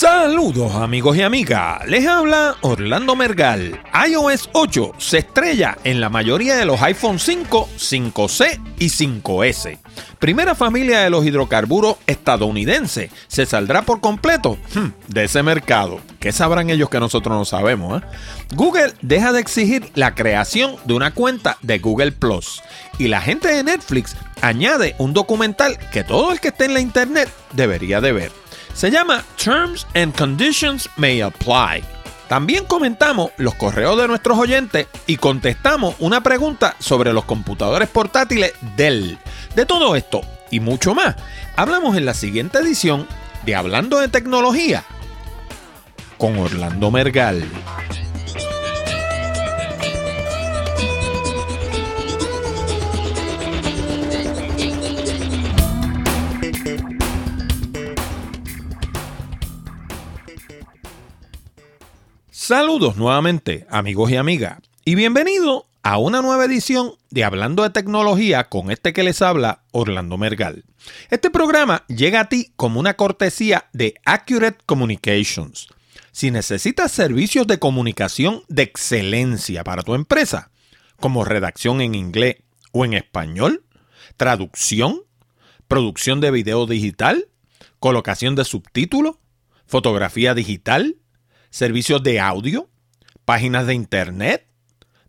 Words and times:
Saludos 0.00 0.76
amigos 0.76 1.14
y 1.18 1.20
amigas, 1.20 1.86
les 1.86 2.06
habla 2.06 2.56
Orlando 2.62 3.14
Mergal. 3.16 3.82
iOS 4.08 4.48
8 4.54 4.92
se 4.96 5.18
estrella 5.18 5.76
en 5.84 6.00
la 6.00 6.08
mayoría 6.08 6.56
de 6.56 6.64
los 6.64 6.80
iPhone 6.80 7.18
5, 7.18 7.68
5C 7.76 8.58
y 8.78 8.86
5S. 8.86 9.78
Primera 10.18 10.54
familia 10.54 11.00
de 11.00 11.10
los 11.10 11.26
hidrocarburos 11.26 11.96
estadounidenses 12.06 13.10
se 13.28 13.44
saldrá 13.44 13.82
por 13.82 14.00
completo 14.00 14.56
hmm, 14.74 14.88
de 15.08 15.24
ese 15.24 15.42
mercado. 15.42 16.00
¿Qué 16.18 16.32
sabrán 16.32 16.70
ellos 16.70 16.88
que 16.88 16.98
nosotros 16.98 17.36
no 17.36 17.44
sabemos? 17.44 18.00
Eh? 18.00 18.06
Google 18.54 18.94
deja 19.02 19.34
de 19.34 19.40
exigir 19.40 19.90
la 19.96 20.14
creación 20.14 20.76
de 20.86 20.94
una 20.94 21.12
cuenta 21.12 21.58
de 21.60 21.78
Google 21.78 22.12
Plus 22.12 22.62
y 22.98 23.08
la 23.08 23.20
gente 23.20 23.48
de 23.48 23.64
Netflix 23.64 24.16
añade 24.40 24.94
un 24.96 25.12
documental 25.12 25.78
que 25.92 26.04
todo 26.04 26.32
el 26.32 26.40
que 26.40 26.48
esté 26.48 26.64
en 26.64 26.72
la 26.72 26.80
internet 26.80 27.30
debería 27.52 28.00
de 28.00 28.12
ver. 28.12 28.49
Se 28.74 28.90
llama 28.90 29.24
Terms 29.42 29.86
and 29.94 30.16
Conditions 30.16 30.88
May 30.96 31.20
Apply. 31.20 31.84
También 32.28 32.64
comentamos 32.64 33.32
los 33.38 33.54
correos 33.56 33.98
de 33.98 34.06
nuestros 34.06 34.38
oyentes 34.38 34.86
y 35.06 35.16
contestamos 35.16 35.96
una 35.98 36.22
pregunta 36.22 36.76
sobre 36.78 37.12
los 37.12 37.24
computadores 37.24 37.88
portátiles 37.88 38.52
Dell. 38.76 39.18
De 39.54 39.66
todo 39.66 39.96
esto 39.96 40.20
y 40.50 40.60
mucho 40.60 40.94
más, 40.94 41.16
hablamos 41.56 41.96
en 41.96 42.04
la 42.04 42.14
siguiente 42.14 42.58
edición 42.58 43.06
de 43.44 43.56
Hablando 43.56 43.98
de 43.98 44.08
Tecnología 44.08 44.84
con 46.18 46.38
Orlando 46.38 46.90
Mergal. 46.90 47.42
Saludos 62.50 62.96
nuevamente 62.96 63.64
amigos 63.70 64.10
y 64.10 64.16
amigas 64.16 64.58
y 64.84 64.96
bienvenido 64.96 65.66
a 65.84 65.98
una 65.98 66.20
nueva 66.20 66.46
edición 66.46 66.94
de 67.08 67.22
Hablando 67.22 67.62
de 67.62 67.70
Tecnología 67.70 68.48
con 68.48 68.72
este 68.72 68.92
que 68.92 69.04
les 69.04 69.22
habla 69.22 69.62
Orlando 69.70 70.18
Mergal. 70.18 70.64
Este 71.10 71.30
programa 71.30 71.84
llega 71.86 72.18
a 72.18 72.28
ti 72.28 72.52
como 72.56 72.80
una 72.80 72.94
cortesía 72.94 73.66
de 73.72 73.94
Accurate 74.04 74.58
Communications. 74.66 75.68
Si 76.10 76.32
necesitas 76.32 76.90
servicios 76.90 77.46
de 77.46 77.60
comunicación 77.60 78.42
de 78.48 78.64
excelencia 78.64 79.62
para 79.62 79.84
tu 79.84 79.94
empresa, 79.94 80.50
como 80.98 81.24
redacción 81.24 81.80
en 81.80 81.94
inglés 81.94 82.38
o 82.72 82.84
en 82.84 82.94
español, 82.94 83.62
traducción, 84.16 85.02
producción 85.68 86.20
de 86.20 86.32
video 86.32 86.66
digital, 86.66 87.28
colocación 87.78 88.34
de 88.34 88.44
subtítulos, 88.44 89.18
fotografía 89.68 90.34
digital, 90.34 90.96
servicios 91.50 92.02
de 92.02 92.20
audio, 92.20 92.68
páginas 93.24 93.66
de 93.66 93.72
internet, 93.74 94.46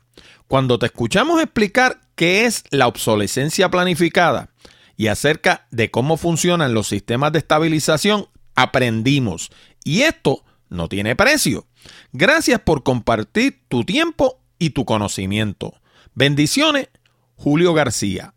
Cuando 0.47 0.77
te 0.79 0.87
escuchamos 0.87 1.41
explicar 1.41 2.01
qué 2.15 2.45
es 2.45 2.63
la 2.69 2.87
obsolescencia 2.87 3.69
planificada 3.69 4.49
y 4.97 5.07
acerca 5.07 5.65
de 5.71 5.89
cómo 5.89 6.17
funcionan 6.17 6.73
los 6.73 6.87
sistemas 6.87 7.31
de 7.31 7.39
estabilización, 7.39 8.27
aprendimos. 8.55 9.51
Y 9.83 10.01
esto 10.01 10.43
no 10.69 10.89
tiene 10.89 11.15
precio. 11.15 11.67
Gracias 12.11 12.59
por 12.59 12.83
compartir 12.83 13.61
tu 13.67 13.83
tiempo 13.83 14.39
y 14.59 14.71
tu 14.71 14.85
conocimiento. 14.85 15.73
Bendiciones, 16.13 16.89
Julio 17.35 17.73
García. 17.73 18.33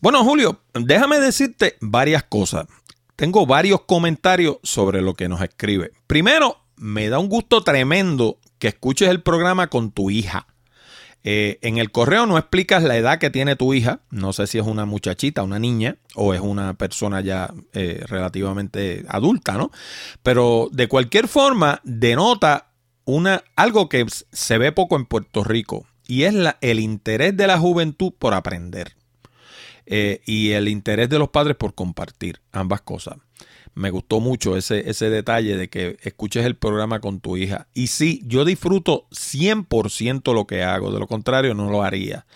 Bueno, 0.00 0.24
Julio, 0.24 0.62
déjame 0.74 1.18
decirte 1.18 1.76
varias 1.80 2.22
cosas. 2.24 2.66
Tengo 3.16 3.44
varios 3.44 3.82
comentarios 3.82 4.56
sobre 4.62 5.02
lo 5.02 5.14
que 5.14 5.28
nos 5.28 5.42
escribe. 5.42 5.92
Primero, 6.06 6.64
me 6.76 7.10
da 7.10 7.18
un 7.18 7.28
gusto 7.28 7.62
tremendo 7.62 8.38
que 8.58 8.68
escuches 8.68 9.10
el 9.10 9.22
programa 9.22 9.66
con 9.68 9.90
tu 9.90 10.10
hija. 10.10 10.46
Eh, 11.22 11.58
en 11.62 11.76
el 11.76 11.90
correo 11.90 12.24
no 12.26 12.38
explicas 12.38 12.82
la 12.82 12.96
edad 12.96 13.18
que 13.18 13.30
tiene 13.30 13.56
tu 13.56 13.74
hija. 13.74 14.00
No 14.10 14.32
sé 14.32 14.46
si 14.46 14.58
es 14.58 14.66
una 14.66 14.86
muchachita, 14.86 15.42
una 15.42 15.58
niña 15.58 15.96
o 16.14 16.34
es 16.34 16.40
una 16.40 16.74
persona 16.74 17.20
ya 17.20 17.52
eh, 17.72 18.04
relativamente 18.06 19.04
adulta, 19.08 19.58
¿no? 19.58 19.70
Pero 20.22 20.68
de 20.72 20.88
cualquier 20.88 21.28
forma 21.28 21.80
denota 21.84 22.70
una, 23.04 23.42
algo 23.56 23.88
que 23.88 24.06
se 24.32 24.58
ve 24.58 24.72
poco 24.72 24.96
en 24.96 25.04
Puerto 25.04 25.44
Rico 25.44 25.86
y 26.06 26.24
es 26.24 26.34
el 26.60 26.80
interés 26.80 27.36
de 27.36 27.46
la 27.46 27.58
juventud 27.58 28.12
por 28.18 28.34
aprender 28.34 28.96
eh, 29.86 30.20
y 30.26 30.50
el 30.52 30.68
interés 30.68 31.08
de 31.08 31.18
los 31.18 31.28
padres 31.30 31.56
por 31.56 31.74
compartir 31.74 32.40
ambas 32.52 32.80
cosas 32.80 33.16
me 33.74 33.90
gustó 33.90 34.20
mucho 34.20 34.56
ese, 34.56 34.90
ese 34.90 35.10
detalle 35.10 35.56
de 35.56 35.68
que 35.68 35.96
escuches 36.02 36.44
el 36.44 36.56
programa 36.56 37.00
con 37.00 37.20
tu 37.20 37.36
hija. 37.36 37.68
Y 37.74 37.88
sí, 37.88 38.22
yo 38.24 38.44
disfruto 38.44 39.06
100% 39.10 40.34
lo 40.34 40.46
que 40.46 40.62
hago, 40.62 40.92
de 40.92 40.98
lo 40.98 41.06
contrario 41.06 41.54
no 41.54 41.70
lo 41.70 41.82
haría. 41.82 42.26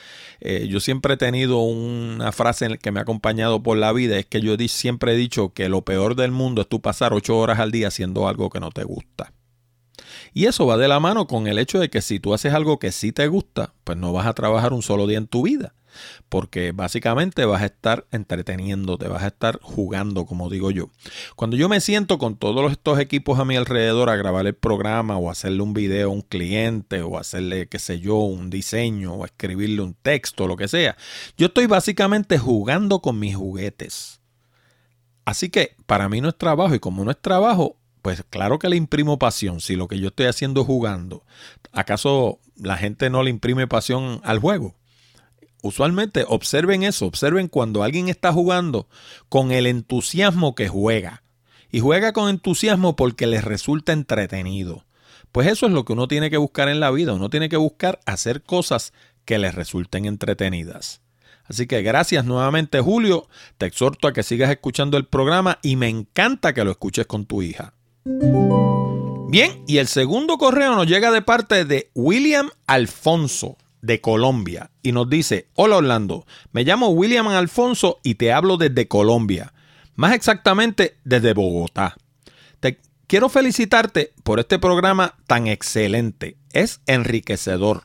Eh, 0.40 0.66
yo 0.68 0.80
siempre 0.80 1.14
he 1.14 1.16
tenido 1.16 1.60
una 1.60 2.32
frase 2.32 2.78
que 2.78 2.92
me 2.92 3.00
ha 3.00 3.02
acompañado 3.02 3.62
por 3.62 3.76
la 3.76 3.92
vida, 3.92 4.18
es 4.18 4.26
que 4.26 4.40
yo 4.40 4.56
siempre 4.68 5.12
he 5.12 5.16
dicho 5.16 5.52
que 5.52 5.68
lo 5.68 5.82
peor 5.82 6.16
del 6.16 6.30
mundo 6.30 6.62
es 6.62 6.68
tú 6.68 6.80
pasar 6.80 7.12
ocho 7.12 7.36
horas 7.38 7.58
al 7.58 7.70
día 7.70 7.88
haciendo 7.88 8.28
algo 8.28 8.50
que 8.50 8.60
no 8.60 8.70
te 8.70 8.84
gusta. 8.84 9.32
Y 10.32 10.46
eso 10.46 10.66
va 10.66 10.76
de 10.76 10.88
la 10.88 11.00
mano 11.00 11.26
con 11.26 11.46
el 11.46 11.58
hecho 11.58 11.78
de 11.78 11.90
que 11.90 12.02
si 12.02 12.18
tú 12.18 12.34
haces 12.34 12.54
algo 12.54 12.78
que 12.78 12.90
sí 12.90 13.12
te 13.12 13.28
gusta, 13.28 13.72
pues 13.84 13.96
no 13.98 14.12
vas 14.12 14.26
a 14.26 14.32
trabajar 14.32 14.72
un 14.72 14.82
solo 14.82 15.06
día 15.06 15.18
en 15.18 15.26
tu 15.26 15.42
vida 15.42 15.74
porque 16.28 16.72
básicamente 16.72 17.44
vas 17.44 17.62
a 17.62 17.66
estar 17.66 18.06
entreteniéndote, 18.10 19.08
vas 19.08 19.22
a 19.22 19.28
estar 19.28 19.58
jugando, 19.62 20.26
como 20.26 20.50
digo 20.50 20.70
yo. 20.70 20.90
Cuando 21.36 21.56
yo 21.56 21.68
me 21.68 21.80
siento 21.80 22.18
con 22.18 22.36
todos 22.36 22.70
estos 22.72 22.98
equipos 22.98 23.38
a 23.38 23.44
mi 23.44 23.56
alrededor 23.56 24.10
a 24.10 24.16
grabar 24.16 24.46
el 24.46 24.54
programa 24.54 25.16
o 25.16 25.30
hacerle 25.30 25.62
un 25.62 25.74
video 25.74 26.10
a 26.10 26.12
un 26.12 26.22
cliente 26.22 27.02
o 27.02 27.18
hacerle, 27.18 27.68
qué 27.68 27.78
sé 27.78 28.00
yo, 28.00 28.16
un 28.16 28.50
diseño 28.50 29.14
o 29.14 29.24
escribirle 29.24 29.82
un 29.82 29.94
texto, 29.94 30.46
lo 30.46 30.56
que 30.56 30.68
sea, 30.68 30.96
yo 31.36 31.46
estoy 31.46 31.66
básicamente 31.66 32.38
jugando 32.38 33.00
con 33.00 33.18
mis 33.18 33.36
juguetes. 33.36 34.20
Así 35.24 35.48
que 35.48 35.76
para 35.86 36.08
mí 36.08 36.20
no 36.20 36.28
es 36.28 36.36
trabajo 36.36 36.74
y 36.74 36.80
como 36.80 37.04
no 37.04 37.10
es 37.10 37.20
trabajo, 37.20 37.76
pues 38.02 38.22
claro 38.28 38.58
que 38.58 38.68
le 38.68 38.76
imprimo 38.76 39.18
pasión 39.18 39.60
si 39.60 39.76
lo 39.76 39.88
que 39.88 39.98
yo 39.98 40.08
estoy 40.08 40.26
haciendo 40.26 40.60
es 40.60 40.66
jugando. 40.66 41.24
¿Acaso 41.72 42.38
la 42.56 42.76
gente 42.76 43.08
no 43.08 43.22
le 43.22 43.30
imprime 43.30 43.66
pasión 43.66 44.20
al 44.24 44.38
juego? 44.38 44.74
Usualmente 45.64 46.26
observen 46.28 46.82
eso, 46.82 47.06
observen 47.06 47.48
cuando 47.48 47.82
alguien 47.82 48.10
está 48.10 48.34
jugando 48.34 48.86
con 49.30 49.50
el 49.50 49.66
entusiasmo 49.66 50.54
que 50.54 50.68
juega. 50.68 51.22
Y 51.72 51.80
juega 51.80 52.12
con 52.12 52.28
entusiasmo 52.28 52.96
porque 52.96 53.26
les 53.26 53.44
resulta 53.44 53.94
entretenido. 53.94 54.84
Pues 55.32 55.48
eso 55.48 55.64
es 55.64 55.72
lo 55.72 55.86
que 55.86 55.94
uno 55.94 56.06
tiene 56.06 56.28
que 56.28 56.36
buscar 56.36 56.68
en 56.68 56.80
la 56.80 56.90
vida. 56.90 57.14
Uno 57.14 57.30
tiene 57.30 57.48
que 57.48 57.56
buscar 57.56 57.98
hacer 58.04 58.42
cosas 58.42 58.92
que 59.24 59.38
les 59.38 59.54
resulten 59.54 60.04
entretenidas. 60.04 61.00
Así 61.46 61.66
que 61.66 61.80
gracias 61.80 62.26
nuevamente 62.26 62.82
Julio. 62.82 63.26
Te 63.56 63.64
exhorto 63.64 64.06
a 64.06 64.12
que 64.12 64.22
sigas 64.22 64.50
escuchando 64.50 64.98
el 64.98 65.06
programa 65.06 65.60
y 65.62 65.76
me 65.76 65.88
encanta 65.88 66.52
que 66.52 66.64
lo 66.64 66.72
escuches 66.72 67.06
con 67.06 67.24
tu 67.24 67.40
hija. 67.40 67.72
Bien, 69.30 69.64
y 69.66 69.78
el 69.78 69.86
segundo 69.86 70.36
correo 70.36 70.74
nos 70.74 70.86
llega 70.86 71.10
de 71.10 71.22
parte 71.22 71.64
de 71.64 71.90
William 71.94 72.50
Alfonso 72.66 73.56
de 73.84 74.00
Colombia 74.00 74.70
y 74.82 74.92
nos 74.92 75.08
dice, 75.10 75.48
hola 75.54 75.76
Orlando, 75.76 76.26
me 76.52 76.64
llamo 76.64 76.88
William 76.88 77.28
Alfonso 77.28 78.00
y 78.02 78.14
te 78.14 78.32
hablo 78.32 78.56
desde 78.56 78.88
Colombia, 78.88 79.52
más 79.94 80.14
exactamente 80.14 80.96
desde 81.04 81.34
Bogotá. 81.34 81.96
Te 82.60 82.80
quiero 83.06 83.28
felicitarte 83.28 84.14
por 84.22 84.40
este 84.40 84.58
programa 84.58 85.16
tan 85.26 85.46
excelente, 85.46 86.38
es 86.52 86.80
enriquecedor. 86.86 87.84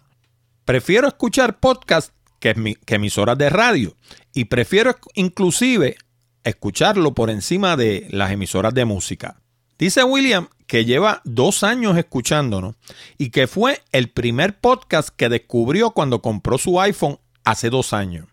Prefiero 0.64 1.08
escuchar 1.08 1.60
podcast 1.60 2.14
que, 2.40 2.78
que 2.86 2.96
emisoras 2.96 3.38
de 3.38 3.50
radio 3.50 3.96
y 4.34 4.46
prefiero 4.46 4.96
inclusive 5.16 5.98
escucharlo 6.46 7.14
por 7.14 7.30
encima 7.30 7.76
de 7.76 8.08
las 8.10 8.32
emisoras 8.32 8.74
de 8.74 8.86
música. 8.86 9.42
Dice 9.80 10.04
William 10.04 10.50
que 10.68 10.84
lleva 10.84 11.22
dos 11.24 11.64
años 11.64 11.98
escuchándonos 11.98 12.76
y 13.18 13.30
que 13.30 13.48
fue 13.48 13.82
el 13.94 14.10
primer 14.10 14.60
podcast 14.60 15.10
que 15.10 15.30
descubrió 15.30 15.92
cuando 15.92 16.22
compró 16.22 16.58
su 16.58 16.80
iPhone 16.82 17.18
hace 17.46 17.70
dos 17.70 17.94
años. 17.94 18.28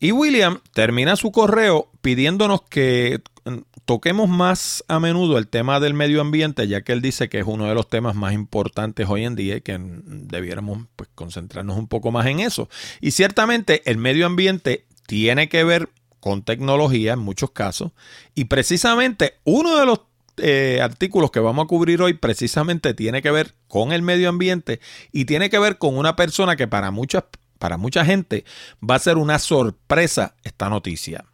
Y 0.00 0.12
William 0.12 0.60
termina 0.72 1.16
su 1.16 1.30
correo 1.32 1.90
pidiéndonos 2.00 2.62
que 2.62 3.20
mm, 3.44 3.58
toquemos 3.84 4.30
más 4.30 4.82
a 4.88 4.98
menudo 4.98 5.36
el 5.36 5.48
tema 5.48 5.80
del 5.80 5.92
medio 5.92 6.22
ambiente, 6.22 6.66
ya 6.66 6.80
que 6.80 6.92
él 6.92 7.02
dice 7.02 7.28
que 7.28 7.40
es 7.40 7.44
uno 7.46 7.66
de 7.66 7.74
los 7.74 7.86
temas 7.90 8.14
más 8.14 8.32
importantes 8.32 9.06
hoy 9.06 9.24
en 9.24 9.36
día 9.36 9.56
y 9.56 9.60
que 9.60 9.78
debiéramos 9.78 10.86
pues, 10.96 11.10
concentrarnos 11.14 11.76
un 11.76 11.88
poco 11.88 12.10
más 12.10 12.26
en 12.26 12.40
eso. 12.40 12.70
Y 13.02 13.10
ciertamente 13.10 13.82
el 13.84 13.98
medio 13.98 14.24
ambiente 14.24 14.86
tiene 15.06 15.50
que 15.50 15.62
ver 15.62 15.90
con 16.20 16.42
tecnología 16.42 17.12
en 17.12 17.18
muchos 17.18 17.50
casos 17.50 17.92
y 18.34 18.44
precisamente 18.44 19.34
uno 19.44 19.76
de 19.76 19.86
los 19.86 20.09
eh, 20.42 20.80
artículos 20.82 21.30
que 21.30 21.40
vamos 21.40 21.64
a 21.64 21.68
cubrir 21.68 22.02
hoy 22.02 22.14
precisamente 22.14 22.94
tiene 22.94 23.22
que 23.22 23.30
ver 23.30 23.54
con 23.68 23.92
el 23.92 24.02
medio 24.02 24.28
ambiente 24.28 24.80
y 25.12 25.24
tiene 25.24 25.50
que 25.50 25.58
ver 25.58 25.78
con 25.78 25.96
una 25.96 26.16
persona 26.16 26.56
que 26.56 26.68
para, 26.68 26.90
muchas, 26.90 27.24
para 27.58 27.76
mucha 27.76 28.04
gente 28.04 28.44
va 28.82 28.96
a 28.96 29.00
ser 29.00 29.16
una 29.16 29.38
sorpresa 29.38 30.34
esta 30.42 30.68
noticia. 30.68 31.24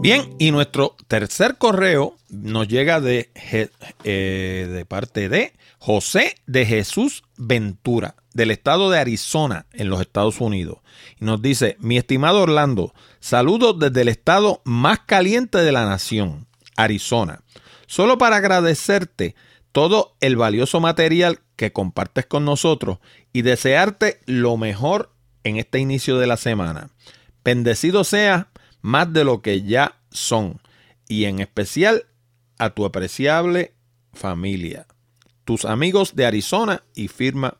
Bien, 0.00 0.34
y 0.38 0.52
nuestro 0.52 0.96
tercer 1.08 1.58
correo 1.58 2.16
nos 2.28 2.68
llega 2.68 3.00
de, 3.00 3.30
eh, 4.04 4.68
de 4.70 4.84
parte 4.86 5.28
de 5.28 5.54
José 5.78 6.36
de 6.46 6.66
Jesús 6.66 7.22
Ventura, 7.36 8.16
del 8.32 8.50
estado 8.50 8.90
de 8.90 8.98
Arizona, 8.98 9.66
en 9.72 9.88
los 9.88 10.00
Estados 10.00 10.40
Unidos. 10.40 10.78
Y 11.20 11.24
nos 11.24 11.40
dice, 11.40 11.76
mi 11.80 11.96
estimado 11.96 12.42
Orlando, 12.42 12.92
saludos 13.20 13.78
desde 13.78 14.02
el 14.02 14.08
estado 14.08 14.60
más 14.64 15.00
caliente 15.00 15.58
de 15.58 15.72
la 15.72 15.86
nación. 15.86 16.47
Arizona. 16.78 17.42
Solo 17.86 18.16
para 18.16 18.36
agradecerte 18.36 19.34
todo 19.72 20.16
el 20.20 20.36
valioso 20.36 20.80
material 20.80 21.40
que 21.56 21.72
compartes 21.72 22.24
con 22.24 22.44
nosotros 22.44 22.98
y 23.32 23.42
desearte 23.42 24.20
lo 24.26 24.56
mejor 24.56 25.12
en 25.44 25.56
este 25.56 25.80
inicio 25.80 26.18
de 26.18 26.26
la 26.26 26.36
semana. 26.36 26.90
Bendecido 27.44 28.04
sea 28.04 28.48
más 28.80 29.12
de 29.12 29.24
lo 29.24 29.42
que 29.42 29.62
ya 29.62 29.96
son 30.10 30.60
y 31.08 31.24
en 31.24 31.40
especial 31.40 32.06
a 32.58 32.70
tu 32.70 32.84
apreciable 32.84 33.74
familia, 34.12 34.86
tus 35.44 35.64
amigos 35.64 36.14
de 36.14 36.26
Arizona 36.26 36.84
y 36.94 37.08
firma 37.08 37.58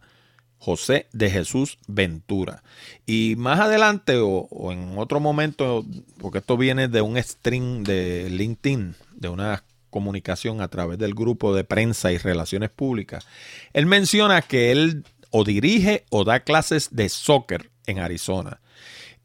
José 0.68 1.06
de 1.14 1.30
Jesús 1.30 1.78
Ventura. 1.86 2.62
Y 3.06 3.36
más 3.38 3.58
adelante 3.58 4.18
o, 4.20 4.70
en 4.70 4.98
otro 4.98 5.18
momento, 5.18 5.82
porque 6.18 6.38
esto 6.38 6.58
viene 6.58 6.88
de 6.88 7.00
un 7.00 7.16
string 7.16 7.84
de 7.84 8.28
LinkedIn, 8.28 8.94
de 9.16 9.28
una 9.30 9.64
comunicación 9.88 10.60
a 10.60 10.68
través 10.68 10.98
del 10.98 11.14
grupo 11.14 11.54
de 11.54 11.64
prensa 11.64 12.12
y 12.12 12.18
relaciones 12.18 12.68
públicas, 12.68 13.26
él 13.72 13.86
menciona 13.86 14.42
que 14.42 14.70
él 14.70 15.04
o 15.30 15.42
dirige 15.42 16.04
o 16.10 16.24
da 16.24 16.40
clases 16.40 16.90
de 16.92 17.08
soccer 17.08 17.70
en 17.86 18.00
Arizona. 18.00 18.60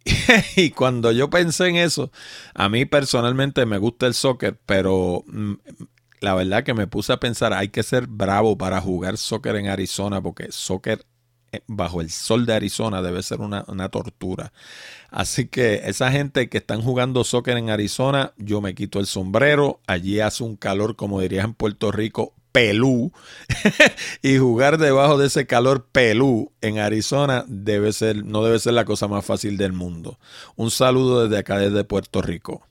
y 0.56 0.70
cuando 0.70 1.12
yo 1.12 1.30
pensé 1.30 1.68
en 1.68 1.76
eso, 1.76 2.10
a 2.54 2.70
mí 2.70 2.86
personalmente 2.86 3.66
me 3.66 3.80
gusta 3.80 4.08
el 4.08 4.14
soccer, 4.14 4.58
pero 4.66 5.26
mm, 5.28 5.56
la 6.22 6.36
verdad 6.36 6.64
que 6.64 6.74
me 6.74 6.88
puse 6.88 7.12
a 7.12 7.20
pensar, 7.20 7.52
hay 7.52 7.68
que 7.68 7.84
ser 7.84 8.08
bravo 8.08 8.58
para 8.58 8.80
jugar 8.80 9.18
soccer 9.18 9.58
en 9.58 9.68
Arizona, 9.68 10.22
porque 10.22 10.54
soccer 10.54 11.06
bajo 11.68 12.02
el 12.02 12.10
sol 12.10 12.46
de 12.46 12.54
Arizona 12.54 13.02
debe 13.02 13.24
ser 13.24 13.40
una, 13.42 13.90
tortura. 13.90 14.54
Así 15.10 15.48
que 15.48 15.82
esa 15.86 16.12
gente 16.12 16.50
que 16.50 16.58
están 16.58 16.82
jugando 16.82 17.24
soccer 17.24 17.58
en 17.58 17.70
Arizona, 17.70 18.34
yo 18.38 18.62
me 18.62 18.76
quito 18.76 19.00
el 19.00 19.06
sombrero. 19.06 19.80
Allí 19.88 20.20
hace 20.20 20.44
un 20.44 20.56
calor, 20.56 20.96
como 20.96 21.22
dirías 21.22 21.46
en 21.46 21.54
Puerto 21.54 21.92
Rico, 21.92 22.34
pelú. 22.52 23.12
y 24.22 24.38
jugar 24.38 24.78
debajo 24.78 25.18
de 25.18 25.28
ese 25.28 25.46
calor 25.46 25.88
pelú 25.92 26.52
en 26.62 26.80
Arizona 26.80 27.46
debe 27.48 27.94
ser, 27.94 28.24
no 28.26 28.44
debe 28.44 28.60
ser 28.60 28.74
la 28.74 28.86
cosa 28.86 29.08
más 29.08 29.26
fácil 29.26 29.58
del 29.58 29.74
mundo. 29.74 30.20
Un 30.56 30.72
saludo 30.72 31.24
desde 31.24 31.38
acá, 31.38 31.58
desde 31.58 31.84
Puerto 31.84 32.22
Rico. 32.22 32.66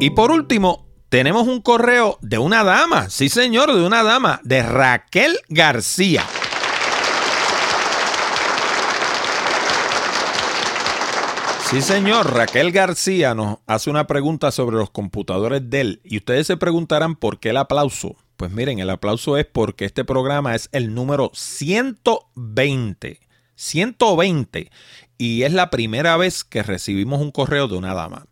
Y 0.00 0.10
por 0.10 0.30
último, 0.30 0.86
tenemos 1.08 1.46
un 1.46 1.60
correo 1.60 2.18
de 2.22 2.38
una 2.38 2.64
dama, 2.64 3.10
sí 3.10 3.28
señor, 3.28 3.72
de 3.74 3.86
una 3.86 4.02
dama, 4.02 4.40
de 4.44 4.62
Raquel 4.62 5.38
García. 5.48 6.24
Sí, 11.70 11.80
señor. 11.80 12.32
Raquel 12.32 12.72
García 12.72 13.34
nos 13.34 13.58
hace 13.66 13.90
una 13.90 14.06
pregunta 14.06 14.50
sobre 14.50 14.76
los 14.76 14.90
computadores 14.90 15.62
Dell. 15.70 16.00
Y 16.04 16.18
ustedes 16.18 16.46
se 16.46 16.56
preguntarán 16.56 17.16
por 17.16 17.40
qué 17.40 17.50
el 17.50 17.56
aplauso. 17.56 18.16
Pues 18.36 18.52
miren, 18.52 18.78
el 18.78 18.90
aplauso 18.90 19.36
es 19.38 19.46
porque 19.46 19.84
este 19.84 20.04
programa 20.04 20.54
es 20.54 20.68
el 20.72 20.94
número 20.94 21.30
120. 21.34 23.20
120. 23.56 24.70
Y 25.18 25.42
es 25.42 25.52
la 25.52 25.70
primera 25.70 26.16
vez 26.16 26.44
que 26.44 26.62
recibimos 26.62 27.20
un 27.20 27.30
correo 27.30 27.66
de 27.66 27.76
una 27.76 27.94
dama. 27.94 28.26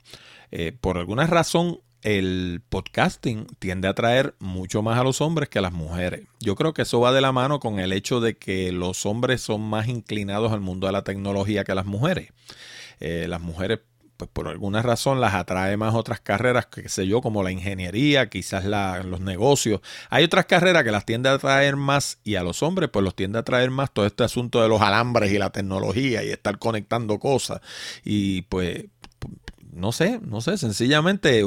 Eh, 0.50 0.76
por 0.78 0.98
alguna 0.98 1.26
razón, 1.26 1.80
el 2.02 2.60
podcasting 2.68 3.46
tiende 3.58 3.88
a 3.88 3.92
atraer 3.92 4.34
mucho 4.40 4.82
más 4.82 4.98
a 4.98 5.04
los 5.04 5.20
hombres 5.20 5.48
que 5.48 5.58
a 5.58 5.62
las 5.62 5.72
mujeres. 5.72 6.26
Yo 6.40 6.54
creo 6.56 6.74
que 6.74 6.82
eso 6.82 7.00
va 7.00 7.12
de 7.12 7.20
la 7.20 7.32
mano 7.32 7.60
con 7.60 7.78
el 7.78 7.92
hecho 7.92 8.20
de 8.20 8.36
que 8.36 8.72
los 8.72 9.06
hombres 9.06 9.40
son 9.40 9.62
más 9.62 9.88
inclinados 9.88 10.52
al 10.52 10.60
mundo 10.60 10.86
de 10.86 10.92
la 10.92 11.04
tecnología 11.04 11.64
que 11.64 11.74
las 11.74 11.86
mujeres. 11.86 12.32
Eh, 13.04 13.26
las 13.26 13.40
mujeres 13.40 13.80
pues 14.16 14.30
por 14.32 14.46
alguna 14.46 14.80
razón 14.82 15.20
las 15.20 15.34
atrae 15.34 15.76
más 15.76 15.96
otras 15.96 16.20
carreras, 16.20 16.66
que 16.66 16.88
sé 16.88 17.08
yo, 17.08 17.20
como 17.20 17.42
la 17.42 17.50
ingeniería, 17.50 18.28
quizás 18.28 18.64
los 19.04 19.20
negocios. 19.20 19.80
Hay 20.10 20.22
otras 20.22 20.46
carreras 20.46 20.84
que 20.84 20.92
las 20.92 21.04
tiende 21.04 21.28
a 21.28 21.32
atraer 21.32 21.74
más 21.74 22.20
y 22.22 22.36
a 22.36 22.44
los 22.44 22.62
hombres 22.62 22.88
pues 22.92 23.02
los 23.02 23.16
tiende 23.16 23.38
a 23.38 23.40
atraer 23.40 23.72
más 23.72 23.92
todo 23.92 24.06
este 24.06 24.22
asunto 24.22 24.62
de 24.62 24.68
los 24.68 24.80
alambres 24.80 25.32
y 25.32 25.38
la 25.38 25.50
tecnología 25.50 26.22
y 26.22 26.30
estar 26.30 26.60
conectando 26.60 27.18
cosas. 27.18 27.60
Y 28.04 28.42
pues, 28.42 28.84
no 29.72 29.90
sé, 29.90 30.20
no 30.22 30.40
sé, 30.40 30.56
sencillamente 30.56 31.42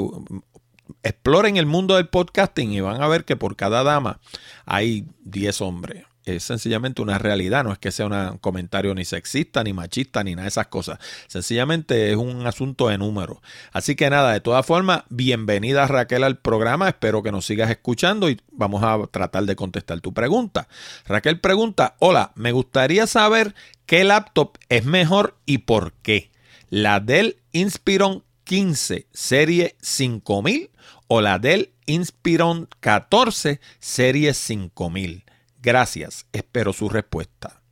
exploren 1.02 1.56
el 1.56 1.68
mundo 1.68 1.96
del 1.96 2.10
podcasting 2.10 2.74
y 2.74 2.82
van 2.82 3.02
a 3.02 3.08
ver 3.08 3.24
que 3.24 3.38
por 3.38 3.56
cada 3.56 3.84
dama 3.84 4.20
hay 4.66 5.08
10 5.24 5.62
hombres 5.62 6.04
es 6.26 6.44
sencillamente 6.44 7.02
una 7.02 7.18
realidad, 7.18 7.64
no 7.64 7.72
es 7.72 7.78
que 7.78 7.92
sea 7.92 8.08
un 8.08 8.38
comentario 8.40 8.94
ni 8.96 9.06
sexista, 9.06 9.64
ni 9.64 9.74
machista, 9.74 10.24
ni 10.24 10.32
nada 10.32 10.44
de 10.44 10.50
esas 10.50 10.68
cosas. 10.68 11.00
Sencillamente 11.28 12.12
es 12.12 12.18
un 12.18 12.46
asunto 12.48 12.88
de 12.88 12.98
número. 12.98 13.42
Así 13.72 13.96
que 13.96 14.10
nada, 14.10 14.34
de 14.34 14.40
todas 14.40 14.66
formas, 14.66 15.04
bienvenida 15.10 15.88
Raquel 15.88 16.24
al 16.24 16.38
programa, 16.38 16.90
espero 16.90 17.22
que 17.22 17.32
nos 17.32 17.46
sigas 17.46 17.70
escuchando 17.70 18.30
y 18.30 18.42
vamos 18.52 18.84
a 18.84 19.06
tratar 19.08 19.46
de 19.46 19.56
contestar 19.56 20.02
tu 20.02 20.14
pregunta. 20.14 20.68
Raquel 21.06 21.40
pregunta, 21.40 21.96
hola, 22.00 22.32
me 22.36 22.52
gustaría 22.52 23.06
saber 23.08 23.54
qué 23.86 24.04
laptop 24.04 24.58
es 24.70 24.86
mejor 24.86 25.38
y 25.46 25.60
por 25.60 25.94
qué. 26.02 26.32
La 26.70 27.00
Dell 27.00 27.38
Inspiron 27.52 28.24
15 28.46 29.08
serie 29.12 29.76
5000 29.82 30.72
o 31.08 31.22
la 31.22 31.38
Dell 31.38 31.72
Inspiron 31.86 32.68
14 32.80 33.60
serie 33.80 34.34
5000. 34.34 35.25
Gracias, 35.66 36.28
espero 36.32 36.74
su 36.74 36.90
respuesta. 36.90 37.64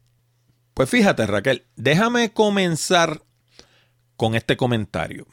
Pues 0.74 0.90
fíjate 0.90 1.28
Raquel, 1.28 1.68
déjame 1.76 2.34
comenzar 2.34 3.22
con 4.18 4.34
este 4.34 4.58
comentario. 4.58 5.28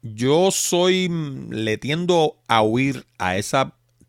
Yo 0.00 0.50
soy, 0.50 1.10
mm, 1.10 1.50
le 1.50 1.76
tiendo 1.76 2.38
a 2.48 2.62
huir 2.62 3.06
a 3.18 3.36
ese 3.36 3.66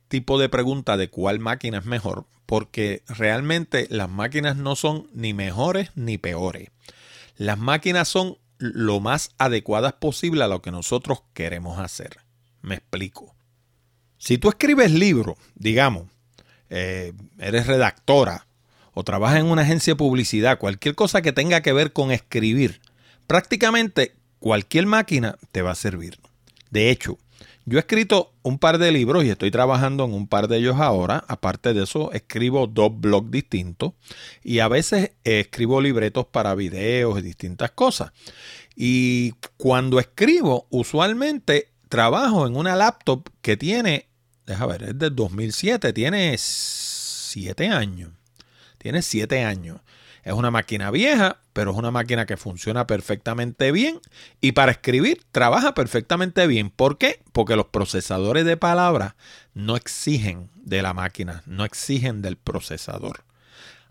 tipo 0.07 0.39
de 0.39 0.47
pregunta 0.47 0.95
de 0.95 1.09
cuál 1.09 1.39
máquina 1.39 1.79
es 1.79 1.85
mejor, 1.85 2.27
porque 2.45 3.03
realmente 3.09 3.87
las 3.89 4.09
máquinas 4.09 4.55
no 4.55 4.77
son 4.77 5.09
ni 5.11 5.33
mejores 5.33 5.91
ni 5.95 6.17
peores. 6.17 6.69
Las 7.35 7.57
máquinas 7.57 8.07
son 8.07 8.37
lo 8.57 9.01
más 9.01 9.31
adecuadas 9.37 9.91
posible 9.91 10.45
a 10.45 10.47
lo 10.47 10.61
que 10.61 10.71
nosotros 10.71 11.23
queremos 11.33 11.77
hacer. 11.77 12.19
Me 12.61 12.75
explico. 12.75 13.35
Si 14.17 14.37
tú 14.37 14.47
escribes 14.47 14.91
libros, 14.91 15.35
digamos, 15.55 16.05
eh, 16.69 17.13
eres 17.39 17.67
redactora 17.67 18.47
o 18.93 19.03
trabajas 19.03 19.39
en 19.39 19.45
una 19.45 19.61
agencia 19.61 19.93
de 19.93 19.97
publicidad, 19.97 20.57
cualquier 20.57 20.95
cosa 20.95 21.21
que 21.21 21.31
tenga 21.31 21.61
que 21.61 21.73
ver 21.73 21.93
con 21.93 22.11
escribir, 22.11 22.81
prácticamente 23.27 24.15
cualquier 24.39 24.85
máquina 24.85 25.37
te 25.51 25.61
va 25.61 25.71
a 25.71 25.75
servir. 25.75 26.19
De 26.71 26.89
hecho, 26.89 27.17
Yo 27.69 27.77
he 27.77 27.81
escrito 27.81 28.31
un 28.43 28.59
par 28.59 28.77
de 28.77 28.93
libros 28.93 29.25
y 29.25 29.29
estoy 29.29 29.51
trabajando 29.51 30.05
en 30.05 30.13
un 30.13 30.27
par 30.29 30.47
de 30.47 30.55
ellos 30.55 30.77
ahora. 30.79 31.25
Aparte 31.27 31.73
de 31.73 31.83
eso, 31.83 32.13
escribo 32.13 32.65
dos 32.65 32.97
blogs 32.97 33.29
distintos 33.29 33.91
y 34.41 34.59
a 34.59 34.69
veces 34.69 35.11
escribo 35.25 35.81
libretos 35.81 36.25
para 36.27 36.55
videos 36.55 37.19
y 37.19 37.23
distintas 37.23 37.71
cosas. 37.71 38.13
Y 38.73 39.33
cuando 39.57 39.99
escribo, 39.99 40.65
usualmente 40.69 41.73
trabajo 41.89 42.47
en 42.47 42.55
una 42.55 42.77
laptop 42.77 43.27
que 43.41 43.57
tiene, 43.57 44.06
déjame 44.47 44.73
ver, 44.73 44.83
es 44.83 44.97
del 44.97 45.15
2007, 45.15 45.93
tiene 45.93 46.35
7 46.37 47.67
años. 47.67 48.11
Tiene 48.79 49.01
7 49.01 49.43
años. 49.43 49.81
Es 50.23 50.33
una 50.33 50.51
máquina 50.51 50.89
vieja, 50.91 51.39
pero 51.53 51.71
es 51.71 51.77
una 51.77 51.91
máquina 51.91 52.25
que 52.25 52.35
funciona 52.35 52.87
perfectamente 52.87 53.71
bien 53.71 53.99
y 54.41 54.53
para 54.53 54.71
escribir 54.71 55.21
trabaja 55.31 55.73
perfectamente 55.73 56.47
bien. 56.47 56.69
¿Por 56.69 56.97
qué? 56.97 57.21
Porque 57.31 57.55
los 57.55 57.67
procesadores 57.67 58.43
de 58.45 58.57
palabras 58.57 59.13
no 59.53 59.75
exigen 59.75 60.49
de 60.55 60.81
la 60.81 60.93
máquina, 60.93 61.43
no 61.45 61.63
exigen 61.63 62.21
del 62.21 62.35
procesador. 62.35 63.23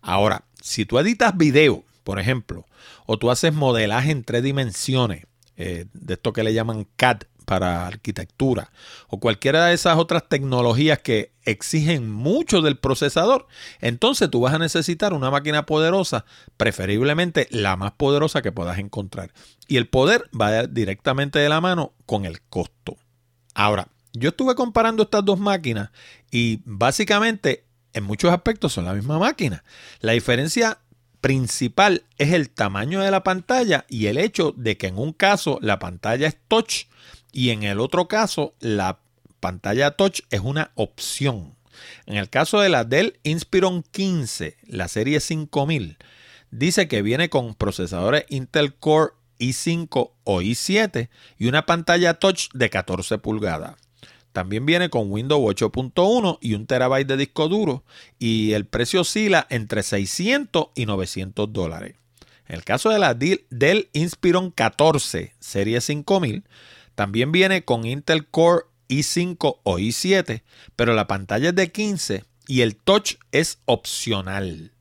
Ahora, 0.02 0.44
si 0.60 0.84
tú 0.84 0.98
editas 0.98 1.36
video, 1.36 1.84
por 2.04 2.20
ejemplo, 2.20 2.66
o 3.06 3.18
tú 3.18 3.30
haces 3.30 3.54
modelaje 3.54 4.10
en 4.10 4.22
tres 4.22 4.42
dimensiones, 4.42 5.26
eh, 5.56 5.86
de 5.94 6.14
esto 6.14 6.34
que 6.34 6.44
le 6.44 6.52
llaman 6.52 6.86
CAD, 6.96 7.22
para 7.46 7.86
arquitectura 7.86 8.70
o 9.08 9.18
cualquiera 9.18 9.66
de 9.66 9.74
esas 9.74 9.96
otras 9.96 10.28
tecnologías 10.28 10.98
que 10.98 11.32
exigen 11.44 12.10
mucho 12.10 12.60
del 12.60 12.76
procesador, 12.76 13.46
entonces 13.80 14.28
tú 14.28 14.40
vas 14.40 14.52
a 14.52 14.58
necesitar 14.58 15.14
una 15.14 15.30
máquina 15.30 15.64
poderosa, 15.64 16.26
preferiblemente 16.58 17.48
la 17.50 17.76
más 17.76 17.92
poderosa 17.92 18.42
que 18.42 18.52
puedas 18.52 18.78
encontrar. 18.78 19.32
Y 19.68 19.78
el 19.78 19.88
poder 19.88 20.28
va 20.38 20.64
directamente 20.64 21.38
de 21.38 21.48
la 21.48 21.62
mano 21.62 21.94
con 22.04 22.26
el 22.26 22.42
costo. 22.42 22.96
Ahora, 23.54 23.88
yo 24.12 24.30
estuve 24.30 24.54
comparando 24.54 25.04
estas 25.04 25.24
dos 25.24 25.38
máquinas 25.38 25.90
y 26.30 26.60
básicamente 26.64 27.64
en 27.92 28.04
muchos 28.04 28.32
aspectos 28.32 28.72
son 28.72 28.84
la 28.84 28.94
misma 28.94 29.18
máquina. 29.18 29.62
La 30.00 30.12
diferencia 30.12 30.80
principal 31.20 32.04
es 32.18 32.32
el 32.32 32.50
tamaño 32.50 33.00
de 33.00 33.10
la 33.10 33.22
pantalla 33.22 33.84
y 33.88 34.06
el 34.06 34.18
hecho 34.18 34.52
de 34.56 34.76
que 34.76 34.88
en 34.88 34.98
un 34.98 35.12
caso 35.12 35.58
la 35.60 35.78
pantalla 35.78 36.28
es 36.28 36.36
touch 36.48 36.84
y 37.36 37.50
en 37.50 37.64
el 37.64 37.80
otro 37.80 38.08
caso 38.08 38.54
la 38.60 38.98
pantalla 39.40 39.90
touch 39.90 40.20
es 40.30 40.40
una 40.40 40.72
opción. 40.74 41.54
En 42.06 42.16
el 42.16 42.30
caso 42.30 42.60
de 42.60 42.70
la 42.70 42.84
Dell 42.84 43.20
Inspiron 43.24 43.82
15, 43.82 44.56
la 44.68 44.88
serie 44.88 45.20
5000, 45.20 45.98
dice 46.50 46.88
que 46.88 47.02
viene 47.02 47.28
con 47.28 47.54
procesadores 47.54 48.24
Intel 48.30 48.74
Core 48.74 49.12
i5 49.38 50.12
o 50.24 50.40
i7 50.40 51.10
y 51.36 51.46
una 51.46 51.66
pantalla 51.66 52.14
touch 52.14 52.48
de 52.54 52.70
14 52.70 53.18
pulgadas. 53.18 53.74
También 54.32 54.64
viene 54.64 54.88
con 54.88 55.12
Windows 55.12 55.42
8.1 55.42 56.38
y 56.40 56.54
un 56.54 56.66
terabyte 56.66 57.06
de 57.06 57.18
disco 57.18 57.48
duro 57.48 57.84
y 58.18 58.52
el 58.52 58.64
precio 58.64 59.02
oscila 59.02 59.46
entre 59.50 59.82
600 59.82 60.68
y 60.74 60.86
900 60.86 61.52
dólares. 61.52 61.96
En 62.48 62.54
el 62.54 62.64
caso 62.64 62.88
de 62.88 62.98
la 62.98 63.12
Dell 63.12 63.90
Inspiron 63.92 64.50
14 64.50 65.34
serie 65.38 65.82
5000, 65.82 66.44
también 66.96 67.30
viene 67.30 67.64
con 67.64 67.86
Intel 67.86 68.26
Core 68.26 68.64
i5 68.88 69.58
o 69.62 69.78
i7, 69.78 70.42
pero 70.74 70.94
la 70.94 71.06
pantalla 71.06 71.50
es 71.50 71.54
de 71.54 71.70
15 71.70 72.24
y 72.48 72.62
el 72.62 72.74
touch 72.74 73.14
es 73.30 73.60
opcional. 73.66 74.72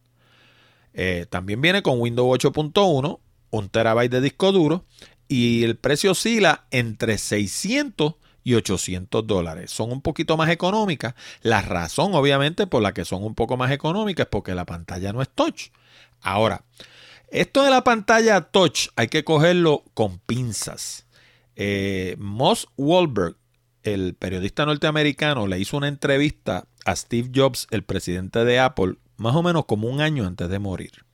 Eh, 0.93 1.27
también 1.29 1.61
viene 1.61 1.83
con 1.83 1.99
Windows 1.99 2.39
8.1, 2.39 3.19
un 3.51 3.69
terabyte 3.69 4.11
de 4.11 4.21
disco 4.21 4.51
duro 4.51 4.85
y 5.27 5.63
el 5.63 5.75
precio 5.75 6.11
oscila 6.11 6.65
entre 6.71 7.17
600 7.17 8.15
y 8.45 8.53
800 8.53 9.27
dólares. 9.27 9.71
Son 9.71 9.91
un 9.91 10.01
poquito 10.01 10.37
más 10.37 10.49
económicas. 10.49 11.15
La 11.41 11.61
razón, 11.61 12.13
obviamente, 12.13 12.67
por 12.67 12.81
la 12.81 12.93
que 12.93 13.03
son 13.03 13.23
un 13.23 13.35
poco 13.35 13.57
más 13.57 13.71
económicas 13.71 14.25
es 14.25 14.29
porque 14.29 14.55
la 14.55 14.65
pantalla 14.65 15.11
no 15.11 15.21
es 15.21 15.29
touch. 15.29 15.71
Ahora, 16.21 16.63
esto 17.29 17.63
de 17.63 17.71
la 17.71 17.83
pantalla 17.83 18.39
touch 18.39 18.89
hay 18.95 19.07
que 19.09 19.25
cogerlo 19.25 19.83
con 19.93 20.19
pinzas. 20.19 21.04
Eh, 21.55 22.15
Moss 22.19 22.67
Wahlberg, 22.77 23.35
el 23.83 24.15
periodista 24.15 24.65
norteamericano, 24.65 25.47
le 25.47 25.59
hizo 25.59 25.77
una 25.77 25.87
entrevista 25.87 26.67
a 26.85 26.95
Steve 26.95 27.31
Jobs, 27.33 27.67
el 27.71 27.83
presidente 27.83 28.43
de 28.45 28.59
Apple, 28.59 28.95
más 29.17 29.35
o 29.35 29.43
menos 29.43 29.65
como 29.65 29.87
un 29.87 30.01
año 30.01 30.25
antes 30.25 30.49
de 30.49 30.59
morir. 30.59 31.05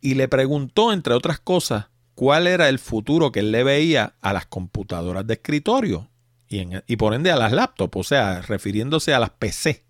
Y 0.00 0.14
le 0.14 0.28
preguntó, 0.28 0.92
entre 0.92 1.14
otras 1.14 1.40
cosas, 1.40 1.86
cuál 2.14 2.46
era 2.46 2.68
el 2.68 2.78
futuro 2.78 3.30
que 3.30 3.40
él 3.40 3.52
le 3.52 3.64
veía 3.64 4.14
a 4.20 4.32
las 4.32 4.46
computadoras 4.46 5.26
de 5.26 5.34
escritorio 5.34 6.08
y, 6.48 6.66
y 6.86 6.96
por 6.96 7.14
ende 7.14 7.30
a 7.30 7.36
las 7.36 7.52
laptops, 7.52 7.96
o 7.96 8.02
sea, 8.02 8.42
refiriéndose 8.42 9.14
a 9.14 9.20
las 9.20 9.30
PC. 9.30 9.84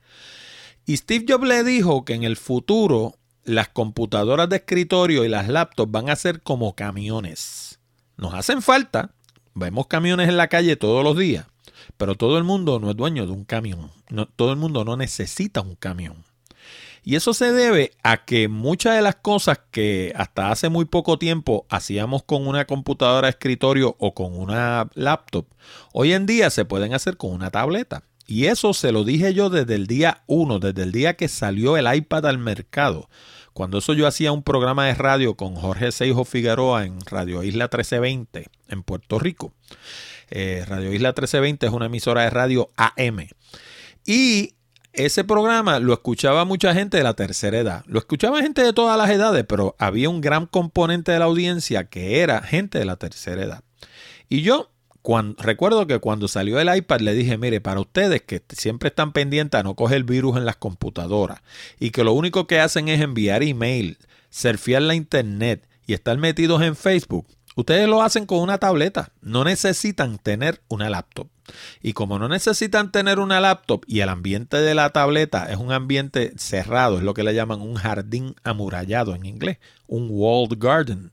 Y 0.87 0.97
Steve 0.97 1.25
Jobs 1.28 1.47
le 1.47 1.64
dijo 1.64 2.04
que 2.04 2.14
en 2.14 2.25
el 2.25 2.37
futuro 2.37 3.18
las 3.45 3.68
computadoras 3.68 4.49
de 4.49 4.57
escritorio 4.57 5.25
y 5.25 5.28
las 5.28 5.49
laptops 5.49 5.90
van 5.90 6.11
a 6.11 6.16
ser 6.16 6.42
como 6.42 6.75
camiones. 6.75 7.78
Nos 8.16 8.35
hacen 8.35 8.62
falta, 8.62 9.14
Vemos 9.58 9.88
camiones 9.88 10.28
en 10.28 10.36
la 10.36 10.46
calle 10.46 10.76
todos 10.76 11.02
los 11.02 11.18
días, 11.18 11.44
pero 11.96 12.14
todo 12.14 12.38
el 12.38 12.44
mundo 12.44 12.78
no 12.78 12.90
es 12.90 12.96
dueño 12.96 13.26
de 13.26 13.32
un 13.32 13.44
camión. 13.44 13.90
todo 14.36 14.52
el 14.52 14.56
mundo 14.56 14.84
no 14.84 14.96
necesita 14.96 15.62
un 15.62 15.74
camión. 15.74 16.24
Y 17.02 17.16
eso 17.16 17.34
se 17.34 17.52
debe 17.52 17.92
a 18.04 18.24
que 18.24 18.46
muchas 18.46 18.94
de 18.94 19.02
las 19.02 19.16
cosas 19.16 19.58
que 19.72 20.12
hasta 20.14 20.52
hace 20.52 20.68
muy 20.68 20.84
poco 20.84 21.18
tiempo 21.18 21.66
hacíamos 21.70 22.22
con 22.22 22.46
una 22.46 22.66
computadora 22.66 23.26
de 23.26 23.30
escritorio 23.30 23.96
o 23.98 24.14
con 24.14 24.38
una 24.38 24.88
laptop, 24.94 25.46
hoy 25.92 26.12
en 26.12 26.26
día 26.26 26.50
se 26.50 26.64
pueden 26.64 26.94
hacer 26.94 27.16
con 27.16 27.32
una 27.32 27.50
tableta. 27.50 28.04
Y 28.28 28.44
eso 28.44 28.74
se 28.74 28.92
lo 28.92 29.02
dije 29.02 29.34
yo 29.34 29.50
desde 29.50 29.74
el 29.74 29.86
día 29.86 30.22
1, 30.26 30.60
desde 30.60 30.82
el 30.82 30.92
día 30.92 31.16
que 31.16 31.26
salió 31.26 31.76
el 31.76 31.92
iPad 31.92 32.26
al 32.26 32.38
mercado. 32.38 33.08
Cuando 33.58 33.78
eso 33.78 33.92
yo 33.92 34.06
hacía 34.06 34.30
un 34.30 34.44
programa 34.44 34.86
de 34.86 34.94
radio 34.94 35.34
con 35.34 35.56
Jorge 35.56 35.90
Seijo 35.90 36.24
Figueroa 36.24 36.84
en 36.84 37.00
Radio 37.00 37.42
Isla 37.42 37.64
1320 37.64 38.46
en 38.68 38.82
Puerto 38.84 39.18
Rico. 39.18 39.52
Eh, 40.30 40.64
radio 40.68 40.92
Isla 40.92 41.08
1320 41.08 41.66
es 41.66 41.72
una 41.72 41.86
emisora 41.86 42.22
de 42.22 42.30
radio 42.30 42.70
AM. 42.76 43.26
Y 44.06 44.54
ese 44.92 45.24
programa 45.24 45.80
lo 45.80 45.92
escuchaba 45.92 46.44
mucha 46.44 46.72
gente 46.72 46.98
de 46.98 47.02
la 47.02 47.14
tercera 47.14 47.58
edad. 47.58 47.84
Lo 47.88 47.98
escuchaba 47.98 48.42
gente 48.42 48.62
de 48.62 48.72
todas 48.72 48.96
las 48.96 49.10
edades, 49.10 49.44
pero 49.48 49.74
había 49.80 50.08
un 50.08 50.20
gran 50.20 50.46
componente 50.46 51.10
de 51.10 51.18
la 51.18 51.24
audiencia 51.24 51.82
que 51.88 52.20
era 52.20 52.40
gente 52.42 52.78
de 52.78 52.84
la 52.84 52.94
tercera 52.94 53.42
edad. 53.42 53.64
Y 54.28 54.42
yo 54.42 54.70
recuerdo 55.38 55.86
que 55.86 55.98
cuando 55.98 56.28
salió 56.28 56.60
el 56.60 56.74
iPad 56.74 57.00
le 57.00 57.14
dije, 57.14 57.38
mire, 57.38 57.60
para 57.60 57.80
ustedes 57.80 58.22
que 58.22 58.42
siempre 58.50 58.88
están 58.88 59.12
pendientes 59.12 59.58
a 59.58 59.62
no 59.62 59.74
coger 59.74 60.04
virus 60.04 60.36
en 60.36 60.44
las 60.44 60.56
computadoras 60.56 61.40
y 61.78 61.90
que 61.90 62.04
lo 62.04 62.12
único 62.12 62.46
que 62.46 62.60
hacen 62.60 62.88
es 62.88 63.00
enviar 63.00 63.42
email, 63.42 63.98
surfear 64.30 64.82
la 64.82 64.94
internet 64.94 65.66
y 65.86 65.94
estar 65.94 66.16
metidos 66.18 66.62
en 66.62 66.76
Facebook, 66.76 67.26
ustedes 67.56 67.88
lo 67.88 68.02
hacen 68.02 68.26
con 68.26 68.40
una 68.40 68.58
tableta, 68.58 69.12
no 69.20 69.44
necesitan 69.44 70.18
tener 70.18 70.60
una 70.68 70.90
laptop. 70.90 71.28
Y 71.82 71.94
como 71.94 72.18
no 72.18 72.28
necesitan 72.28 72.92
tener 72.92 73.18
una 73.18 73.40
laptop 73.40 73.82
y 73.86 74.00
el 74.00 74.10
ambiente 74.10 74.58
de 74.58 74.74
la 74.74 74.90
tableta 74.90 75.50
es 75.50 75.56
un 75.56 75.72
ambiente 75.72 76.32
cerrado, 76.36 76.98
es 76.98 77.02
lo 77.02 77.14
que 77.14 77.22
le 77.22 77.34
llaman 77.34 77.62
un 77.62 77.76
jardín 77.76 78.34
amurallado 78.44 79.14
en 79.14 79.24
inglés, 79.24 79.58
un 79.86 80.08
walled 80.10 80.58
garden, 80.58 81.10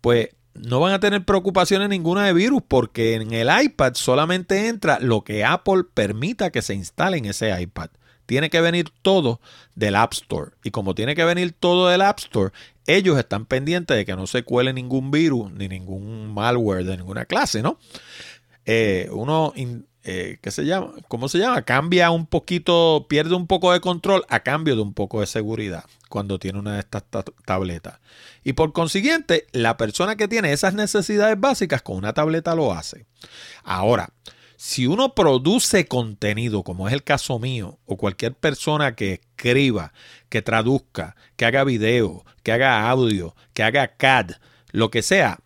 pues 0.00 0.30
no 0.64 0.80
van 0.80 0.92
a 0.92 1.00
tener 1.00 1.24
preocupaciones 1.24 1.88
ninguna 1.88 2.26
de 2.26 2.32
virus 2.32 2.62
porque 2.66 3.14
en 3.14 3.32
el 3.32 3.48
iPad 3.62 3.94
solamente 3.94 4.68
entra 4.68 4.98
lo 5.00 5.24
que 5.24 5.44
Apple 5.44 5.84
permita 5.92 6.50
que 6.50 6.62
se 6.62 6.74
instale 6.74 7.18
en 7.18 7.26
ese 7.26 7.60
iPad. 7.60 7.90
Tiene 8.26 8.50
que 8.50 8.60
venir 8.60 8.90
todo 9.02 9.40
del 9.76 9.94
App 9.94 10.12
Store. 10.12 10.52
Y 10.64 10.72
como 10.72 10.94
tiene 10.94 11.14
que 11.14 11.24
venir 11.24 11.52
todo 11.52 11.88
del 11.88 12.02
App 12.02 12.18
Store, 12.18 12.52
ellos 12.86 13.18
están 13.18 13.46
pendientes 13.46 13.96
de 13.96 14.04
que 14.04 14.16
no 14.16 14.26
se 14.26 14.42
cuele 14.42 14.72
ningún 14.72 15.10
virus 15.10 15.52
ni 15.52 15.68
ningún 15.68 16.34
malware 16.34 16.84
de 16.84 16.96
ninguna 16.96 17.24
clase, 17.24 17.62
¿no? 17.62 17.78
Eh, 18.64 19.08
uno 19.12 19.52
eh, 20.08 20.38
¿qué 20.40 20.52
se 20.52 20.64
llama? 20.64 20.92
¿Cómo 21.08 21.28
se 21.28 21.38
llama? 21.38 21.62
Cambia 21.62 22.12
un 22.12 22.26
poquito, 22.26 23.06
pierde 23.08 23.34
un 23.34 23.48
poco 23.48 23.72
de 23.72 23.80
control 23.80 24.24
a 24.28 24.38
cambio 24.40 24.76
de 24.76 24.82
un 24.82 24.94
poco 24.94 25.20
de 25.20 25.26
seguridad 25.26 25.84
cuando 26.08 26.38
tiene 26.38 26.60
una 26.60 26.74
de 26.74 26.78
estas 26.78 27.02
tabletas. 27.44 27.98
Y 28.44 28.52
por 28.52 28.72
consiguiente, 28.72 29.48
la 29.50 29.76
persona 29.76 30.14
que 30.14 30.28
tiene 30.28 30.52
esas 30.52 30.74
necesidades 30.74 31.40
básicas 31.40 31.82
con 31.82 31.96
una 31.96 32.12
tableta 32.12 32.54
lo 32.54 32.72
hace. 32.72 33.04
Ahora, 33.64 34.10
si 34.56 34.86
uno 34.86 35.12
produce 35.12 35.88
contenido, 35.88 36.62
como 36.62 36.86
es 36.86 36.94
el 36.94 37.02
caso 37.02 37.40
mío, 37.40 37.80
o 37.84 37.96
cualquier 37.96 38.34
persona 38.34 38.94
que 38.94 39.14
escriba, 39.14 39.92
que 40.28 40.40
traduzca, 40.40 41.16
que 41.34 41.46
haga 41.46 41.64
video, 41.64 42.24
que 42.44 42.52
haga 42.52 42.88
audio, 42.88 43.34
que 43.54 43.64
haga 43.64 43.96
CAD, 43.96 44.36
lo 44.70 44.88
que 44.92 45.02
sea, 45.02 45.40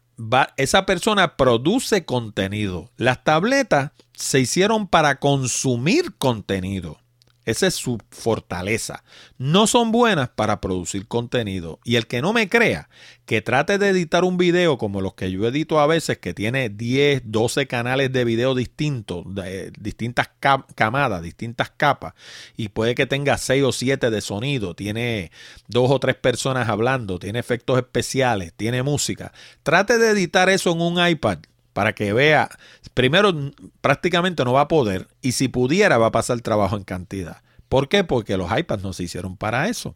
esa 0.58 0.84
persona 0.84 1.36
produce 1.36 2.04
contenido. 2.04 2.90
Las 2.98 3.24
tabletas 3.24 3.92
se 4.20 4.38
hicieron 4.40 4.86
para 4.86 5.18
consumir 5.18 6.14
contenido. 6.16 6.98
Esa 7.46 7.66
es 7.66 7.74
su 7.74 7.98
fortaleza. 8.10 9.02
No 9.38 9.66
son 9.66 9.92
buenas 9.92 10.28
para 10.28 10.60
producir 10.60 11.08
contenido. 11.08 11.80
Y 11.84 11.96
el 11.96 12.06
que 12.06 12.20
no 12.20 12.34
me 12.34 12.50
crea, 12.50 12.90
que 13.24 13.40
trate 13.40 13.78
de 13.78 13.88
editar 13.88 14.24
un 14.24 14.36
video 14.36 14.76
como 14.76 15.00
los 15.00 15.14
que 15.14 15.32
yo 15.32 15.46
edito 15.48 15.80
a 15.80 15.86
veces, 15.86 16.18
que 16.18 16.34
tiene 16.34 16.68
10, 16.68 17.22
12 17.24 17.66
canales 17.66 18.12
de 18.12 18.24
video 18.24 18.54
distintos, 18.54 19.24
de 19.34 19.72
distintas 19.80 20.30
camadas, 20.74 21.22
distintas 21.22 21.70
capas, 21.70 22.12
y 22.56 22.68
puede 22.68 22.94
que 22.94 23.06
tenga 23.06 23.38
6 23.38 23.64
o 23.64 23.72
7 23.72 24.10
de 24.10 24.20
sonido, 24.20 24.74
tiene 24.76 25.32
dos 25.66 25.90
o 25.90 25.98
tres 25.98 26.16
personas 26.16 26.68
hablando, 26.68 27.18
tiene 27.18 27.38
efectos 27.38 27.78
especiales, 27.78 28.52
tiene 28.54 28.82
música. 28.82 29.32
Trate 29.62 29.98
de 29.98 30.10
editar 30.10 30.50
eso 30.50 30.70
en 30.72 30.82
un 30.82 31.04
iPad 31.04 31.38
para 31.72 31.94
que 31.94 32.12
vea, 32.12 32.50
primero 32.94 33.32
prácticamente 33.80 34.44
no 34.44 34.52
va 34.52 34.62
a 34.62 34.68
poder 34.68 35.08
y 35.22 35.32
si 35.32 35.48
pudiera 35.48 35.98
va 35.98 36.06
a 36.06 36.12
pasar 36.12 36.40
trabajo 36.40 36.76
en 36.76 36.84
cantidad. 36.84 37.42
¿Por 37.70 37.88
qué? 37.88 38.02
Porque 38.02 38.36
los 38.36 38.50
iPads 38.50 38.82
no 38.82 38.92
se 38.92 39.04
hicieron 39.04 39.36
para 39.36 39.68
eso. 39.68 39.94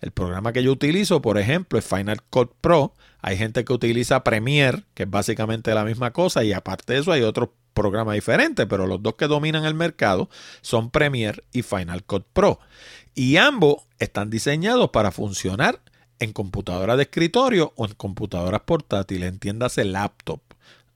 El 0.00 0.12
programa 0.12 0.52
que 0.52 0.62
yo 0.62 0.70
utilizo, 0.70 1.20
por 1.20 1.38
ejemplo, 1.38 1.76
es 1.76 1.84
Final 1.84 2.22
Cut 2.22 2.52
Pro. 2.60 2.94
Hay 3.20 3.36
gente 3.36 3.64
que 3.64 3.72
utiliza 3.72 4.22
Premiere, 4.22 4.84
que 4.94 5.02
es 5.02 5.10
básicamente 5.10 5.74
la 5.74 5.84
misma 5.84 6.12
cosa, 6.12 6.44
y 6.44 6.52
aparte 6.52 6.92
de 6.92 7.00
eso 7.00 7.10
hay 7.10 7.22
otros 7.22 7.48
programas 7.74 8.14
diferentes, 8.14 8.64
pero 8.66 8.86
los 8.86 9.02
dos 9.02 9.16
que 9.16 9.26
dominan 9.26 9.64
el 9.64 9.74
mercado 9.74 10.30
son 10.60 10.90
Premiere 10.90 11.42
y 11.52 11.62
Final 11.62 12.04
Cut 12.04 12.26
Pro. 12.32 12.60
Y 13.16 13.38
ambos 13.38 13.82
están 13.98 14.30
diseñados 14.30 14.90
para 14.90 15.10
funcionar 15.10 15.80
en 16.20 16.32
computadoras 16.32 16.96
de 16.96 17.02
escritorio 17.02 17.72
o 17.74 17.86
en 17.86 17.94
computadoras 17.94 18.60
portátiles, 18.60 19.28
entiéndase 19.28 19.84
laptop 19.84 20.40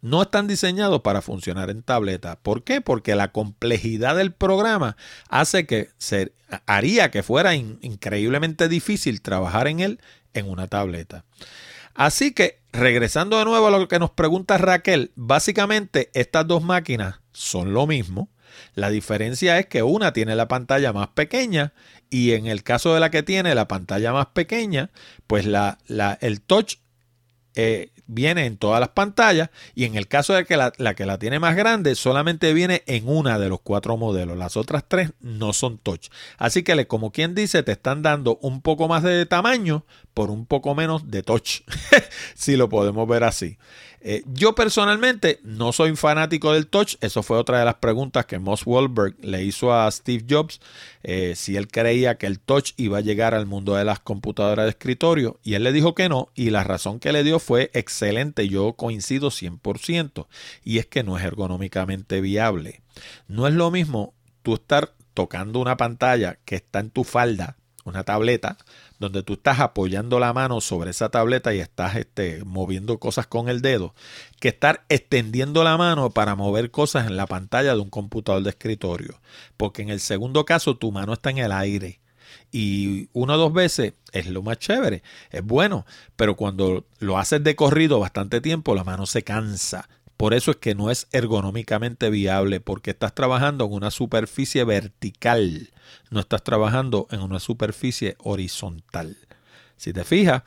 no 0.02 0.22
están 0.22 0.46
diseñados 0.46 1.02
para 1.02 1.22
funcionar 1.22 1.70
en 1.70 1.82
tableta. 1.82 2.36
¿Por 2.36 2.64
qué? 2.64 2.80
Porque 2.80 3.14
la 3.14 3.32
complejidad 3.32 4.16
del 4.16 4.32
programa 4.32 4.96
hace 5.28 5.66
que 5.66 5.90
se 5.98 6.32
haría 6.66 7.10
que 7.10 7.22
fuera 7.22 7.54
increíblemente 7.54 8.68
difícil 8.68 9.20
trabajar 9.22 9.68
en 9.68 9.80
él 9.80 10.00
en 10.34 10.48
una 10.48 10.66
tableta. 10.66 11.24
Así 11.94 12.32
que, 12.32 12.60
regresando 12.72 13.38
de 13.38 13.44
nuevo 13.44 13.66
a 13.66 13.70
lo 13.70 13.88
que 13.88 13.98
nos 13.98 14.10
pregunta 14.10 14.58
Raquel, 14.58 15.12
básicamente 15.16 16.10
estas 16.14 16.46
dos 16.46 16.62
máquinas 16.62 17.20
son 17.32 17.74
lo 17.74 17.86
mismo. 17.86 18.28
La 18.74 18.90
diferencia 18.90 19.58
es 19.58 19.66
que 19.66 19.82
una 19.82 20.12
tiene 20.12 20.34
la 20.34 20.48
pantalla 20.48 20.92
más 20.92 21.08
pequeña 21.08 21.72
y 22.08 22.32
en 22.32 22.46
el 22.46 22.62
caso 22.62 22.94
de 22.94 23.00
la 23.00 23.10
que 23.10 23.22
tiene 23.22 23.54
la 23.54 23.68
pantalla 23.68 24.12
más 24.12 24.26
pequeña, 24.26 24.90
pues 25.26 25.46
la, 25.46 25.78
el 26.20 26.40
touch 26.40 26.76
eh, 27.54 27.90
viene 28.06 28.46
en 28.46 28.56
todas 28.56 28.80
las 28.80 28.90
pantallas 28.90 29.50
y 29.74 29.84
en 29.84 29.96
el 29.96 30.08
caso 30.08 30.34
de 30.34 30.44
que 30.44 30.56
la, 30.56 30.70
que 30.70 31.06
la 31.06 31.18
tiene 31.18 31.38
más 31.38 31.56
grande 31.56 31.94
solamente 31.94 32.52
viene 32.52 32.82
en 32.86 33.08
una 33.08 33.38
de 33.38 33.48
los 33.48 33.60
cuatro 33.60 33.96
modelos. 33.96 34.36
Las 34.36 34.56
otras 34.56 34.84
tres 34.86 35.12
no 35.20 35.52
son 35.52 35.78
touch. 35.78 36.08
Así 36.38 36.62
que 36.62 36.86
como 36.86 37.12
quien 37.12 37.34
dice, 37.34 37.62
te 37.62 37.72
están 37.72 38.02
dando 38.02 38.38
un 38.42 38.62
poco 38.62 38.88
más 38.88 39.02
de 39.02 39.26
tamaño 39.26 39.84
por 40.14 40.30
un 40.30 40.46
poco 40.46 40.74
menos 40.74 41.10
de 41.10 41.22
touch, 41.22 41.60
si 42.34 42.56
lo 42.56 42.68
podemos 42.68 43.06
ver 43.08 43.24
así. 43.24 43.58
Eh, 44.02 44.22
yo 44.32 44.54
personalmente 44.54 45.40
no 45.42 45.72
soy 45.72 45.94
fanático 45.96 46.52
del 46.52 46.66
touch. 46.66 46.96
Eso 47.00 47.22
fue 47.22 47.38
otra 47.38 47.58
de 47.58 47.64
las 47.64 47.76
preguntas 47.76 48.26
que 48.26 48.38
Moss 48.38 48.62
Wahlberg 48.66 49.16
le 49.20 49.44
hizo 49.44 49.74
a 49.74 49.90
Steve 49.90 50.24
Jobs. 50.28 50.60
Eh, 51.02 51.34
si 51.36 51.56
él 51.56 51.68
creía 51.68 52.16
que 52.16 52.26
el 52.26 52.40
touch 52.40 52.72
iba 52.76 52.98
a 52.98 53.02
llegar 53.02 53.34
al 53.34 53.46
mundo 53.46 53.74
de 53.74 53.84
las 53.84 54.00
computadoras 54.00 54.64
de 54.64 54.70
escritorio. 54.70 55.38
Y 55.42 55.54
él 55.54 55.64
le 55.64 55.72
dijo 55.72 55.94
que 55.94 56.08
no. 56.08 56.30
Y 56.34 56.50
la 56.50 56.64
razón 56.64 57.00
que 57.00 57.12
le 57.12 57.24
dio 57.24 57.38
fue 57.38 57.70
excelente. 57.74 58.48
Yo 58.48 58.72
coincido 58.72 59.30
100%. 59.30 60.26
Y 60.64 60.78
es 60.78 60.86
que 60.86 61.02
no 61.02 61.18
es 61.18 61.24
ergonómicamente 61.24 62.20
viable. 62.20 62.82
No 63.28 63.46
es 63.46 63.54
lo 63.54 63.70
mismo 63.70 64.14
tú 64.42 64.54
estar 64.54 64.94
tocando 65.14 65.58
una 65.58 65.76
pantalla 65.76 66.38
que 66.44 66.56
está 66.56 66.80
en 66.80 66.90
tu 66.90 67.04
falda, 67.04 67.56
una 67.90 68.04
tableta, 68.04 68.56
donde 68.98 69.22
tú 69.22 69.34
estás 69.34 69.60
apoyando 69.60 70.18
la 70.18 70.32
mano 70.32 70.60
sobre 70.60 70.90
esa 70.90 71.10
tableta 71.10 71.54
y 71.54 71.60
estás 71.60 71.96
este, 71.96 72.44
moviendo 72.44 72.98
cosas 72.98 73.26
con 73.26 73.48
el 73.48 73.60
dedo, 73.60 73.94
que 74.40 74.48
estar 74.48 74.84
extendiendo 74.88 75.64
la 75.64 75.76
mano 75.76 76.10
para 76.10 76.34
mover 76.34 76.70
cosas 76.70 77.06
en 77.06 77.16
la 77.16 77.26
pantalla 77.26 77.74
de 77.74 77.80
un 77.80 77.90
computador 77.90 78.42
de 78.42 78.50
escritorio. 78.50 79.20
Porque 79.56 79.82
en 79.82 79.90
el 79.90 80.00
segundo 80.00 80.44
caso 80.44 80.76
tu 80.76 80.92
mano 80.92 81.12
está 81.12 81.30
en 81.30 81.38
el 81.38 81.52
aire. 81.52 82.00
Y 82.52 83.08
una 83.12 83.34
o 83.34 83.38
dos 83.38 83.52
veces 83.52 83.94
es 84.12 84.26
lo 84.26 84.42
más 84.42 84.58
chévere, 84.58 85.02
es 85.30 85.44
bueno, 85.44 85.86
pero 86.16 86.36
cuando 86.36 86.86
lo 86.98 87.18
haces 87.18 87.42
de 87.42 87.56
corrido 87.56 88.00
bastante 88.00 88.40
tiempo, 88.40 88.74
la 88.74 88.84
mano 88.84 89.06
se 89.06 89.22
cansa, 89.22 89.88
por 90.20 90.34
eso 90.34 90.50
es 90.50 90.58
que 90.58 90.74
no 90.74 90.90
es 90.90 91.08
ergonómicamente 91.12 92.10
viable, 92.10 92.60
porque 92.60 92.90
estás 92.90 93.14
trabajando 93.14 93.64
en 93.64 93.72
una 93.72 93.90
superficie 93.90 94.64
vertical, 94.64 95.70
no 96.10 96.20
estás 96.20 96.44
trabajando 96.44 97.06
en 97.10 97.22
una 97.22 97.40
superficie 97.40 98.16
horizontal. 98.18 99.16
Si 99.78 99.94
te 99.94 100.04
fijas, 100.04 100.42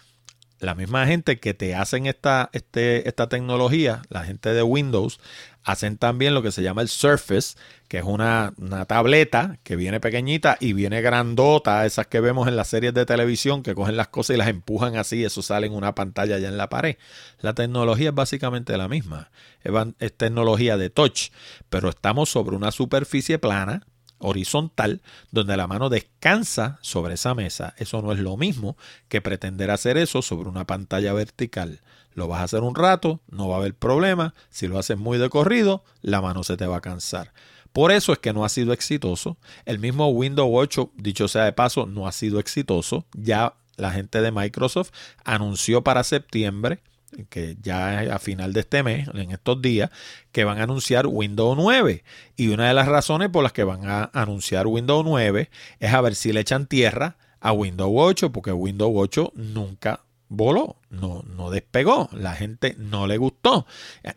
la 0.64 0.76
misma 0.76 1.06
gente 1.06 1.40
que 1.40 1.54
te 1.54 1.76
hacen 1.76 2.06
esta, 2.06 2.50
este, 2.54 3.08
esta 3.08 3.30
tecnología, 3.30 4.02
la 4.10 4.24
gente 4.24 4.54
de 4.54 4.64
Windows, 4.64 5.20
hacen 5.64 5.98
también 5.98 6.34
lo 6.34 6.42
que 6.42 6.52
se 6.52 6.62
llama 6.62 6.82
el 6.82 6.90
Surface, 6.90 7.56
que 7.88 8.00
es 8.00 8.04
una, 8.04 8.54
tableta 8.88 9.60
que 9.64 9.76
viene 9.76 10.00
pequeñita 10.00 10.58
y 10.60 10.74
viene 10.74 11.02
grandota, 11.02 11.86
esas 11.86 12.08
que 12.08 12.20
vemos 12.20 12.48
en 12.48 12.56
las 12.56 12.68
series 12.68 12.94
de 12.94 13.06
televisión 13.06 13.64
que 13.64 13.76
cogen 13.76 13.98
las 13.98 14.10
cosas 14.10 14.36
y 14.36 14.38
las 14.38 14.48
empujan 14.48 14.98
así, 14.98 15.24
eso 15.24 15.42
sale 15.42 15.68
en 15.68 15.74
una 15.74 15.96
pantalla 15.96 16.38
ya 16.40 16.50
en 16.50 16.58
la 16.58 16.70
pared. 16.70 16.98
La 17.40 17.54
tecnología 17.54 18.10
es 18.10 18.16
básicamente 18.16 18.78
la 18.78 18.88
misma, 18.88 19.32
es 20.00 20.18
tecnología 20.18 20.78
de 20.78 20.90
touch, 20.90 21.30
pero 21.70 21.90
estamos 21.90 22.30
sobre 22.30 22.56
una 22.56 22.72
superficie 22.72 23.40
plana 23.40 23.86
horizontal 24.24 25.02
donde 25.32 25.58
la 25.58 25.68
mano 25.68 25.90
descansa 25.90 26.80
sobre 26.82 27.16
esa 27.16 27.36
mesa. 27.36 27.76
Eso 27.78 28.02
no 28.02 28.12
es 28.12 28.20
lo 28.20 28.38
mismo 28.38 28.78
que 29.10 29.22
pretender 29.22 29.70
hacer 29.70 29.98
eso 29.98 30.22
sobre 30.22 30.50
una 30.50 30.66
pantalla 30.66 31.14
vertical. 31.14 31.82
Lo 32.16 32.28
vas 32.28 32.42
a 32.42 32.44
hacer 32.46 32.62
un 32.62 32.76
rato, 32.76 33.22
no 33.30 33.48
va 33.48 33.56
a 33.56 33.60
haber 33.60 33.76
problema. 33.76 34.34
Si 34.50 34.68
lo 34.68 34.80
haces 34.80 34.98
muy 34.98 35.18
de 35.18 35.30
corrido, 35.30 35.84
la 36.02 36.22
mano 36.22 36.44
se 36.44 36.58
te 36.58 36.66
va 36.66 36.78
a 36.78 36.82
cansar. 36.82 37.34
Por 37.72 37.92
eso 37.92 38.14
es 38.14 38.20
que 38.20 38.34
no 38.34 38.46
ha 38.46 38.50
sido 38.50 38.72
exitoso. 38.72 39.38
El 39.66 39.80
mismo 39.80 40.08
Windows 40.10 40.50
8, 40.52 40.92
dicho 40.96 41.28
sea 41.28 41.46
de 41.46 41.54
paso, 41.54 41.88
no 41.88 42.08
ha 42.08 42.12
sido 42.12 42.40
exitoso. 42.40 43.06
Ya 43.14 43.56
la 43.78 43.92
gente 43.92 44.22
de 44.22 44.32
Microsoft 44.32 44.92
anunció 45.26 45.84
para 45.84 46.04
septiembre 46.04 46.82
que 47.30 47.58
ya 47.62 48.14
a 48.14 48.20
final 48.20 48.54
de 48.54 48.62
este 48.62 48.84
mes, 48.84 49.08
en 49.14 49.32
estos 49.32 49.62
días, 49.62 49.90
que 50.32 50.44
van 50.44 50.60
a 50.60 50.64
anunciar 50.64 51.08
Windows 51.08 51.58
9. 51.58 52.04
Y 52.36 52.50
una 52.50 52.68
de 52.68 52.74
las 52.74 52.88
razones 52.88 53.30
por 53.30 53.44
las 53.44 53.54
que 53.54 53.64
van 53.64 53.88
a 53.88 54.10
anunciar 54.14 54.68
Windows 54.68 55.06
9 55.06 55.50
es 55.80 55.94
a 55.94 56.02
ver 56.02 56.16
si 56.16 56.34
le 56.34 56.42
echan 56.42 56.68
tierra 56.68 57.18
a 57.40 57.52
Windows 57.52 57.92
8, 57.94 58.32
porque 58.32 58.52
Windows 58.52 58.94
8 58.96 59.34
nunca 59.36 60.02
voló, 60.36 60.78
no, 60.90 61.24
no 61.36 61.50
despegó, 61.52 62.10
la 62.12 62.34
gente 62.34 62.76
no 62.78 63.08
le 63.08 63.18
gustó. 63.18 63.66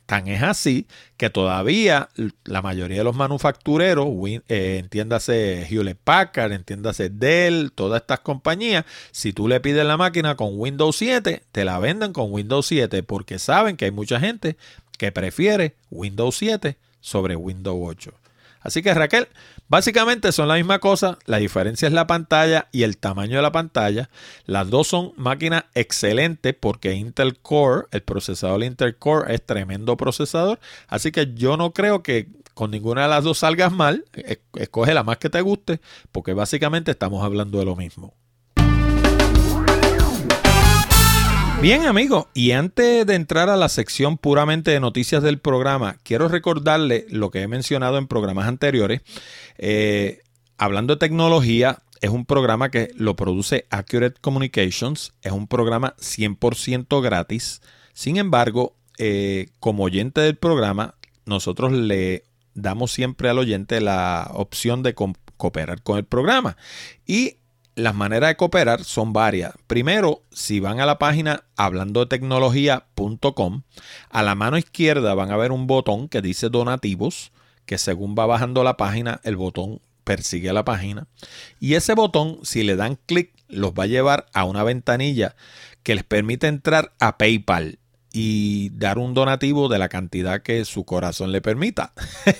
Tan 0.07 0.29
es 0.29 0.43
así 0.43 0.87
que 1.17 1.31
todavía 1.31 2.09
la 2.45 2.63
mayoría 2.63 2.99
de 2.99 3.05
los 3.05 3.17
manufactureros, 3.17 4.09
eh, 4.49 4.79
entiéndase 4.79 5.67
Hewlett 5.69 5.99
Packard, 6.03 6.53
entiéndase 6.53 7.11
Dell, 7.11 7.73
todas 7.73 8.01
estas 8.01 8.21
compañías, 8.21 8.85
si 9.13 9.33
tú 9.33 9.49
le 9.49 9.61
pides 9.61 9.85
la 9.85 9.97
máquina 9.97 10.37
con 10.37 10.59
Windows 10.59 10.97
7, 10.97 11.43
te 11.53 11.65
la 11.65 11.79
venden 11.79 12.13
con 12.13 12.33
Windows 12.33 12.67
7 12.67 13.03
porque 13.03 13.39
saben 13.39 13.77
que 13.77 13.87
hay 13.87 13.91
mucha 13.91 14.19
gente 14.19 14.57
que 14.99 15.13
prefiere 15.13 15.75
Windows 15.91 16.37
7 16.37 16.77
sobre 17.01 17.37
Windows 17.37 17.79
8. 17.81 18.26
Así 18.67 18.83
que 18.83 18.93
Raquel, 18.93 19.29
básicamente 19.69 20.33
son 20.33 20.49
la 20.49 20.57
misma 20.57 20.81
cosa, 20.81 21.19
la 21.25 21.37
diferencia 21.37 21.87
es 21.87 21.95
la 21.95 22.09
pantalla 22.09 22.67
y 22.73 22.83
el 22.83 22.99
tamaño 22.99 23.37
de 23.37 23.43
la 23.43 23.53
pantalla. 23.53 24.11
Las 24.45 24.69
dos 24.71 24.89
son 24.89 25.13
máquinas 25.17 25.67
excelentes 25.75 26.53
porque 26.59 26.93
Intel 26.95 27.39
Core, 27.39 27.87
el 27.93 28.03
procesador 28.03 28.65
Intel 28.65 28.97
Core 28.97 29.33
es 29.33 29.47
tremendo 29.47 29.97
procesador, 29.97 30.59
así 30.89 31.13
que 31.13 31.33
yo 31.35 31.57
no 31.57 31.73
creo 31.73 32.03
que 32.03 32.27
con 32.55 32.73
ninguna 32.73 33.03
de 33.03 33.09
las 33.09 33.23
dos 33.23 33.39
salgas 33.39 33.71
mal, 33.71 34.05
escoge 34.57 34.95
la 34.95 35.05
más 35.05 35.19
que 35.19 35.31
te 35.31 35.41
guste 35.43 35.81
porque 36.11 36.33
básicamente 36.33 36.91
estamos 36.91 37.23
hablando 37.23 37.61
de 37.61 37.67
lo 37.67 37.77
mismo. 37.77 38.15
Bien 41.67 41.85
amigos, 41.85 42.27
y 42.33 42.53
antes 42.53 43.05
de 43.05 43.17
entrar 43.17 43.51
a 43.51 43.57
la 43.57 43.69
sección 43.69 44.19
puramente 44.19 44.71
de 44.71 44.79
noticias 44.79 45.21
del 45.21 45.41
programa, 45.41 45.97
quiero 46.05 46.29
recordarle 46.29 47.07
lo 47.11 47.33
que 47.33 47.43
he 47.43 47.49
mencionado 47.49 47.99
en 47.99 48.07
programas 48.07 48.47
anteriores. 48.47 49.01
Eh, 49.59 50.21
hablando 50.59 50.95
de 50.95 51.01
tecnología, 51.01 51.83
es 52.01 52.11
un 52.11 52.25
programa 52.25 52.71
que 52.71 52.93
lo 52.95 53.17
produce 53.17 53.67
Accurate 53.71 54.21
Communications, 54.21 55.15
es 55.23 55.33
un 55.33 55.49
programa 55.49 55.97
100% 55.99 57.03
gratis. 57.03 57.63
Sin 57.95 58.17
embargo, 58.17 58.77
eh, 58.99 59.49
como 59.59 59.83
oyente 59.83 60.21
del 60.21 60.37
programa, 60.37 60.95
nosotros 61.25 61.73
le 61.73 62.23
damos 62.55 62.93
siempre 62.93 63.29
al 63.29 63.41
oyente 63.41 63.81
la 63.81 64.31
opción 64.35 64.85
de 64.85 64.95
cooperar 64.95 65.83
con 65.83 65.99
el 65.99 66.05
programa. 66.05 66.57
Y 67.09 67.39
las 67.77 67.95
maneras 67.95 68.31
de 68.31 68.37
cooperar 68.37 68.83
son 68.85 69.13
varias. 69.13 69.53
Primero, 69.67 70.23
si 70.33 70.61
van 70.61 70.81
a 70.81 70.87
la 70.87 70.99
página 70.99 71.45
hablando 71.57 72.09
tecnología.com, 72.09 73.63
a 74.11 74.23
la 74.23 74.35
mano 74.35 74.57
izquierda 74.57 75.15
van 75.15 75.31
a 75.31 75.37
ver 75.37 75.53
un 75.53 75.67
botón 75.67 76.09
que 76.09 76.23
dice 76.23 76.49
donativos, 76.49 77.33
que 77.67 77.77
según 77.77 78.15
va 78.19 78.25
bajando 78.25 78.65
la 78.65 78.79
página, 78.79 79.21
el 79.25 79.37
botón 79.37 79.81
persigue 80.05 80.55
la 80.55 80.65
página. 80.65 81.07
Y 81.61 81.75
ese 81.75 81.95
botón, 81.95 82.39
si 82.45 82.63
le 82.63 82.77
dan 82.77 82.99
clic, 83.05 83.33
los 83.49 83.73
va 83.73 83.85
a 83.85 83.89
llevar 83.89 84.27
a 84.33 84.45
una 84.45 84.63
ventanilla 84.63 85.37
que 85.83 85.95
les 85.95 86.05
permite 86.05 86.47
entrar 86.47 86.95
a 86.99 87.19
PayPal 87.19 87.79
y 88.19 88.71
dar 88.71 88.97
un 88.97 89.13
donativo 89.13 89.69
de 89.69 89.79
la 89.79 89.91
cantidad 89.91 90.41
que 90.41 90.65
su 90.65 90.87
corazón 90.87 91.33
le 91.33 91.43
permita. 91.43 91.93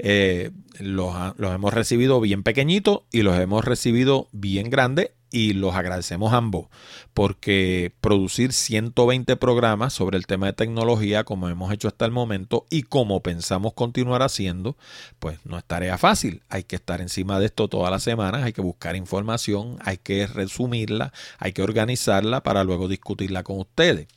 Eh, 0.00 0.52
los, 0.78 1.12
los, 1.38 1.52
hemos 1.52 1.74
recibido 1.74 2.20
bien 2.20 2.44
pequeñitos 2.44 3.00
y 3.10 3.22
los 3.22 3.36
hemos 3.36 3.64
recibido 3.64 4.28
bien 4.30 4.70
grandes 4.70 5.10
y 5.30 5.52
los 5.52 5.74
agradecemos 5.74 6.32
ambos 6.32 6.66
porque 7.14 7.92
producir 8.00 8.52
120 8.52 9.36
programas 9.36 9.92
sobre 9.92 10.16
el 10.16 10.26
tema 10.26 10.46
de 10.46 10.52
tecnología 10.52 11.24
como 11.24 11.48
hemos 11.48 11.72
hecho 11.72 11.88
hasta 11.88 12.04
el 12.04 12.12
momento 12.12 12.66
y 12.70 12.82
como 12.82 13.22
pensamos 13.22 13.72
continuar 13.74 14.22
haciendo, 14.22 14.76
pues 15.18 15.38
no 15.44 15.58
es 15.58 15.64
tarea 15.64 15.98
fácil. 15.98 16.42
Hay 16.48 16.64
que 16.64 16.76
estar 16.76 17.00
encima 17.00 17.38
de 17.40 17.46
esto 17.46 17.68
todas 17.68 17.90
las 17.90 18.02
semanas, 18.02 18.44
hay 18.44 18.52
que 18.52 18.62
buscar 18.62 18.96
información, 18.96 19.78
hay 19.84 19.98
que 19.98 20.26
resumirla, 20.26 21.12
hay 21.38 21.52
que 21.52 21.62
organizarla 21.62 22.42
para 22.42 22.64
luego 22.64 22.88
discutirla 22.88 23.42
con 23.42 23.58
ustedes. 23.58 24.08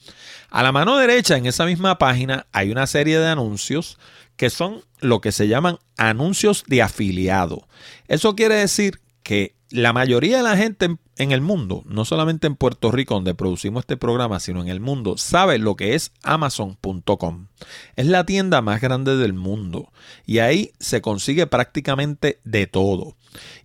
A 0.50 0.64
la 0.64 0.72
mano 0.72 0.98
derecha 0.98 1.38
en 1.38 1.46
esa 1.46 1.66
misma 1.66 1.98
página 1.98 2.46
hay 2.52 2.72
una 2.72 2.88
serie 2.88 3.20
de 3.20 3.28
anuncios 3.28 3.98
que 4.36 4.50
son 4.50 4.84
lo 5.00 5.22
que 5.22 5.32
se 5.32 5.48
llaman 5.48 5.78
anuncios 5.98 6.64
de 6.68 6.82
afiliado. 6.82 7.68
Eso 8.08 8.36
quiere 8.36 8.56
decir 8.56 9.00
que 9.32 9.56
la 9.70 9.94
mayoría 9.94 10.36
de 10.36 10.44
la 10.44 10.58
gente 10.58 10.98
en, 11.16 11.32
el 11.32 11.40
mundo, 11.40 11.84
no 11.86 12.04
solamente 12.04 12.48
en 12.48 12.58
Puerto 12.58 12.92
Rico 12.92 13.14
donde 13.14 13.34
producimos 13.34 13.84
este 13.84 13.96
programa, 13.96 14.42
sino 14.42 14.62
en 14.62 14.68
el 14.68 14.82
mundo, 14.82 15.16
sabe 15.16 15.58
lo 15.58 15.78
que 15.78 15.96
es 15.96 16.12
amazon.com. 16.22 17.48
Es 17.96 18.08
la 18.08 18.26
tienda 18.26 18.62
más 18.62 18.82
grande 18.82 19.16
del 19.16 19.32
mundo 19.32 19.94
y 20.26 20.40
ahí 20.40 20.74
se 20.82 21.00
consigue 21.00 21.48
prácticamente 21.48 22.42
de 22.44 22.68
todo. 22.68 23.16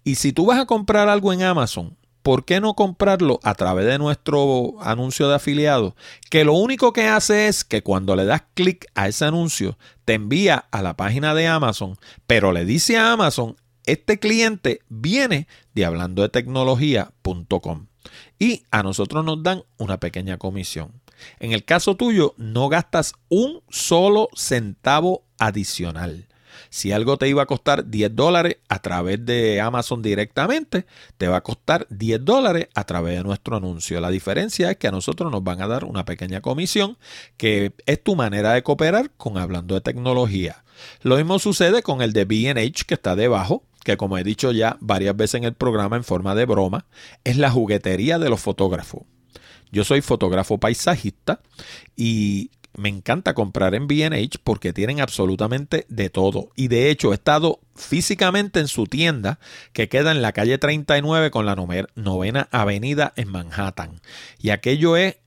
Y 0.05 0.15
si 0.15 0.33
tú 0.33 0.47
vas 0.47 0.61
a 0.61 0.67
comprar 0.67 1.09
algo 1.09 1.33
en 1.33 1.43
Amazon, 1.43 1.97
¿por 2.23 2.45
qué 2.45 2.61
no 2.61 2.75
comprarlo 2.75 3.41
a 3.43 3.57
través 3.57 3.87
de 3.87 3.99
nuestro 3.99 4.77
anuncio 4.83 5.29
de 5.29 5.35
afiliado? 5.35 5.97
Que 6.31 6.45
lo 6.45 6.53
único 6.53 6.93
que 6.93 7.09
hace 7.09 7.49
es 7.49 7.65
que 7.65 7.83
cuando 7.83 8.15
le 8.15 8.25
das 8.25 8.45
clic 8.55 8.87
a 8.95 9.09
ese 9.09 9.25
anuncio, 9.25 9.79
te 10.05 10.15
envía 10.15 10.67
a 10.71 10.81
la 10.83 10.97
página 10.97 11.35
de 11.35 11.49
Amazon, 11.49 11.99
pero 12.29 12.53
le 12.53 12.65
dice 12.65 12.97
a 12.99 13.11
Amazon, 13.11 13.57
este 13.87 14.19
cliente 14.19 14.81
viene 14.89 15.47
de 15.75 15.85
hablando 15.85 16.23
de 16.23 16.29
tecnología.com 16.29 17.87
y 18.39 18.63
a 18.71 18.83
nosotros 18.83 19.25
nos 19.25 19.43
dan 19.43 19.63
una 19.79 19.99
pequeña 19.99 20.39
comisión. 20.39 20.93
En 21.41 21.53
el 21.53 21.65
caso 21.65 21.97
tuyo, 21.97 22.35
no 22.37 22.69
gastas 22.69 23.15
un 23.29 23.63
solo 23.71 24.29
centavo 24.35 25.25
adicional. 25.39 26.27
Si 26.69 26.93
algo 26.93 27.17
te 27.17 27.29
iba 27.29 27.43
a 27.43 27.47
costar 27.47 27.89
10 27.89 28.15
dólares 28.15 28.59
a 28.69 28.81
través 28.81 29.25
de 29.25 29.61
Amazon 29.61 30.03
directamente, 30.03 30.87
te 31.17 31.29
va 31.29 31.39
a 31.39 31.43
costar 31.43 31.87
10 31.91 32.25
dólares 32.25 32.69
a 32.75 32.85
través 32.85 33.17
de 33.17 33.25
nuestro 33.25 33.57
anuncio. 33.57 34.01
La 34.01 34.11
diferencia 34.11 34.71
es 34.71 34.77
que 34.77 34.89
a 34.89 34.93
nosotros 34.93 35.31
nos 35.31 35.45
van 35.45 35.63
a 35.63 35.69
dar 35.69 35.85
una 35.85 36.05
pequeña 36.05 36.41
comisión, 36.41 36.99
que 37.37 37.73
es 37.87 38.03
tu 38.03 38.17
manera 38.17 38.53
de 38.53 38.63
cooperar 38.63 39.11
con 39.17 39.39
hablando 39.39 39.75
de 39.75 39.81
tecnología. 39.81 40.65
Lo 41.03 41.17
mismo 41.17 41.39
sucede 41.39 41.83
con 41.83 42.03
el 42.03 42.13
de 42.13 42.25
BH 42.25 42.85
que 42.87 42.95
está 42.95 43.17
debajo 43.17 43.63
que 43.87 43.97
como 43.97 44.19
he 44.19 44.25
dicho 44.25 44.51
ya 44.51 44.77
varias 44.81 45.17
veces 45.17 45.37
en 45.37 45.45
el 45.45 45.55
programa 45.55 45.95
en 45.95 46.03
forma 46.03 46.35
de 46.35 46.45
broma, 46.45 46.87
es 47.23 47.37
la 47.37 47.53
juguetería 47.53 48.19
de 48.19 48.29
los 48.29 48.41
fotógrafos. 48.41 49.03
Yo 49.71 49.85
soy 49.85 50.01
fotógrafo 50.01 50.59
paisajista 50.59 51.41
y 51.95 52.51
me 52.77 52.89
encanta 52.89 53.33
comprar 53.33 53.77
en 53.77 53.87
BH 53.87 54.41
porque 54.43 54.73
tienen 54.73 55.01
absolutamente 55.01 55.87
de 55.89 56.11
todo. 56.11 56.51
Y 56.57 56.67
de 56.67 56.91
hecho 56.91 57.13
he 57.13 57.15
estado 57.15 57.61
físicamente 57.77 58.59
en 58.59 58.67
su 58.67 58.87
tienda 58.87 59.39
que 59.73 59.89
queda 59.89 60.11
en 60.11 60.21
la 60.21 60.33
calle 60.33 60.59
39 60.59 61.31
con 61.31 61.47
la 61.47 61.55
novena 61.55 62.49
avenida 62.51 63.13
en 63.15 63.29
Manhattan. 63.29 64.01
Y 64.41 64.51
aquello 64.51 64.97
es 64.97 65.19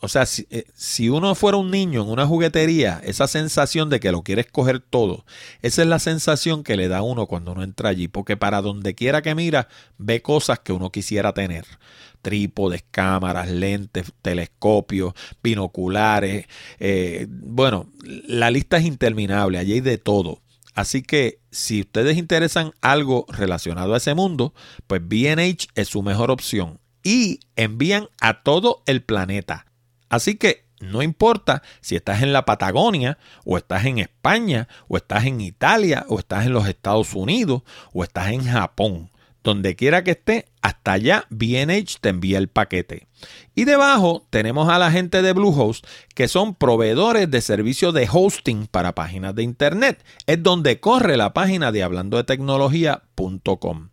o 0.00 0.08
sea, 0.08 0.24
eh, 0.50 0.64
si, 0.74 1.10
uno 1.10 1.34
fuera 1.34 1.58
un 1.58 1.70
niño 1.70 2.02
en 2.02 2.08
una 2.08 2.26
juguetería, 2.26 3.00
esa 3.04 3.26
sensación 3.26 3.90
de 3.90 4.00
que 4.00 4.12
lo 4.12 4.22
quieres 4.22 4.46
coger 4.50 4.80
todo, 4.80 5.26
esa 5.60 5.82
es 5.82 5.88
la 5.88 5.98
sensación 5.98 6.64
que 6.64 6.76
le 6.76 6.88
da 6.88 7.02
uno 7.02 7.26
cuando 7.26 7.52
uno 7.52 7.62
entra 7.62 7.90
allí, 7.90 8.08
porque 8.08 8.36
para 8.38 8.62
donde 8.62 8.94
quiera 8.94 9.20
que 9.20 9.34
mira, 9.34 9.68
ve 9.98 10.22
cosas 10.22 10.58
que 10.58 10.72
uno 10.72 10.90
quisiera 10.90 11.34
tener. 11.34 11.66
Trípodes, 12.22 12.82
cámaras, 12.90 13.50
lentes, 13.50 14.12
telescopios, 14.22 15.12
binoculares. 15.42 16.46
Eh, 16.78 17.26
bueno, 17.28 17.86
la 18.02 18.50
lista 18.50 18.78
es 18.78 18.86
interminable, 18.86 19.58
allí 19.58 19.74
hay 19.74 19.80
de 19.80 19.98
todo. 19.98 20.40
Así 20.74 21.02
que 21.02 21.40
si 21.50 21.82
ustedes 21.82 22.16
interesan 22.16 22.72
algo 22.80 23.26
relacionado 23.28 23.92
a 23.92 23.98
ese 23.98 24.14
mundo, 24.14 24.54
pues 24.86 25.02
BH 25.06 25.68
es 25.74 25.88
su 25.88 26.02
mejor 26.02 26.30
opción 26.30 26.78
y 27.02 27.40
envían 27.56 28.08
a 28.20 28.42
todo 28.42 28.82
el 28.86 29.02
planeta. 29.02 29.66
Así 30.10 30.34
que 30.34 30.64
no 30.80 31.02
importa 31.02 31.62
si 31.80 31.94
estás 31.96 32.22
en 32.22 32.32
la 32.32 32.44
Patagonia, 32.44 33.18
o 33.44 33.56
estás 33.56 33.84
en 33.84 33.98
España, 33.98 34.66
o 34.88 34.96
estás 34.96 35.24
en 35.26 35.40
Italia, 35.40 36.04
o 36.08 36.18
estás 36.18 36.46
en 36.46 36.52
los 36.52 36.66
Estados 36.66 37.14
Unidos, 37.14 37.62
o 37.92 38.02
estás 38.02 38.32
en 38.32 38.44
Japón. 38.44 39.10
Donde 39.42 39.74
quiera 39.74 40.04
que 40.04 40.10
esté, 40.12 40.46
hasta 40.60 40.92
allá 40.92 41.24
BNH 41.30 41.98
te 42.00 42.10
envía 42.10 42.36
el 42.36 42.48
paquete. 42.48 43.06
Y 43.54 43.64
debajo 43.64 44.26
tenemos 44.28 44.68
a 44.68 44.78
la 44.78 44.90
gente 44.90 45.22
de 45.22 45.32
Bluehost, 45.32 45.86
que 46.14 46.28
son 46.28 46.54
proveedores 46.54 47.30
de 47.30 47.40
servicios 47.40 47.94
de 47.94 48.08
hosting 48.10 48.66
para 48.66 48.94
páginas 48.94 49.34
de 49.34 49.42
internet. 49.42 50.04
Es 50.26 50.42
donde 50.42 50.80
corre 50.80 51.16
la 51.16 51.32
página 51.32 51.72
de 51.72 51.82
hablando 51.82 52.18
de 52.18 52.24
tecnología.com. 52.24 53.88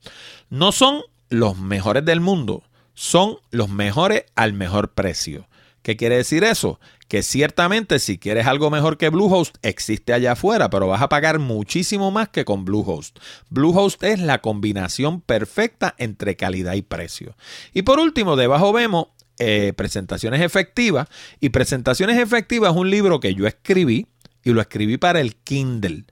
No 0.50 0.72
son 0.74 1.02
los 1.30 1.58
mejores 1.58 2.04
del 2.04 2.20
mundo, 2.20 2.64
son 2.94 3.38
los 3.52 3.70
mejores 3.70 4.26
al 4.36 4.54
mejor 4.54 4.94
precio. 4.94 5.48
¿Qué 5.88 5.96
quiere 5.96 6.18
decir 6.18 6.44
eso? 6.44 6.82
Que 7.08 7.24
ciertamente 7.24 8.00
si 8.00 8.18
quieres 8.18 8.46
algo 8.46 8.70
mejor 8.70 8.98
que 8.98 9.08
Bluehost, 9.08 9.56
existe 9.62 10.12
allá 10.12 10.34
afuera, 10.34 10.70
pero 10.70 10.86
vas 10.86 11.02
a 11.02 11.08
pagar 11.08 11.40
muchísimo 11.40 12.12
más 12.12 12.28
que 12.28 12.44
con 12.44 12.66
Bluehost. 12.66 13.20
Bluehost 13.50 14.04
es 14.04 14.20
la 14.20 14.42
combinación 14.42 15.22
perfecta 15.22 15.96
entre 15.98 16.36
calidad 16.36 16.74
y 16.74 16.82
precio. 16.82 17.38
Y 17.74 17.84
por 17.84 18.02
último, 18.02 18.36
debajo 18.36 18.74
vemos 18.74 19.08
eh, 19.40 19.72
presentaciones 19.78 20.42
efectivas. 20.42 21.08
Y 21.40 21.52
presentaciones 21.52 22.20
efectivas 22.20 22.72
es 22.72 22.78
un 22.78 22.90
libro 22.90 23.22
que 23.22 23.34
yo 23.34 23.48
escribí 23.48 24.08
y 24.44 24.52
lo 24.52 24.60
escribí 24.60 24.98
para 24.98 25.22
el 25.22 25.38
Kindle. 25.38 26.04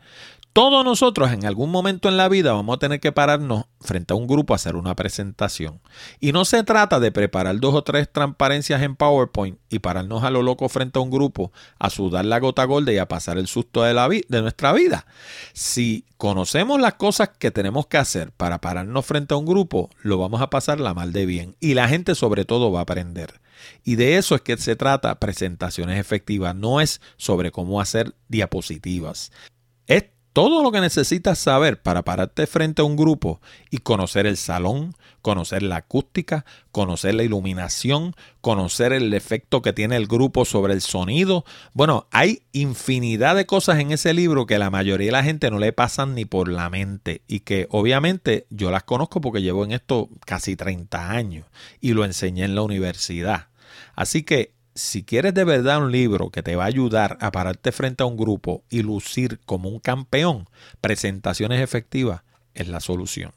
Todos 0.55 0.85
nosotros 0.85 1.33
en 1.33 1.45
algún 1.45 1.69
momento 1.69 2.07
en 2.07 2.15
la 2.15 2.29
vida 2.29 2.53
vamos 2.53 2.77
a 2.77 2.79
tener 2.79 3.01
que 3.01 3.11
pararnos 3.11 3.65
frente 3.81 4.13
a 4.13 4.15
un 4.15 4.25
grupo 4.25 4.53
a 4.53 4.55
hacer 4.55 4.77
una 4.77 4.95
presentación. 4.95 5.81
Y 6.21 6.31
no 6.31 6.45
se 6.45 6.63
trata 6.63 7.01
de 7.01 7.11
preparar 7.11 7.59
dos 7.59 7.75
o 7.75 7.83
tres 7.83 8.09
transparencias 8.09 8.81
en 8.81 8.95
PowerPoint 8.95 9.59
y 9.69 9.79
pararnos 9.79 10.23
a 10.23 10.29
lo 10.29 10.43
loco 10.43 10.69
frente 10.69 10.97
a 10.97 11.01
un 11.01 11.11
grupo 11.11 11.51
a 11.77 11.89
sudar 11.89 12.23
la 12.23 12.39
gota 12.39 12.63
gorda 12.63 12.93
y 12.93 12.99
a 12.99 13.09
pasar 13.09 13.37
el 13.37 13.47
susto 13.47 13.83
de, 13.83 13.93
la 13.93 14.07
de 14.07 14.41
nuestra 14.41 14.71
vida. 14.71 15.05
Si 15.51 16.05
conocemos 16.15 16.79
las 16.79 16.93
cosas 16.93 17.31
que 17.37 17.51
tenemos 17.51 17.87
que 17.87 17.97
hacer 17.97 18.31
para 18.31 18.61
pararnos 18.61 19.05
frente 19.05 19.33
a 19.33 19.37
un 19.37 19.45
grupo, 19.45 19.89
lo 20.03 20.19
vamos 20.19 20.41
a 20.41 20.49
pasar 20.49 20.79
la 20.79 20.93
mal 20.93 21.11
de 21.11 21.25
bien. 21.25 21.57
Y 21.59 21.73
la 21.73 21.89
gente 21.89 22.15
sobre 22.15 22.45
todo 22.45 22.71
va 22.71 22.79
a 22.79 22.83
aprender. 22.83 23.41
Y 23.83 23.95
de 23.95 24.15
eso 24.15 24.35
es 24.35 24.41
que 24.41 24.55
se 24.55 24.77
trata 24.77 25.19
presentaciones 25.19 25.99
efectivas, 25.99 26.55
no 26.55 26.79
es 26.79 27.01
sobre 27.17 27.51
cómo 27.51 27.81
hacer 27.81 28.15
diapositivas. 28.29 29.31
Todo 30.35 30.61
lo 30.61 30.73
que 30.73 30.81
necesitas 30.81 31.39
saber 31.39 31.81
para 31.81 32.03
pararte 32.03 32.45
frente 32.45 32.81
a 32.81 32.85
un 32.85 32.97
grupo 32.97 33.39
y 33.71 33.77
conocer 33.77 34.25
el 34.25 34.35
salón, 34.35 34.93
conocer 35.21 35.63
la 35.63 35.77
acústica, 35.77 36.43
conocer 36.73 37.15
la 37.15 37.23
iluminación, 37.23 38.17
conocer 38.41 38.91
el 38.91 39.13
efecto 39.13 39.61
que 39.61 39.71
tiene 39.71 39.95
el 39.95 40.07
grupo 40.07 40.43
sobre 40.43 40.73
el 40.73 40.81
sonido. 40.81 41.45
Bueno, 41.71 42.07
hay 42.11 42.41
infinidad 42.51 43.37
de 43.37 43.45
cosas 43.45 43.79
en 43.79 43.93
ese 43.93 44.13
libro 44.13 44.45
que 44.45 44.59
la 44.59 44.69
mayoría 44.69 45.05
de 45.05 45.11
la 45.13 45.23
gente 45.23 45.49
no 45.49 45.57
le 45.57 45.71
pasan 45.71 46.15
ni 46.15 46.25
por 46.25 46.49
la 46.49 46.69
mente 46.69 47.21
y 47.29 47.39
que 47.39 47.67
obviamente 47.69 48.45
yo 48.49 48.71
las 48.71 48.83
conozco 48.83 49.21
porque 49.21 49.41
llevo 49.41 49.63
en 49.63 49.71
esto 49.71 50.09
casi 50.25 50.57
30 50.57 51.11
años 51.11 51.45
y 51.79 51.93
lo 51.93 52.03
enseñé 52.03 52.43
en 52.43 52.55
la 52.55 52.61
universidad. 52.63 53.47
Así 53.95 54.23
que 54.23 54.54
si 54.75 55.03
quieres 55.03 55.33
de 55.33 55.45
verdad 55.45 55.81
un 55.81 55.91
libro 55.91 56.29
que 56.29 56.43
te 56.43 56.55
va 56.55 56.65
a 56.65 56.67
ayudar 56.67 57.17
a 57.21 57.31
pararte 57.31 57.71
frente 57.71 58.03
a 58.03 58.05
un 58.05 58.17
grupo 58.17 58.63
y 58.69 58.83
lucir 58.83 59.39
como 59.45 59.69
un 59.69 59.79
campeón, 59.79 60.47
presentaciones 60.81 61.61
efectivas 61.61 62.23
es 62.53 62.67
la 62.67 62.81
solución. 62.81 63.31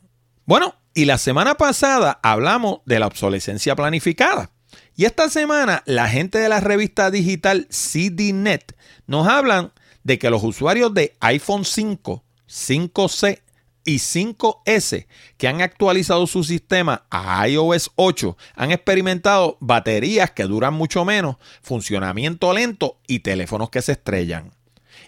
Bueno, 0.45 0.75
y 0.95 1.05
la 1.05 1.17
semana 1.17 1.55
pasada 1.55 2.19
hablamos 2.23 2.81
de 2.85 2.99
la 2.99 3.07
obsolescencia 3.07 3.77
planificada. 3.77 4.51
Y 4.97 5.05
esta 5.05 5.31
semana 5.31 5.83
la 5.87 6.09
gente 6.09 6.39
de 6.39 6.49
la 6.49 6.61
revista 6.61 7.11
digital 7.11 7.69
CDNet 7.71 8.77
nos 9.07 9.29
hablan 9.29 9.73
de 10.03 10.19
que 10.19 10.31
los 10.31 10.43
usuarios 10.43 10.93
de 10.93 11.17
iPhone 11.21 11.65
5, 11.65 12.25
5C 12.49 13.43
y 13.89 13.97
5S 13.97 15.07
que 15.39 15.49
han 15.49 15.63
actualizado 15.63 16.27
su 16.27 16.45
sistema 16.45 17.07
a 17.09 17.49
iOS 17.49 17.93
8 17.97 18.37
han 18.55 18.71
experimentado 18.71 19.57
baterías 19.61 20.33
que 20.33 20.43
duran 20.43 20.75
mucho 20.75 21.07
menos, 21.07 21.37
funcionamiento 21.63 22.53
lento 22.53 22.99
y 23.07 23.21
teléfonos 23.21 23.71
que 23.71 23.81
se 23.81 23.93
estrellan. 23.93 24.53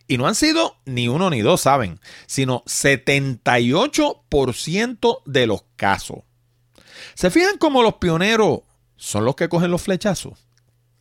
Y 0.08 0.16
no 0.16 0.26
han 0.26 0.34
sido 0.34 0.76
ni 0.86 1.08
uno 1.08 1.28
ni 1.28 1.42
dos, 1.42 1.60
¿saben? 1.60 2.00
Sino 2.26 2.64
78% 2.64 5.22
de 5.26 5.46
los 5.46 5.64
casos. 5.76 6.20
¿Se 7.12 7.30
fijan 7.30 7.58
cómo 7.58 7.82
los 7.82 7.96
pioneros 7.96 8.60
son 8.96 9.26
los 9.26 9.36
que 9.36 9.50
cogen 9.50 9.70
los 9.70 9.82
flechazos? 9.82 10.38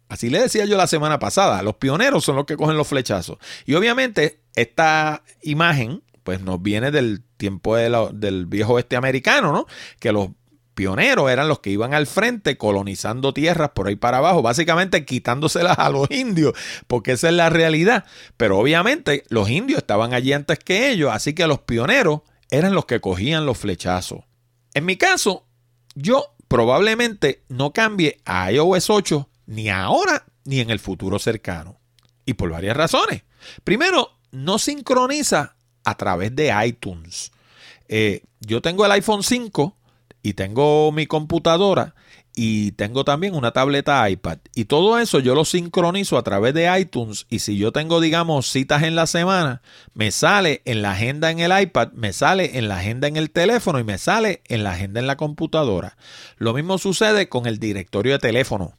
Así 0.09 0.29
le 0.29 0.41
decía 0.41 0.65
yo 0.65 0.75
la 0.75 0.87
semana 0.87 1.17
pasada, 1.17 1.63
los 1.63 1.75
pioneros 1.75 2.25
son 2.25 2.35
los 2.35 2.45
que 2.45 2.57
cogen 2.57 2.75
los 2.75 2.89
flechazos. 2.89 3.37
Y 3.65 3.75
obviamente 3.75 4.41
esta 4.53 5.23
imagen 5.43 6.03
pues 6.29 6.41
nos 6.41 6.61
viene 6.61 6.91
del 6.91 7.23
tiempo 7.37 7.75
del 7.75 8.45
viejo 8.45 8.73
oeste 8.73 8.95
americano, 8.95 9.51
¿no? 9.51 9.65
Que 9.99 10.11
los 10.11 10.29
pioneros 10.75 11.31
eran 11.31 11.47
los 11.47 11.57
que 11.57 11.71
iban 11.71 11.95
al 11.95 12.05
frente 12.05 12.55
colonizando 12.55 13.33
tierras 13.33 13.71
por 13.71 13.87
ahí 13.87 13.95
para 13.95 14.19
abajo, 14.19 14.43
básicamente 14.43 15.05
quitándoselas 15.05 15.79
a 15.79 15.89
los 15.89 16.05
indios, 16.11 16.53
porque 16.85 17.13
esa 17.13 17.29
es 17.29 17.33
la 17.33 17.49
realidad. 17.49 18.05
Pero 18.37 18.59
obviamente 18.59 19.23
los 19.29 19.49
indios 19.49 19.79
estaban 19.79 20.13
allí 20.13 20.31
antes 20.31 20.59
que 20.59 20.91
ellos, 20.91 21.09
así 21.11 21.33
que 21.33 21.47
los 21.47 21.61
pioneros 21.61 22.21
eran 22.51 22.75
los 22.75 22.85
que 22.85 23.01
cogían 23.01 23.47
los 23.47 23.57
flechazos. 23.57 24.19
En 24.75 24.85
mi 24.85 24.97
caso, 24.97 25.47
yo 25.95 26.35
probablemente 26.47 27.41
no 27.49 27.73
cambie 27.73 28.21
a 28.23 28.51
iOS 28.51 28.91
8 28.91 29.27
ni 29.47 29.69
ahora 29.69 30.25
ni 30.45 30.59
en 30.59 30.69
el 30.69 30.77
futuro 30.77 31.17
cercano. 31.17 31.79
Y 32.23 32.35
por 32.35 32.51
varias 32.51 32.77
razones. 32.77 33.23
Primero, 33.63 34.11
no 34.29 34.59
sincroniza 34.59 35.55
a 35.89 35.95
través 35.95 36.35
de 36.35 36.53
iTunes. 36.65 37.31
Eh, 37.87 38.23
yo 38.39 38.61
tengo 38.61 38.85
el 38.85 38.91
iPhone 38.91 39.23
5 39.23 39.75
y 40.21 40.33
tengo 40.33 40.91
mi 40.91 41.07
computadora 41.07 41.95
y 42.41 42.71
tengo 42.73 43.03
también 43.03 43.35
una 43.35 43.51
tableta 43.51 44.09
iPad. 44.09 44.37
Y 44.55 44.65
todo 44.65 44.97
eso 44.97 45.19
yo 45.19 45.35
lo 45.35 45.43
sincronizo 45.43 46.17
a 46.17 46.23
través 46.23 46.53
de 46.53 46.79
iTunes. 46.79 47.25
Y 47.29 47.39
si 47.39 47.57
yo 47.57 47.71
tengo, 47.71 47.99
digamos, 47.99 48.49
citas 48.49 48.83
en 48.83 48.95
la 48.95 49.07
semana, 49.07 49.61
me 49.93 50.11
sale 50.11 50.61
en 50.63 50.81
la 50.81 50.91
agenda 50.91 51.31
en 51.31 51.39
el 51.39 51.51
iPad, 51.59 51.91
me 51.93 52.13
sale 52.13 52.57
en 52.57 52.69
la 52.69 52.77
agenda 52.77 53.09
en 53.09 53.17
el 53.17 53.31
teléfono 53.31 53.79
y 53.79 53.83
me 53.83 53.97
sale 53.97 54.41
en 54.45 54.63
la 54.63 54.71
agenda 54.71 55.01
en 55.01 55.07
la 55.07 55.17
computadora. 55.17 55.97
Lo 56.37 56.53
mismo 56.53 56.77
sucede 56.77 57.27
con 57.27 57.45
el 57.45 57.59
directorio 57.59 58.13
de 58.13 58.19
teléfono. 58.19 58.78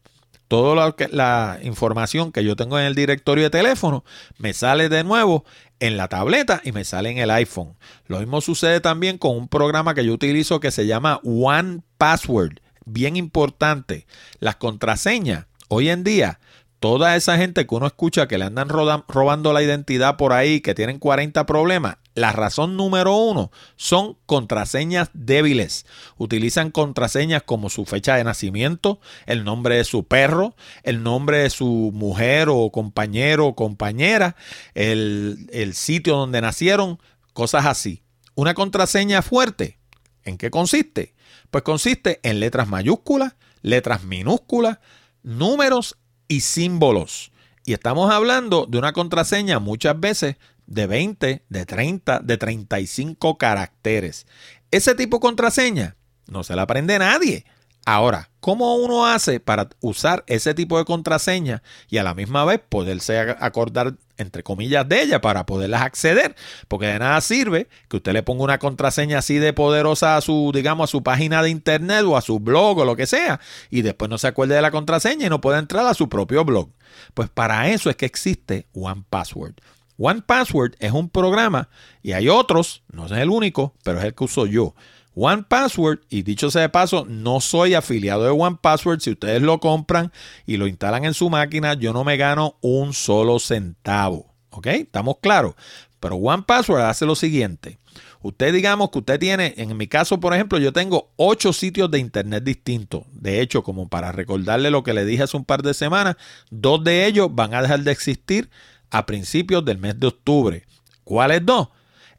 Toda 0.51 0.97
la 1.13 1.61
información 1.63 2.33
que 2.33 2.43
yo 2.43 2.57
tengo 2.57 2.77
en 2.77 2.85
el 2.85 2.97
directorio 2.97 3.45
de 3.45 3.51
teléfono 3.51 4.05
me 4.37 4.53
sale 4.53 4.89
de 4.89 5.05
nuevo 5.05 5.45
en 5.79 5.97
la 5.97 6.09
tableta 6.09 6.61
y 6.65 6.73
me 6.73 6.83
sale 6.83 7.11
en 7.11 7.19
el 7.19 7.31
iPhone. 7.31 7.77
Lo 8.09 8.19
mismo 8.19 8.41
sucede 8.41 8.81
también 8.81 9.17
con 9.17 9.37
un 9.37 9.47
programa 9.47 9.95
que 9.95 10.05
yo 10.05 10.13
utilizo 10.13 10.59
que 10.59 10.73
se 10.73 10.89
llama 10.89 11.21
One 11.23 11.83
Password. 11.99 12.59
Bien 12.85 13.15
importante, 13.15 14.09
las 14.41 14.57
contraseñas. 14.57 15.47
Hoy 15.69 15.89
en 15.89 16.03
día 16.03 16.41
toda 16.81 17.15
esa 17.15 17.37
gente 17.37 17.65
que 17.65 17.75
uno 17.77 17.87
escucha 17.87 18.27
que 18.27 18.37
le 18.37 18.47
andan 18.47 18.71
robando 18.71 19.53
la 19.53 19.63
identidad 19.63 20.17
por 20.17 20.33
ahí, 20.33 20.61
que 20.61 20.75
tienen 20.75 20.99
40 20.99 21.47
problemas, 21.47 21.99
la 22.21 22.33
razón 22.33 22.77
número 22.77 23.17
uno 23.17 23.51
son 23.77 24.17
contraseñas 24.27 25.11
débiles. 25.15 25.87
Utilizan 26.19 26.71
contraseñas 26.71 27.43
como 27.43 27.71
su 27.71 27.87
fecha 27.87 28.17
de 28.17 28.25
nacimiento, 28.25 29.01
el 29.27 29.43
nombre 29.43 29.77
de 29.77 29.85
su 29.85 30.05
perro, 30.05 30.55
el 30.83 31.03
nombre 31.03 31.39
de 31.39 31.51
su 31.51 31.91
mujer 31.95 32.49
o 32.51 32.71
compañero 32.71 33.47
o 33.47 33.57
compañera, 33.57 34.37
el, 34.75 35.49
el 35.53 35.75
sitio 35.75 36.17
donde 36.17 36.41
nacieron, 36.41 37.01
cosas 37.33 37.67
así. 37.67 38.03
Una 38.35 38.55
contraseña 38.55 39.23
fuerte, 39.23 39.79
¿en 40.25 40.37
qué 40.37 40.51
consiste? 40.51 41.15
Pues 41.51 41.65
consiste 41.65 42.21
en 42.23 42.39
letras 42.39 42.69
mayúsculas, 42.69 43.35
letras 43.63 44.05
minúsculas, 44.05 44.79
números 45.23 45.97
y 46.29 46.41
símbolos. 46.41 47.33
Y 47.65 47.73
estamos 47.73 48.11
hablando 48.11 48.67
de 48.67 48.79
una 48.79 48.93
contraseña 48.93 49.59
muchas 49.59 49.99
veces 49.99 50.37
de 50.71 50.87
20, 50.87 51.45
de 51.47 51.67
30, 51.67 52.21
de 52.21 52.39
35 52.39 53.37
caracteres. 53.37 54.27
Ese 54.71 54.95
tipo 54.95 55.19
de 55.19 55.21
contraseña 55.21 55.97
no 56.27 56.45
se 56.45 56.57
la 56.57 56.63
aprende 56.63 56.99
nadie. 56.99 57.45
Ahora, 57.87 58.31
¿cómo 58.41 58.77
uno 58.77 59.07
hace 59.07 59.41
para 59.41 59.69
usar 59.81 60.23
ese 60.27 60.55
tipo 60.55 60.79
de 60.79 60.85
contraseña 60.85 61.63
y 61.89 61.97
a 61.97 62.03
la 62.03 62.15
misma 62.15 62.45
vez 62.45 62.61
poderse 62.69 63.19
acordar, 63.19 63.95
entre 64.17 64.43
comillas, 64.43 64.87
de 64.89 65.03
ella 65.03 65.21
para 65.21 65.45
poderlas 65.45 65.83
acceder? 65.83 66.37
Porque 66.69 66.87
de 66.87 66.99
nada 66.99 67.21
sirve 67.21 67.69
que 67.89 67.97
usted 67.97 68.13
le 68.13 68.23
ponga 68.23 68.45
una 68.45 68.59
contraseña 68.59 69.19
así 69.19 69.39
de 69.39 69.55
poderosa 69.55 70.17
a 70.17 70.21
su, 70.21 70.53
digamos, 70.55 70.89
a 70.89 70.93
su 70.93 71.03
página 71.03 71.43
de 71.43 71.51
internet 71.51 72.05
o 72.07 72.17
a 72.17 72.21
su 72.21 72.39
blog 72.39 72.79
o 72.79 72.85
lo 72.85 72.97
que 72.97 73.07
sea 73.07 73.41
y 73.71 73.83
después 73.83 74.09
no 74.09 74.19
se 74.19 74.29
acuerde 74.29 74.55
de 74.55 74.63
la 74.63 74.71
contraseña 74.71 75.27
y 75.27 75.31
no 75.31 75.41
pueda 75.41 75.59
entrar 75.59 75.87
a 75.87 75.95
su 75.95 76.09
propio 76.09 76.45
blog. 76.45 76.71
Pues 77.15 77.31
para 77.31 77.71
eso 77.71 77.91
es 77.91 77.97
que 77.97 78.07
existe 78.07 78.69
One 78.75 79.05
Password. 79.09 79.55
One 80.03 80.23
Password 80.23 80.77
es 80.79 80.93
un 80.93 81.11
programa 81.11 81.69
y 82.03 82.13
hay 82.13 82.29
otros, 82.31 82.83
no 82.91 83.05
es 83.05 83.13
el 83.13 83.29
único, 83.29 83.75
pero 83.85 83.99
es 83.99 84.05
el 84.07 84.15
que 84.15 84.25
uso 84.25 84.47
yo 84.47 84.75
One 85.15 85.45
Password, 85.49 86.01
y 86.09 86.23
dicho 86.23 86.51
sea 86.51 86.63
de 86.63 86.69
paso, 86.69 87.05
no 87.07 87.41
soy 87.41 87.75
afiliado 87.75 88.25
de 88.25 88.31
One 88.31 88.59
Password. 88.61 89.01
Si 89.01 89.11
ustedes 89.11 89.43
lo 89.43 89.59
compran 89.59 90.13
y 90.47 90.57
lo 90.57 90.67
instalan 90.67 91.05
en 91.05 91.15
su 91.15 91.29
máquina, 91.29 91.75
yo 91.75 91.93
no 91.93 92.05
me 92.05 92.17
gano 92.17 92.57
un 92.61 92.95
solo 92.95 93.39
centavo. 93.39 94.33
¿Ok? 94.51 94.67
¿Estamos 94.69 95.17
claros? 95.21 95.55
Pero 95.99 96.17
One 96.17 96.45
Password 96.47 96.83
hace 96.83 97.05
lo 97.07 97.15
siguiente. 97.15 97.79
Usted 98.23 98.53
digamos 98.55 98.91
que 98.91 99.01
usted 99.01 99.19
tiene, 99.19 99.55
en 99.57 99.77
mi 99.77 99.89
caso, 99.89 100.21
por 100.21 100.33
ejemplo, 100.33 100.59
yo 100.59 100.73
tengo 100.73 101.11
ocho 101.17 101.53
sitios 101.53 101.91
de 101.91 101.99
internet 101.99 102.45
distintos. 102.45 103.03
De 103.13 103.41
hecho, 103.41 103.63
como 103.63 103.89
para 103.89 104.13
recordarle 104.13 104.71
lo 104.71 104.83
que 104.83 104.95
le 104.95 105.05
dije 105.05 105.25
hace 105.25 105.37
un 105.37 105.45
par 105.45 105.63
de 105.63 105.75
semanas, 105.75 106.17
dos 106.51 106.83
de 106.85 107.07
ellos 107.07 107.29
van 107.33 107.53
a 107.53 107.63
dejar 107.63 107.81
de 107.81 107.93
existir 107.93 108.49
a 108.91 109.07
principios 109.07 109.65
del 109.65 109.79
mes 109.79 109.99
de 109.99 110.09
octubre. 110.09 110.67
¿Cuáles 111.05 111.45
dos? 111.45 111.69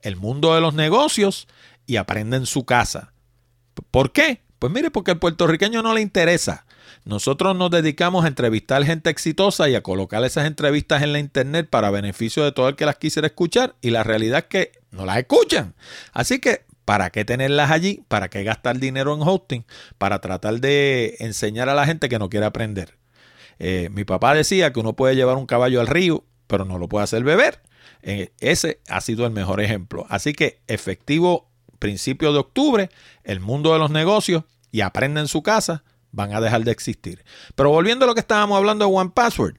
El 0.02 0.16
mundo 0.16 0.56
de 0.56 0.62
los 0.62 0.74
negocios 0.74 1.48
y 1.86 1.98
aprende 1.98 2.38
en 2.38 2.46
su 2.46 2.66
casa. 2.66 3.14
¿Por 3.92 4.12
qué? 4.12 4.42
Pues 4.60 4.72
mire, 4.72 4.92
porque 4.92 5.12
al 5.12 5.20
puertorriqueño 5.20 5.82
no 5.82 5.94
le 5.94 6.02
interesa. 6.02 6.66
Nosotros 7.04 7.56
nos 7.56 7.72
dedicamos 7.72 8.26
a 8.26 8.28
entrevistar 8.28 8.84
gente 8.84 9.10
exitosa 9.10 9.68
y 9.70 9.76
a 9.76 9.82
colocar 9.82 10.24
esas 10.24 10.46
entrevistas 10.46 11.02
en 11.02 11.14
la 11.14 11.20
internet 11.20 11.68
para 11.70 11.90
beneficio 11.90 12.44
de 12.44 12.52
todo 12.52 12.70
el 12.70 12.76
que 12.76 12.86
las 12.86 12.98
quisiera 12.98 13.28
escuchar 13.28 13.76
y 13.82 13.90
la 13.90 14.04
realidad 14.04 14.40
es 14.40 14.46
que 14.46 14.72
no 14.92 15.06
las 15.06 15.18
escuchan. 15.18 15.74
Así 16.14 16.40
que, 16.40 16.64
¿para 16.86 17.10
qué 17.10 17.26
tenerlas 17.26 17.72
allí? 17.72 18.04
¿Para 18.08 18.30
qué 18.30 18.44
gastar 18.44 18.78
dinero 18.78 19.16
en 19.16 19.22
hosting? 19.22 19.66
Para 19.98 20.22
tratar 20.22 20.60
de 20.60 21.16
enseñar 21.20 21.70
a 21.70 21.74
la 21.74 21.88
gente 21.88 22.08
que 22.08 22.20
no 22.20 22.30
quiere 22.30 22.46
aprender. 22.46 22.98
Eh, 23.58 23.90
mi 23.92 24.04
papá 24.04 24.36
decía 24.36 24.72
que 24.72 24.80
uno 24.80 24.94
puede 24.96 25.16
llevar 25.16 25.38
un 25.38 25.48
caballo 25.48 25.82
al 25.82 25.88
río, 25.88 26.24
pero 26.52 26.66
no 26.66 26.78
lo 26.78 26.90
puede 26.90 27.06
hacer 27.06 27.24
beber. 27.24 27.62
Eh, 28.02 28.34
ese 28.42 28.82
ha 28.90 29.00
sido 29.00 29.26
el 29.26 29.32
mejor 29.32 29.62
ejemplo. 29.62 30.06
Así 30.10 30.34
que 30.34 30.60
efectivo 30.68 31.50
principio 31.80 32.34
de 32.34 32.40
octubre, 32.40 32.90
el 33.24 33.40
mundo 33.40 33.72
de 33.72 33.80
los 33.80 33.90
negocios 33.90 34.44
y 34.70 34.82
aprende 34.82 35.22
en 35.22 35.30
su 35.30 35.42
casa 35.44 35.86
van 36.12 36.34
a 36.34 36.42
dejar 36.42 36.66
de 36.66 36.72
existir. 36.72 37.24
Pero 37.56 37.70
volviendo 37.70 38.04
a 38.04 38.08
lo 38.10 38.14
que 38.14 38.20
estábamos 38.20 38.58
hablando 38.58 38.86
de 38.86 38.94
One 38.94 39.12
Password, 39.16 39.56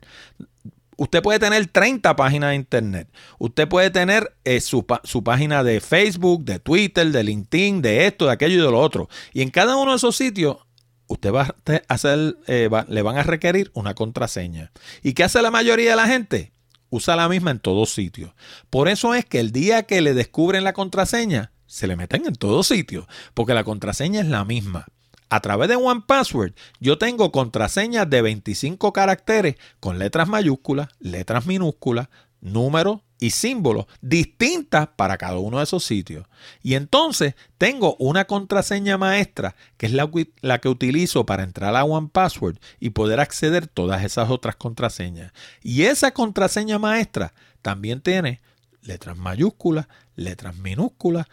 usted 0.98 1.22
puede 1.22 1.38
tener 1.38 1.66
30 1.66 2.14
páginas 2.14 2.50
de 2.50 2.56
internet. 2.56 3.08
Usted 3.38 3.66
puede 3.66 3.88
tener 3.88 4.36
eh, 4.44 4.60
su, 4.60 4.84
página 4.84 5.64
de 5.64 5.80
Facebook, 5.80 6.44
de 6.44 6.58
Twitter, 6.58 7.10
de 7.10 7.24
LinkedIn, 7.24 7.80
de 7.80 8.06
esto, 8.06 8.26
de 8.26 8.32
aquello 8.32 8.56
y 8.56 8.66
de 8.66 8.70
lo 8.70 8.78
otro. 8.78 9.08
Y 9.32 9.40
en 9.40 9.48
cada 9.48 9.76
uno 9.76 9.92
de 9.92 9.96
esos 9.96 10.14
sitios, 10.14 10.58
usted 11.06 11.32
va 11.32 11.56
a 11.64 11.94
hacer, 11.94 12.36
eh, 12.48 12.68
le 12.88 13.00
van 13.00 13.16
a 13.16 13.22
requerir 13.22 13.70
una 13.72 13.94
contraseña. 13.94 14.72
¿Y 15.02 15.14
qué 15.14 15.24
hace 15.24 15.40
la 15.40 15.50
mayoría 15.50 15.92
de 15.92 15.96
la 15.96 16.06
gente? 16.06 16.52
Usa 16.94 17.16
la 17.16 17.26
misma 17.26 17.52
en 17.52 17.58
todos 17.58 17.88
sitios. 17.88 18.32
Por 18.68 18.86
eso 18.86 19.14
es 19.14 19.24
que 19.24 19.40
el 19.40 19.50
día 19.50 19.84
que 19.84 20.02
le 20.02 20.12
descubren 20.12 20.62
la 20.62 20.74
contraseña, 20.74 21.50
se 21.64 21.86
le 21.86 21.96
meten 21.96 22.26
en 22.26 22.34
todos 22.34 22.66
sitios, 22.66 23.06
porque 23.32 23.54
la 23.54 23.64
contraseña 23.64 24.20
es 24.20 24.26
la 24.26 24.44
misma. 24.44 24.84
A 25.30 25.40
través 25.40 25.70
de 25.70 25.76
One 25.76 26.02
Password, 26.06 26.52
yo 26.80 26.98
tengo 26.98 27.32
contraseñas 27.32 28.10
de 28.10 28.20
25 28.20 28.92
caracteres 28.92 29.56
con 29.80 29.98
letras 29.98 30.28
mayúsculas, 30.28 30.88
letras 31.00 31.46
minúsculas, 31.46 32.10
números 32.42 33.00
y 33.22 33.30
símbolos 33.30 33.86
distintas 34.00 34.88
para 34.96 35.16
cada 35.16 35.38
uno 35.38 35.58
de 35.58 35.64
esos 35.64 35.84
sitios. 35.84 36.26
Y 36.60 36.74
entonces 36.74 37.36
tengo 37.56 37.94
una 38.00 38.24
contraseña 38.24 38.98
maestra 38.98 39.54
que 39.76 39.86
es 39.86 39.92
la, 39.92 40.58
que 40.58 40.68
utilizo 40.68 41.24
para 41.24 41.44
entrar 41.44 41.76
a 41.76 41.84
One 41.84 42.08
Password 42.12 42.58
y 42.80 42.90
poder 42.90 43.20
acceder 43.20 43.68
todas 43.68 44.02
esas 44.02 44.28
otras 44.28 44.56
contraseñas. 44.56 45.32
Y 45.62 45.82
esa 45.82 46.10
contraseña 46.10 46.80
maestra 46.80 47.32
también 47.62 48.00
tiene 48.00 48.40
letras 48.80 49.16
mayúsculas, 49.16 49.86
letras 50.16 50.56
minúsculas, 50.56 51.28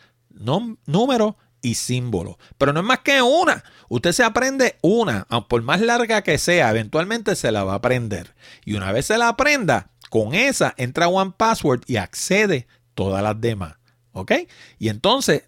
número 0.85 1.37
y 1.63 1.73
símbolo. 1.73 2.37
Pero 2.59 2.71
no 2.71 2.81
es 2.81 2.85
más 2.85 2.99
que 2.99 3.23
una. 3.23 3.63
Usted 3.89 4.11
se 4.11 4.23
aprende 4.23 4.77
una, 4.83 5.25
por 5.47 5.63
más 5.63 5.81
larga 5.81 6.21
que 6.21 6.37
sea, 6.37 6.69
eventualmente 6.69 7.35
se 7.35 7.51
la 7.51 7.63
va 7.63 7.73
a 7.73 7.77
aprender. 7.77 8.35
Y 8.63 8.75
una 8.75 8.91
vez 8.91 9.07
se 9.07 9.17
la 9.17 9.29
aprenda, 9.29 9.89
con 10.09 10.33
esa 10.33 10.73
entra 10.77 11.07
One 11.07 11.33
Password 11.37 11.81
y 11.87 11.97
accede 11.97 12.67
todas 12.93 13.23
las 13.23 13.39
demás. 13.39 13.75
¿Ok? 14.11 14.33
Y 14.79 14.89
entonces 14.89 15.43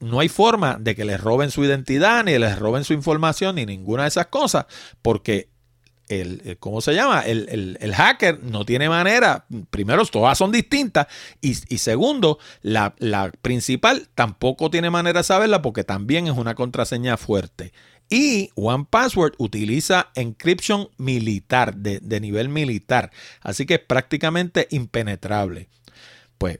no 0.00 0.20
hay 0.20 0.28
forma 0.28 0.76
de 0.78 0.94
que 0.94 1.04
les 1.04 1.20
roben 1.20 1.50
su 1.50 1.64
identidad, 1.64 2.24
ni 2.24 2.38
les 2.38 2.58
roben 2.58 2.84
su 2.84 2.92
información, 2.92 3.56
ni 3.56 3.64
ninguna 3.64 4.02
de 4.02 4.08
esas 4.08 4.26
cosas, 4.26 4.66
porque 5.00 5.48
el, 6.08 6.58
¿cómo 6.60 6.80
se 6.80 6.94
llama? 6.94 7.22
El, 7.22 7.94
hacker 7.94 8.42
no 8.42 8.64
tiene 8.64 8.88
manera, 8.88 9.46
primero, 9.70 10.04
todas 10.04 10.36
son 10.36 10.52
distintas, 10.52 11.06
y, 11.40 11.54
segundo, 11.54 12.38
la, 12.60 12.94
principal 13.40 14.08
tampoco 14.14 14.70
tiene 14.70 14.90
manera 14.90 15.20
de 15.20 15.24
saberla 15.24 15.62
porque 15.62 15.84
también 15.84 16.26
es 16.26 16.36
una 16.36 16.54
contraseña 16.54 17.16
fuerte. 17.16 17.72
Y 18.08 18.50
One 18.54 18.86
Password 18.88 19.34
utiliza 19.38 20.10
encryption 20.14 20.88
militar, 20.98 21.74
de, 21.76 22.00
de 22.00 22.20
nivel 22.20 22.48
militar, 22.48 23.10
así 23.40 23.66
que 23.66 23.74
es 23.74 23.80
prácticamente 23.80 24.68
impenetrable. 24.70 25.68
Pues 26.38 26.58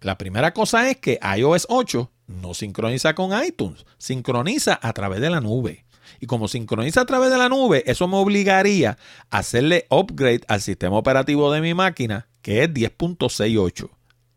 la 0.00 0.18
primera 0.18 0.52
cosa 0.52 0.88
es 0.90 0.98
que 0.98 1.18
iOS 1.36 1.66
8 1.68 2.10
no 2.28 2.54
sincroniza 2.54 3.14
con 3.14 3.32
iTunes, 3.44 3.84
sincroniza 3.98 4.78
a 4.80 4.92
través 4.92 5.20
de 5.20 5.30
la 5.30 5.40
nube. 5.40 5.84
Y 6.20 6.26
como 6.26 6.48
sincroniza 6.48 7.02
a 7.02 7.06
través 7.06 7.30
de 7.30 7.38
la 7.38 7.48
nube, 7.48 7.82
eso 7.86 8.08
me 8.08 8.16
obligaría 8.16 8.98
a 9.30 9.38
hacerle 9.38 9.86
upgrade 9.90 10.42
al 10.48 10.60
sistema 10.60 10.96
operativo 10.96 11.52
de 11.52 11.60
mi 11.60 11.74
máquina, 11.74 12.28
que 12.42 12.64
es 12.64 12.70
10.68. 12.70 13.88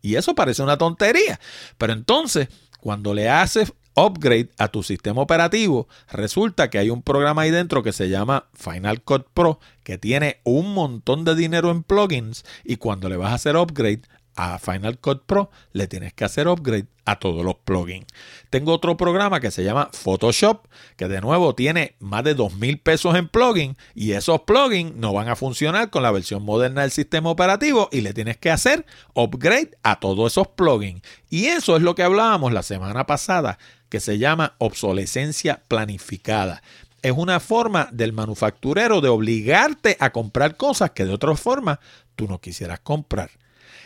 Y 0.02 0.16
eso 0.16 0.36
parece 0.36 0.64
una 0.64 0.78
tontería. 0.78 1.40
Pero 1.78 1.94
entonces, 1.94 2.50
cuando 2.80 3.14
le 3.14 3.30
haces 3.30 3.74
upgrade 3.96 4.50
a 4.58 4.68
tu 4.70 4.84
sistema 4.84 5.22
operativo, 5.22 5.88
resulta 6.12 6.70
que 6.70 6.78
hay 6.80 6.90
un 6.90 7.02
programa 7.02 7.44
ahí 7.44 7.52
dentro 7.52 7.84
que 7.84 7.92
se 7.92 8.10
llama 8.10 8.46
Final 8.54 9.02
Cut 9.02 9.28
Pro, 9.34 9.60
que 9.84 9.98
tiene 9.98 10.40
un 10.44 10.74
montón 10.74 11.26
de 11.26 11.36
dinero 11.36 11.72
en 11.72 11.84
plugins 11.84 12.44
y 12.64 12.78
cuando 12.78 13.10
le 13.10 13.18
vas 13.18 13.32
a 13.32 13.36
hacer 13.36 13.56
upgrade, 13.56 14.02
a 14.36 14.60
Final 14.60 14.98
Cut 15.00 15.24
Pro, 15.26 15.52
le 15.74 15.88
tienes 15.88 16.14
que 16.14 16.24
hacer 16.24 16.48
upgrade 16.48 16.88
a 17.06 17.20
todos 17.20 17.44
los 17.44 17.56
plugins. 17.56 18.06
Tengo 18.50 18.74
otro 18.74 18.96
programa 18.96 19.40
que 19.40 19.52
se 19.52 19.64
llama 19.64 19.90
Photoshop, 19.92 20.68
que 20.96 21.08
de 21.08 21.22
nuevo 21.22 21.56
tiene 21.56 21.96
más 22.00 22.24
de 22.24 22.36
dos 22.36 22.56
mil 22.56 22.80
pesos 22.80 23.16
en 23.16 23.28
plugins 23.28 23.76
y 23.94 24.14
esos 24.14 24.42
plugins 24.42 24.96
no 24.96 25.14
van 25.14 25.28
a 25.28 25.36
funcionar 25.36 25.90
con 25.90 26.04
la 26.04 26.12
versión 26.12 26.44
moderna 26.44 26.82
del 26.82 26.92
sistema 26.92 27.30
operativo 27.30 27.90
y 27.92 28.02
le 28.02 28.14
tienes 28.14 28.38
que 28.38 28.52
hacer 28.52 28.86
upgrade 29.14 29.72
a 29.84 30.00
todos 30.00 30.32
esos 30.32 30.48
plugins. 30.48 31.02
Y 31.30 31.48
eso 31.48 31.76
es 31.76 31.82
lo 31.82 31.96
que 31.96 32.04
hablábamos 32.04 32.54
la 32.54 32.64
semana 32.64 33.06
pasada, 33.06 33.58
que 33.92 34.00
se 34.00 34.18
llama 34.18 34.56
obsolescencia 34.58 35.62
planificada 35.68 36.64
es 37.02 37.12
una 37.16 37.40
forma 37.40 37.90
del 37.92 38.14
manufacturero 38.14 39.02
de 39.02 39.10
obligarte 39.10 39.98
a 40.00 40.12
comprar 40.12 40.56
cosas 40.56 40.92
que 40.92 41.06
de 41.06 41.14
otra 41.14 41.36
forma 41.36 41.80
tú 42.16 42.28
no 42.28 42.40
quisieras 42.40 42.80
comprar. 42.80 43.32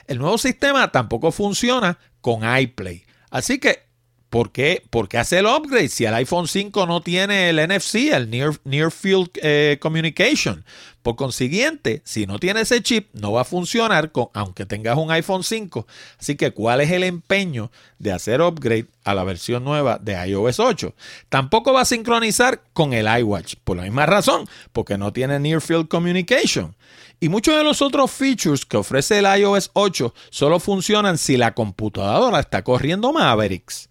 El 0.08 0.20
nuevo 0.20 0.38
sistema 0.38 0.92
tampoco 0.92 1.32
funciona 1.32 1.98
con 2.22 2.42
iPlay. 2.44 3.04
Así 3.30 3.60
que, 3.60 3.84
¿por 4.30 4.52
qué, 4.52 4.84
¿por 4.90 5.08
qué 5.08 5.18
hacer 5.18 5.40
el 5.40 5.48
upgrade 5.48 5.90
si 5.90 6.06
el 6.06 6.14
iPhone 6.14 6.48
5 6.48 6.86
no 6.86 7.02
tiene 7.02 7.50
el 7.50 7.68
NFC, 7.68 7.96
el 8.12 8.30
Near, 8.30 8.92
Field 8.92 9.30
eh, 9.42 9.78
Communication? 9.82 10.66
Por 11.06 11.18
consiguiente, 11.18 12.02
si 12.04 12.26
no 12.26 12.40
tiene 12.40 12.62
ese 12.62 12.82
chip, 12.82 13.10
no 13.14 13.32
va 13.32 13.42
a 13.42 13.46
funcionar 13.46 14.12
con, 14.12 14.30
aunque 14.34 14.66
tengas 14.66 14.98
un 14.98 15.12
iPhone 15.12 15.44
5. 15.44 15.86
Así 16.20 16.36
que, 16.36 16.50
¿cuál 16.50 16.82
es 16.82 16.90
el 16.90 17.04
empeño 17.04 17.70
de 18.00 18.12
hacer 18.12 18.42
upgrade 18.42 18.88
a 19.04 19.14
la 19.14 19.24
versión 19.24 19.64
nueva 19.64 20.00
de 20.02 20.14
iOS 20.14 20.60
8? 20.60 20.96
Tampoco 21.30 21.74
va 21.74 21.82
a 21.82 21.86
sincronizar 21.86 22.64
con 22.74 22.94
el 22.94 23.06
iWatch, 23.20 23.54
por 23.64 23.78
la 23.78 23.84
misma 23.84 24.08
razón, 24.08 24.50
porque 24.74 24.98
no 24.98 25.14
tiene 25.14 25.38
Near 25.40 25.62
Field 25.62 25.90
Communication. 25.90 26.76
Y 27.20 27.30
muchos 27.30 27.56
de 27.56 27.64
los 27.64 27.84
otros 27.84 28.10
features 28.10 28.66
que 28.66 28.78
ofrece 28.78 29.20
el 29.20 29.26
iOS 29.26 29.70
8 29.74 30.12
solo 30.32 30.60
funcionan 30.60 31.20
si 31.20 31.38
la 31.38 31.54
computadora 31.54 32.40
está 32.40 32.64
corriendo 32.64 33.14
Mavericks. 33.14 33.90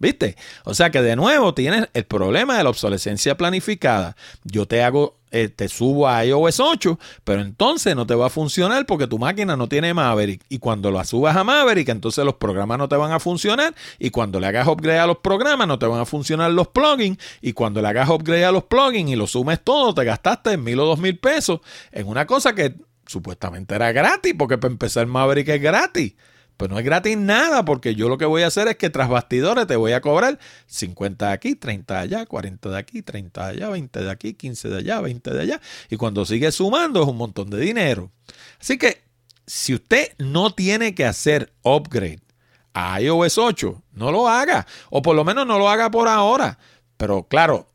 ¿Viste? 0.00 0.36
O 0.64 0.74
sea 0.74 0.90
que 0.90 1.02
de 1.02 1.16
nuevo 1.16 1.54
tienes 1.54 1.88
el 1.92 2.04
problema 2.04 2.56
de 2.56 2.62
la 2.62 2.70
obsolescencia 2.70 3.36
planificada. 3.36 4.16
Yo 4.44 4.66
te 4.66 4.82
hago, 4.82 5.17
eh, 5.30 5.48
te 5.48 5.68
subo 5.68 6.08
a 6.08 6.24
iOS 6.24 6.60
8, 6.60 6.98
pero 7.24 7.40
entonces 7.40 7.94
no 7.94 8.06
te 8.06 8.14
va 8.14 8.26
a 8.26 8.30
funcionar 8.30 8.86
porque 8.86 9.06
tu 9.06 9.18
máquina 9.18 9.56
no 9.56 9.68
tiene 9.68 9.94
Maverick. 9.94 10.42
Y 10.48 10.58
cuando 10.58 10.90
la 10.90 11.04
subas 11.04 11.36
a 11.36 11.44
Maverick, 11.44 11.88
entonces 11.88 12.24
los 12.24 12.34
programas 12.34 12.78
no 12.78 12.88
te 12.88 12.96
van 12.96 13.12
a 13.12 13.20
funcionar. 13.20 13.74
Y 13.98 14.10
cuando 14.10 14.40
le 14.40 14.46
hagas 14.46 14.66
upgrade 14.66 14.98
a 14.98 15.06
los 15.06 15.18
programas, 15.18 15.68
no 15.68 15.78
te 15.78 15.86
van 15.86 16.00
a 16.00 16.04
funcionar 16.04 16.50
los 16.50 16.68
plugins. 16.68 17.18
Y 17.40 17.52
cuando 17.52 17.82
le 17.82 17.88
hagas 17.88 18.08
upgrade 18.08 18.44
a 18.44 18.52
los 18.52 18.64
plugins 18.64 19.10
y 19.10 19.16
lo 19.16 19.26
sumes 19.26 19.62
todo, 19.62 19.94
te 19.94 20.04
gastaste 20.04 20.56
mil 20.56 20.80
o 20.80 20.86
dos 20.86 20.98
mil 20.98 21.18
pesos 21.18 21.60
en 21.92 22.06
una 22.06 22.26
cosa 22.26 22.54
que 22.54 22.74
supuestamente 23.06 23.74
era 23.74 23.92
gratis, 23.92 24.34
porque 24.38 24.58
para 24.58 24.72
empezar 24.72 25.06
Maverick 25.06 25.48
es 25.48 25.60
gratis. 25.60 26.14
Pues 26.58 26.72
no 26.72 26.78
es 26.78 26.84
gratis 26.84 27.16
nada, 27.16 27.64
porque 27.64 27.94
yo 27.94 28.08
lo 28.08 28.18
que 28.18 28.24
voy 28.24 28.42
a 28.42 28.48
hacer 28.48 28.66
es 28.66 28.76
que 28.76 28.90
tras 28.90 29.08
bastidores 29.08 29.68
te 29.68 29.76
voy 29.76 29.92
a 29.92 30.00
cobrar 30.00 30.40
50 30.66 31.28
de 31.28 31.32
aquí, 31.32 31.54
30 31.54 31.94
de 31.94 32.00
allá, 32.00 32.26
40 32.26 32.68
de 32.68 32.76
aquí, 32.76 33.00
30 33.00 33.46
de 33.46 33.52
allá, 33.52 33.68
20 33.68 34.02
de 34.02 34.10
aquí, 34.10 34.34
15 34.34 34.68
de 34.68 34.78
allá, 34.78 35.00
20 35.00 35.30
de 35.30 35.40
allá. 35.40 35.60
Y 35.88 35.96
cuando 35.96 36.26
sigue 36.26 36.50
sumando 36.50 37.00
es 37.00 37.08
un 37.08 37.16
montón 37.16 37.48
de 37.48 37.60
dinero. 37.60 38.10
Así 38.60 38.76
que 38.76 39.02
si 39.46 39.72
usted 39.72 40.08
no 40.18 40.50
tiene 40.52 40.96
que 40.96 41.04
hacer 41.04 41.52
upgrade 41.62 42.22
a 42.74 43.00
iOS 43.00 43.38
8, 43.38 43.80
no 43.92 44.10
lo 44.10 44.26
haga. 44.26 44.66
O 44.90 45.00
por 45.00 45.14
lo 45.14 45.24
menos 45.24 45.46
no 45.46 45.60
lo 45.60 45.68
haga 45.68 45.92
por 45.92 46.08
ahora. 46.08 46.58
Pero 46.96 47.28
claro, 47.28 47.68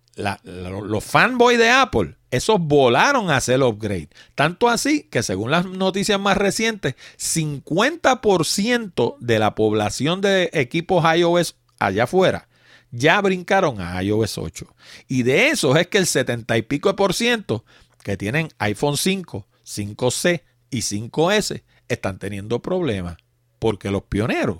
los 0.54 1.06
fanboys 1.06 1.58
de 1.58 1.70
Apple, 1.70 2.18
esos 2.34 2.60
volaron 2.60 3.30
a 3.30 3.38
hacer 3.38 3.56
el 3.56 3.64
upgrade. 3.64 4.10
Tanto 4.34 4.68
así 4.68 5.04
que 5.04 5.22
según 5.22 5.52
las 5.52 5.66
noticias 5.66 6.20
más 6.20 6.36
recientes, 6.36 6.96
50% 7.20 9.18
de 9.20 9.40
la 9.40 9.54
población 9.54 10.20
de 10.22 10.50
equipos 10.54 11.06
iOS 11.16 11.56
allá 11.80 12.06
afuera 12.06 12.48
ya 12.90 13.20
brincaron 13.22 13.82
a 13.82 14.02
iOS 14.02 14.38
8. 14.38 14.76
Y 15.08 15.24
de 15.24 15.50
esos 15.50 15.76
es 15.78 15.88
que 15.88 15.98
el 15.98 16.08
70 16.08 16.58
y 16.58 16.62
pico 16.62 16.90
de 16.90 16.96
por 16.96 17.14
ciento 17.14 17.66
que 18.04 18.18
tienen 18.18 18.50
iPhone 18.60 18.98
5, 18.98 19.48
5C 19.66 20.44
y 20.70 20.80
5S 20.80 21.64
están 21.88 22.20
teniendo 22.20 22.62
problemas 22.62 23.18
porque 23.60 23.92
los 23.92 24.04
pioneros 24.04 24.60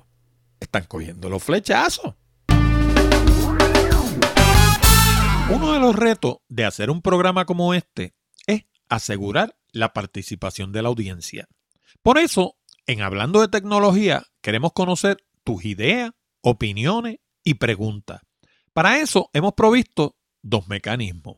están 0.60 0.86
cogiendo 0.86 1.30
los 1.30 1.44
flechazos. 1.44 2.16
Uno 5.50 5.74
de 5.74 5.80
los 5.80 5.96
retos 5.96 6.38
de 6.48 6.66
hacer 6.66 6.90
un 6.90 7.02
programa 7.02 7.46
como 7.46 7.74
este 7.74 8.14
es 8.48 8.64
asegurar 8.88 9.56
la 9.72 9.94
participación 9.94 10.72
de 10.72 10.82
la 10.82 10.88
audiencia. 10.88 11.48
Por 12.02 12.18
eso, 12.18 12.56
en 12.88 13.02
Hablando 13.02 13.42
de 13.42 13.50
Tecnología, 13.50 14.26
queremos 14.42 14.72
conocer 14.72 15.18
tus 15.44 15.66
ideas, 15.66 16.12
opiniones 16.42 17.18
y 17.44 17.56
preguntas. 17.56 18.22
Para 18.72 19.00
eso 19.00 19.30
hemos 19.34 19.54
provisto 19.54 20.16
dos 20.42 20.68
mecanismos. 20.68 21.38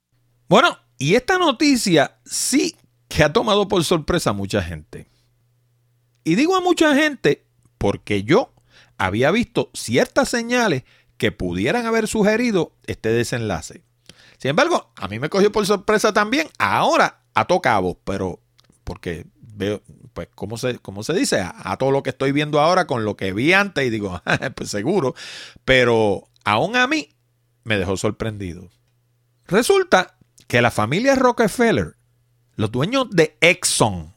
Bueno, 0.47 0.77
y 0.97 1.15
esta 1.15 1.37
noticia 1.37 2.19
sí 2.25 2.75
que 3.07 3.23
ha 3.23 3.33
tomado 3.33 3.67
por 3.67 3.83
sorpresa 3.83 4.31
a 4.31 4.33
mucha 4.33 4.61
gente. 4.61 5.07
Y 6.23 6.35
digo 6.35 6.55
a 6.55 6.61
mucha 6.61 6.95
gente 6.95 7.45
porque 7.77 8.23
yo 8.23 8.53
había 8.97 9.31
visto 9.31 9.69
ciertas 9.73 10.29
señales 10.29 10.83
que 11.17 11.31
pudieran 11.31 11.85
haber 11.85 12.07
sugerido 12.07 12.75
este 12.85 13.09
desenlace. 13.09 13.83
Sin 14.37 14.49
embargo, 14.49 14.91
a 14.95 15.07
mí 15.07 15.19
me 15.19 15.29
cogió 15.29 15.51
por 15.51 15.65
sorpresa 15.65 16.13
también. 16.13 16.49
Ahora 16.57 17.22
a 17.33 17.47
cabo, 17.61 17.99
pero 18.03 18.39
porque 18.83 19.25
veo, 19.39 19.81
pues, 20.13 20.27
¿cómo 20.35 20.57
se, 20.57 20.79
cómo 20.79 21.03
se 21.03 21.13
dice? 21.13 21.39
A, 21.41 21.77
todo 21.77 21.91
lo 21.91 22.03
que 22.03 22.09
estoy 22.11 22.31
viendo 22.31 22.59
ahora 22.59 22.87
con 22.87 23.05
lo 23.05 23.15
que 23.15 23.33
vi 23.33 23.53
antes 23.53 23.85
y 23.85 23.89
digo, 23.89 24.21
pues 24.55 24.69
seguro, 24.69 25.15
pero 25.65 26.27
aún 26.43 26.75
a 26.75 26.87
mí 26.87 27.09
me 27.63 27.77
dejó 27.77 27.97
sorprendido. 27.97 28.69
Resulta 29.47 30.15
que 30.47 30.61
la 30.61 30.71
familia 30.71 31.15
Rockefeller, 31.15 31.95
los 32.55 32.71
dueños 32.71 33.09
de 33.11 33.37
Exxon, 33.41 34.13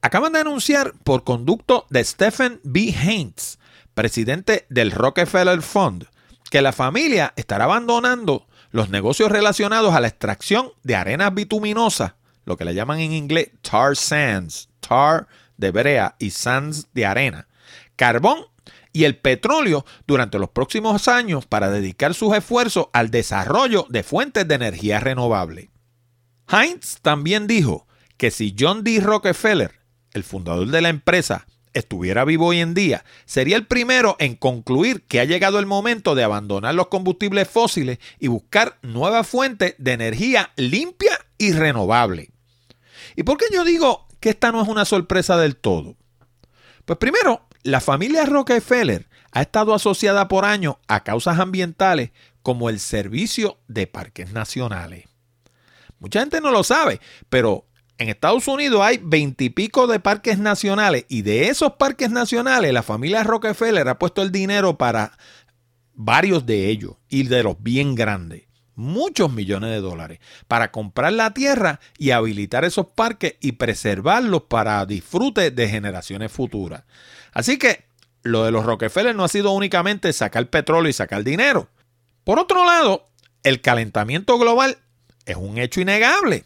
acaban 0.00 0.32
de 0.32 0.40
anunciar 0.40 0.92
por 1.04 1.24
conducto 1.24 1.86
de 1.90 2.04
Stephen 2.04 2.60
B. 2.62 2.94
Haynes, 2.96 3.58
presidente 3.94 4.66
del 4.68 4.92
Rockefeller 4.92 5.60
Fund, 5.62 6.06
que 6.50 6.62
la 6.62 6.72
familia 6.72 7.32
estará 7.36 7.64
abandonando 7.64 8.46
los 8.70 8.90
negocios 8.90 9.30
relacionados 9.30 9.94
a 9.94 10.00
la 10.00 10.08
extracción 10.08 10.70
de 10.82 10.94
arenas 10.94 11.34
bituminosas 11.34 12.12
lo 12.48 12.56
que 12.56 12.64
le 12.64 12.74
llaman 12.74 12.98
en 13.00 13.12
inglés 13.12 13.50
tar 13.62 13.94
sands, 13.94 14.70
tar 14.80 15.28
de 15.58 15.70
brea 15.70 16.16
y 16.18 16.30
sands 16.30 16.88
de 16.94 17.04
arena, 17.04 17.46
carbón 17.94 18.46
y 18.92 19.04
el 19.04 19.18
petróleo 19.18 19.84
durante 20.06 20.38
los 20.38 20.48
próximos 20.48 21.08
años 21.08 21.44
para 21.46 21.70
dedicar 21.70 22.14
sus 22.14 22.34
esfuerzos 22.34 22.88
al 22.94 23.10
desarrollo 23.10 23.86
de 23.90 24.02
fuentes 24.02 24.48
de 24.48 24.54
energía 24.54 24.98
renovable. 24.98 25.70
Heinz 26.50 27.00
también 27.02 27.46
dijo 27.46 27.86
que 28.16 28.30
si 28.30 28.56
John 28.58 28.82
D. 28.82 29.00
Rockefeller, 29.00 29.74
el 30.12 30.24
fundador 30.24 30.68
de 30.68 30.80
la 30.80 30.88
empresa, 30.88 31.46
estuviera 31.74 32.24
vivo 32.24 32.46
hoy 32.46 32.60
en 32.60 32.72
día, 32.72 33.04
sería 33.26 33.56
el 33.56 33.66
primero 33.66 34.16
en 34.18 34.36
concluir 34.36 35.02
que 35.02 35.20
ha 35.20 35.24
llegado 35.24 35.58
el 35.58 35.66
momento 35.66 36.14
de 36.14 36.24
abandonar 36.24 36.74
los 36.74 36.88
combustibles 36.88 37.46
fósiles 37.46 37.98
y 38.18 38.28
buscar 38.28 38.78
nuevas 38.80 39.28
fuentes 39.28 39.74
de 39.76 39.92
energía 39.92 40.50
limpia 40.56 41.18
y 41.36 41.52
renovable. 41.52 42.30
¿Y 43.18 43.24
por 43.24 43.36
qué 43.36 43.46
yo 43.52 43.64
digo 43.64 44.06
que 44.20 44.30
esta 44.30 44.52
no 44.52 44.62
es 44.62 44.68
una 44.68 44.84
sorpresa 44.84 45.36
del 45.36 45.56
todo? 45.56 45.96
Pues 46.84 47.00
primero, 47.00 47.48
la 47.64 47.80
familia 47.80 48.24
Rockefeller 48.24 49.08
ha 49.32 49.42
estado 49.42 49.74
asociada 49.74 50.28
por 50.28 50.44
años 50.44 50.76
a 50.86 51.02
causas 51.02 51.40
ambientales 51.40 52.12
como 52.42 52.70
el 52.70 52.78
servicio 52.78 53.58
de 53.66 53.88
parques 53.88 54.30
nacionales. 54.30 55.06
Mucha 55.98 56.20
gente 56.20 56.40
no 56.40 56.52
lo 56.52 56.62
sabe, 56.62 57.00
pero 57.28 57.66
en 57.98 58.08
Estados 58.08 58.46
Unidos 58.46 58.82
hay 58.82 59.00
veintipico 59.02 59.88
de 59.88 59.98
parques 59.98 60.38
nacionales 60.38 61.04
y 61.08 61.22
de 61.22 61.48
esos 61.48 61.72
parques 61.72 62.12
nacionales 62.12 62.72
la 62.72 62.84
familia 62.84 63.24
Rockefeller 63.24 63.88
ha 63.88 63.98
puesto 63.98 64.22
el 64.22 64.30
dinero 64.30 64.78
para 64.78 65.18
varios 65.92 66.46
de 66.46 66.68
ellos 66.68 66.92
y 67.08 67.24
de 67.24 67.42
los 67.42 67.60
bien 67.60 67.96
grandes. 67.96 68.47
Muchos 68.78 69.32
millones 69.32 69.70
de 69.70 69.80
dólares 69.80 70.20
para 70.46 70.70
comprar 70.70 71.12
la 71.12 71.34
tierra 71.34 71.80
y 71.98 72.12
habilitar 72.12 72.64
esos 72.64 72.86
parques 72.86 73.34
y 73.40 73.52
preservarlos 73.52 74.42
para 74.42 74.86
disfrute 74.86 75.50
de 75.50 75.68
generaciones 75.68 76.30
futuras. 76.30 76.84
Así 77.32 77.58
que 77.58 77.86
lo 78.22 78.44
de 78.44 78.52
los 78.52 78.64
Rockefeller 78.64 79.16
no 79.16 79.24
ha 79.24 79.28
sido 79.28 79.50
únicamente 79.50 80.12
sacar 80.12 80.48
petróleo 80.48 80.88
y 80.88 80.92
sacar 80.92 81.24
dinero. 81.24 81.68
Por 82.22 82.38
otro 82.38 82.64
lado, 82.64 83.08
el 83.42 83.60
calentamiento 83.60 84.38
global 84.38 84.78
es 85.26 85.34
un 85.34 85.58
hecho 85.58 85.80
innegable. 85.80 86.44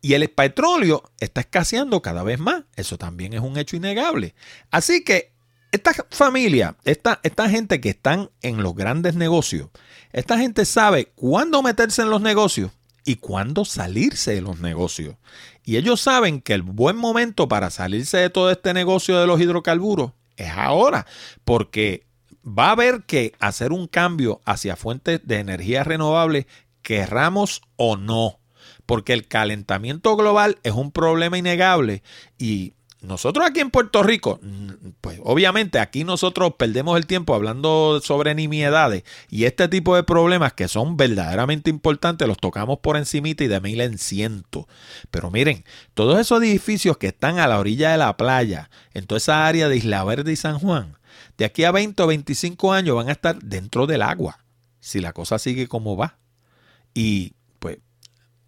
Y 0.00 0.14
el 0.14 0.30
petróleo 0.30 1.02
está 1.20 1.42
escaseando 1.42 2.00
cada 2.00 2.22
vez 2.22 2.38
más. 2.38 2.64
Eso 2.76 2.96
también 2.96 3.34
es 3.34 3.40
un 3.40 3.58
hecho 3.58 3.76
innegable. 3.76 4.34
Así 4.70 5.04
que 5.04 5.36
esta 5.72 5.92
familia, 6.10 6.76
esta, 6.84 7.20
esta 7.22 7.50
gente 7.50 7.80
que 7.80 7.90
están 7.90 8.30
en 8.40 8.62
los 8.62 8.74
grandes 8.74 9.14
negocios, 9.14 9.68
esta 10.16 10.38
gente 10.38 10.64
sabe 10.64 11.12
cuándo 11.14 11.62
meterse 11.62 12.00
en 12.00 12.08
los 12.08 12.22
negocios 12.22 12.70
y 13.04 13.16
cuándo 13.16 13.66
salirse 13.66 14.34
de 14.34 14.40
los 14.40 14.60
negocios. 14.60 15.16
Y 15.62 15.76
ellos 15.76 16.00
saben 16.00 16.40
que 16.40 16.54
el 16.54 16.62
buen 16.62 16.96
momento 16.96 17.48
para 17.48 17.68
salirse 17.68 18.16
de 18.16 18.30
todo 18.30 18.50
este 18.50 18.72
negocio 18.72 19.20
de 19.20 19.26
los 19.26 19.38
hidrocarburos 19.38 20.12
es 20.38 20.48
ahora, 20.52 21.06
porque 21.44 22.06
va 22.42 22.68
a 22.68 22.70
haber 22.70 23.02
que 23.02 23.34
hacer 23.40 23.72
un 23.72 23.88
cambio 23.88 24.40
hacia 24.46 24.74
fuentes 24.74 25.20
de 25.22 25.38
energía 25.38 25.84
renovable, 25.84 26.46
querramos 26.80 27.60
o 27.76 27.98
no 27.98 28.38
porque 28.86 29.12
el 29.12 29.26
calentamiento 29.26 30.16
global 30.16 30.58
es 30.62 30.72
un 30.72 30.92
problema 30.92 31.36
innegable 31.36 32.02
y 32.38 32.72
nosotros 33.02 33.46
aquí 33.46 33.60
en 33.60 33.70
Puerto 33.70 34.02
Rico, 34.02 34.38
pues 35.00 35.20
obviamente 35.22 35.78
aquí 35.78 36.04
nosotros 36.04 36.54
perdemos 36.58 36.96
el 36.96 37.06
tiempo 37.06 37.34
hablando 37.34 38.00
sobre 38.02 38.34
nimiedades 38.34 39.04
y 39.30 39.44
este 39.44 39.68
tipo 39.68 39.94
de 39.94 40.02
problemas 40.02 40.52
que 40.52 40.68
son 40.68 40.96
verdaderamente 40.96 41.70
importantes 41.70 42.26
los 42.26 42.38
tocamos 42.38 42.78
por 42.80 42.96
encimita 42.96 43.44
y 43.44 43.48
de 43.48 43.60
mil 43.60 43.80
en 43.80 43.98
ciento. 43.98 44.66
Pero 45.10 45.30
miren, 45.30 45.64
todos 45.94 46.18
esos 46.18 46.42
edificios 46.42 46.96
que 46.96 47.08
están 47.08 47.38
a 47.38 47.46
la 47.46 47.58
orilla 47.58 47.92
de 47.92 47.98
la 47.98 48.16
playa, 48.16 48.70
en 48.94 49.06
toda 49.06 49.18
esa 49.18 49.46
área 49.46 49.68
de 49.68 49.76
Isla 49.76 50.02
Verde 50.04 50.32
y 50.32 50.36
San 50.36 50.58
Juan, 50.58 50.96
de 51.38 51.44
aquí 51.44 51.64
a 51.64 51.70
20 51.70 52.02
o 52.02 52.06
25 52.06 52.72
años 52.72 52.96
van 52.96 53.08
a 53.08 53.12
estar 53.12 53.38
dentro 53.38 53.86
del 53.86 54.02
agua, 54.02 54.44
si 54.80 55.00
la 55.00 55.12
cosa 55.12 55.38
sigue 55.38 55.68
como 55.68 55.96
va. 55.96 56.18
Y 56.94 57.34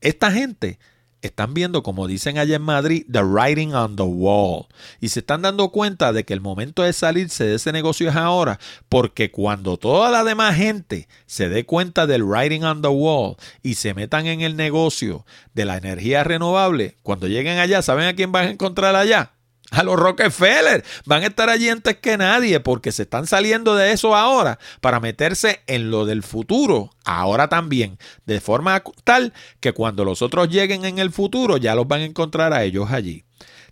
esta 0.01 0.31
gente 0.31 0.79
están 1.23 1.55
viendo, 1.55 1.83
como 1.83 2.07
dicen 2.07 2.39
allá 2.39 2.57
en 2.57 2.63
Madrid, 2.63 3.05
the 3.11 3.23
writing 3.23 3.75
on 3.75 3.97
the 3.97 4.03
wall. 4.03 4.67
Y 5.01 5.09
se 5.09 5.21
están 5.21 5.43
dando 5.43 5.71
cuenta 5.71 6.13
de 6.13 6.25
que 6.25 6.35
el 6.35 6.41
momento 6.41 6.83
de 6.83 6.93
salirse 6.93 7.45
de 7.45 7.57
ese 7.57 7.73
negocio 7.73 8.09
es 8.09 8.17
ahora, 8.17 8.59
porque 8.89 9.31
cuando 9.31 9.77
toda 9.77 10.11
la 10.11 10.25
demás 10.25 10.57
gente 10.57 11.09
se 11.27 11.49
dé 11.49 11.65
cuenta 11.65 12.07
del 12.07 12.25
writing 12.25 12.63
on 12.63 12.83
the 12.83 12.89
wall 12.89 13.37
y 13.63 13.75
se 13.75 13.95
metan 13.95 14.27
en 14.27 14.41
el 14.41 14.57
negocio 14.57 15.25
de 15.55 15.65
la 15.65 15.77
energía 15.77 16.25
renovable, 16.25 16.97
cuando 17.03 17.27
lleguen 17.27 17.59
allá, 17.59 17.83
¿saben 17.83 18.07
a 18.07 18.15
quién 18.15 18.33
van 18.33 18.47
a 18.47 18.51
encontrar 18.51 18.95
allá? 18.95 19.33
A 19.71 19.83
los 19.83 19.97
Rockefeller. 19.97 20.85
Van 21.05 21.23
a 21.23 21.27
estar 21.27 21.49
allí 21.49 21.69
antes 21.69 21.97
que 21.99 22.17
nadie 22.17 22.61
porque 22.61 22.93
se 22.93 23.03
están 23.03 23.27
saliendo 23.27 23.77
de 23.77 23.93
eso 23.93 24.15
ahora 24.15 24.59
para 24.81 25.01
meterse 25.01 25.63
en 25.67 25.91
lo 25.91 26.07
del 26.07 26.23
futuro, 26.23 26.91
ahora 27.05 27.49
también, 27.49 27.99
de 28.27 28.41
forma 28.41 28.83
tal 29.05 29.33
que 29.61 29.73
cuando 29.73 30.05
los 30.05 30.23
otros 30.23 30.49
lleguen 30.49 30.85
en 30.85 30.99
el 30.99 31.11
futuro 31.11 31.57
ya 31.57 31.75
los 31.75 31.87
van 31.87 32.01
a 32.01 32.07
encontrar 32.07 32.53
a 32.53 32.65
ellos 32.65 32.91
allí. 32.91 33.25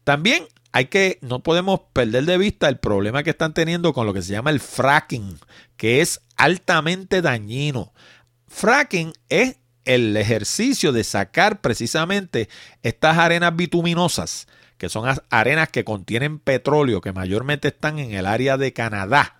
También 0.05 0.47
hay 0.73 0.87
que, 0.87 1.19
no 1.23 1.43
podemos 1.43 1.81
perder 1.93 2.25
de 2.27 2.39
vista 2.39 2.69
el 2.69 2.79
problema 2.79 3.23
que 3.23 3.31
están 3.31 3.55
teniendo 3.55 3.95
con 3.95 4.07
lo 4.07 4.13
que 4.13 4.23
se 4.23 4.33
llama 4.33 4.51
el 4.51 4.61
fracking, 4.61 5.39
que 5.77 6.03
es 6.03 6.21
altamente 6.37 7.23
dañino. 7.23 7.93
Fracking 8.47 9.15
es 9.29 9.57
el 9.87 10.17
ejercicio 10.17 10.93
de 10.93 11.05
sacar 11.05 11.61
precisamente 11.61 12.49
estas 12.83 13.17
arenas 13.17 13.57
bituminosas 13.57 14.47
que 14.79 14.89
son 14.89 15.09
arenas 15.31 15.69
que 15.69 15.85
contienen 15.85 16.39
petróleo, 16.39 17.01
que 17.01 17.13
mayormente 17.13 17.69
están 17.69 17.99
en 17.99 18.13
el 18.13 18.27
área 18.27 18.57
de 18.57 18.73
Canadá. 18.73 19.37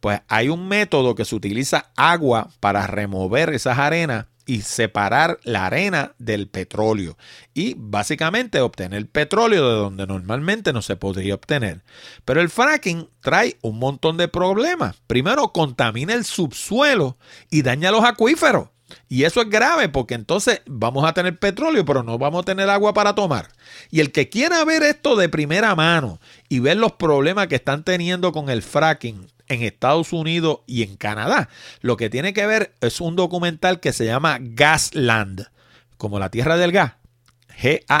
Pues 0.00 0.20
hay 0.28 0.48
un 0.48 0.68
método 0.68 1.14
que 1.14 1.24
se 1.24 1.34
utiliza 1.34 1.90
agua 1.96 2.50
para 2.60 2.86
remover 2.86 3.52
esas 3.52 3.78
arenas 3.78 4.26
y 4.50 4.62
separar 4.62 5.38
la 5.44 5.66
arena 5.66 6.14
del 6.18 6.48
petróleo 6.48 7.16
y 7.54 7.74
básicamente 7.76 8.60
obtener 8.60 9.08
petróleo 9.08 9.68
de 9.68 9.76
donde 9.76 10.06
normalmente 10.08 10.72
no 10.72 10.82
se 10.82 10.96
podría 10.96 11.36
obtener. 11.36 11.82
Pero 12.24 12.40
el 12.40 12.50
fracking 12.50 13.08
trae 13.20 13.58
un 13.62 13.78
montón 13.78 14.16
de 14.16 14.26
problemas. 14.26 14.96
Primero, 15.06 15.52
contamina 15.52 16.14
el 16.14 16.24
subsuelo 16.24 17.16
y 17.48 17.62
daña 17.62 17.92
los 17.92 18.04
acuíferos. 18.04 18.70
Y 19.08 19.24
eso 19.24 19.40
es 19.40 19.50
grave 19.50 19.88
porque 19.88 20.14
entonces 20.14 20.62
vamos 20.66 21.04
a 21.04 21.12
tener 21.12 21.38
petróleo, 21.38 21.84
pero 21.84 22.02
no 22.02 22.18
vamos 22.18 22.42
a 22.42 22.44
tener 22.44 22.68
agua 22.70 22.94
para 22.94 23.14
tomar. 23.14 23.48
Y 23.90 24.00
el 24.00 24.12
que 24.12 24.28
quiera 24.28 24.64
ver 24.64 24.82
esto 24.82 25.16
de 25.16 25.28
primera 25.28 25.74
mano 25.74 26.20
y 26.48 26.60
ver 26.60 26.76
los 26.76 26.92
problemas 26.92 27.48
que 27.48 27.56
están 27.56 27.84
teniendo 27.84 28.32
con 28.32 28.50
el 28.50 28.62
fracking 28.62 29.26
en 29.48 29.62
Estados 29.62 30.12
Unidos 30.12 30.60
y 30.66 30.82
en 30.82 30.96
Canadá, 30.96 31.48
lo 31.80 31.96
que 31.96 32.10
tiene 32.10 32.32
que 32.32 32.46
ver 32.46 32.74
es 32.80 33.00
un 33.00 33.16
documental 33.16 33.80
que 33.80 33.92
se 33.92 34.04
llama 34.04 34.38
Gasland, 34.40 35.48
como 35.96 36.18
la 36.18 36.30
tierra 36.30 36.56
del 36.56 36.72
gas. 36.72 36.94
G-A-S-L-A-N-D. 37.60 37.92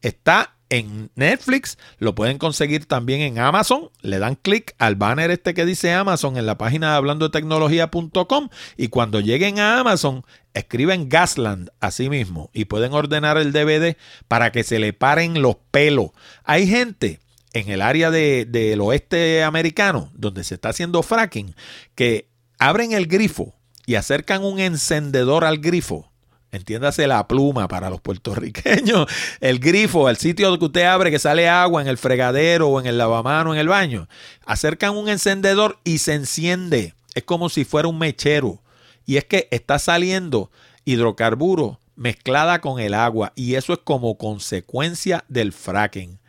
Está 0.00 0.54
en 0.72 1.10
Netflix, 1.16 1.76
lo 1.98 2.14
pueden 2.14 2.38
conseguir 2.38 2.86
también 2.86 3.20
en 3.20 3.38
Amazon, 3.38 3.90
le 4.00 4.18
dan 4.18 4.36
clic 4.36 4.74
al 4.78 4.96
banner 4.96 5.30
este 5.30 5.52
que 5.52 5.66
dice 5.66 5.92
Amazon 5.92 6.38
en 6.38 6.46
la 6.46 6.56
página 6.56 6.92
de 6.92 6.96
hablando 6.96 7.28
de 7.28 7.32
tecnología.com 7.32 8.48
y 8.78 8.88
cuando 8.88 9.20
lleguen 9.20 9.58
a 9.58 9.80
Amazon 9.80 10.24
escriben 10.54 11.10
Gasland 11.10 11.68
así 11.80 12.08
mismo 12.08 12.48
y 12.54 12.64
pueden 12.64 12.94
ordenar 12.94 13.36
el 13.36 13.52
DVD 13.52 13.98
para 14.28 14.50
que 14.50 14.64
se 14.64 14.78
le 14.78 14.94
paren 14.94 15.42
los 15.42 15.56
pelos. 15.70 16.12
Hay 16.42 16.66
gente 16.66 17.20
en 17.52 17.68
el 17.68 17.82
área 17.82 18.10
del 18.10 18.80
oeste 18.80 19.42
americano 19.42 20.10
donde 20.14 20.42
se 20.42 20.54
está 20.54 20.70
haciendo 20.70 21.02
fracking 21.02 21.54
que 21.94 22.30
abren 22.58 22.92
el 22.92 23.08
grifo 23.08 23.54
y 23.84 23.96
acercan 23.96 24.42
un 24.42 24.58
encendedor 24.58 25.44
al 25.44 25.58
grifo 25.58 26.11
Entiéndase 26.52 27.06
la 27.06 27.26
pluma 27.26 27.66
para 27.66 27.88
los 27.88 28.02
puertorriqueños, 28.02 29.06
el 29.40 29.58
grifo, 29.58 30.10
el 30.10 30.18
sitio 30.18 30.58
que 30.58 30.66
usted 30.66 30.84
abre 30.84 31.10
que 31.10 31.18
sale 31.18 31.48
agua 31.48 31.80
en 31.80 31.88
el 31.88 31.96
fregadero 31.96 32.68
o 32.68 32.78
en 32.78 32.86
el 32.86 32.98
lavamano 32.98 33.54
en 33.54 33.60
el 33.60 33.68
baño. 33.68 34.06
Acercan 34.44 34.94
un 34.94 35.08
encendedor 35.08 35.78
y 35.82 35.98
se 35.98 36.12
enciende. 36.12 36.94
Es 37.14 37.24
como 37.24 37.48
si 37.48 37.64
fuera 37.64 37.88
un 37.88 37.98
mechero. 37.98 38.60
Y 39.06 39.16
es 39.16 39.24
que 39.24 39.48
está 39.50 39.78
saliendo 39.78 40.50
hidrocarburo 40.84 41.80
mezclada 41.96 42.60
con 42.60 42.80
el 42.80 42.92
agua 42.94 43.32
y 43.34 43.54
eso 43.54 43.72
es 43.72 43.78
como 43.82 44.18
consecuencia 44.18 45.24
del 45.28 45.52
fracking. 45.52 46.20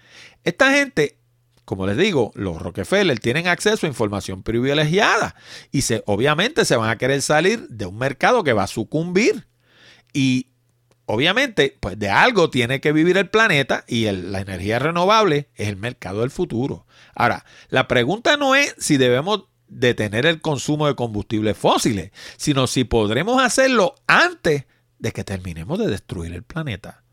Esta 0.45 0.71
gente 0.71 1.17
como 1.65 1.87
les 1.87 1.97
digo, 1.97 2.31
los 2.35 2.61
Rockefeller 2.61 3.19
tienen 3.19 3.47
acceso 3.47 3.85
a 3.85 3.89
información 3.89 4.43
privilegiada 4.43 5.35
y 5.71 5.83
se, 5.83 6.03
obviamente 6.05 6.65
se 6.65 6.75
van 6.75 6.89
a 6.89 6.97
querer 6.97 7.21
salir 7.21 7.67
de 7.69 7.85
un 7.85 7.97
mercado 7.97 8.43
que 8.43 8.53
va 8.53 8.63
a 8.63 8.67
sucumbir. 8.67 9.47
Y 10.13 10.47
obviamente, 11.05 11.77
pues 11.79 11.97
de 11.99 12.09
algo 12.09 12.49
tiene 12.49 12.79
que 12.79 12.91
vivir 12.91 13.17
el 13.17 13.29
planeta 13.29 13.83
y 13.87 14.09
la 14.11 14.39
energía 14.39 14.79
renovable 14.79 15.49
es 15.55 15.67
el 15.67 15.77
mercado 15.77 16.21
del 16.21 16.31
futuro. 16.31 16.85
Ahora, 17.15 17.45
la 17.69 17.87
pregunta 17.87 18.37
no 18.37 18.55
es 18.55 18.75
si 18.77 18.97
debemos 18.97 19.45
detener 19.67 20.25
el 20.25 20.41
consumo 20.41 20.87
de 20.87 20.95
combustibles 20.95 21.57
fósiles, 21.57 22.11
sino 22.37 22.67
si 22.67 22.83
podremos 22.83 23.41
hacerlo 23.41 23.95
antes 24.07 24.65
de 24.99 25.11
que 25.11 25.23
terminemos 25.23 25.79
de 25.79 25.87
destruir 25.87 26.33
el 26.33 26.43
planeta. 26.43 27.03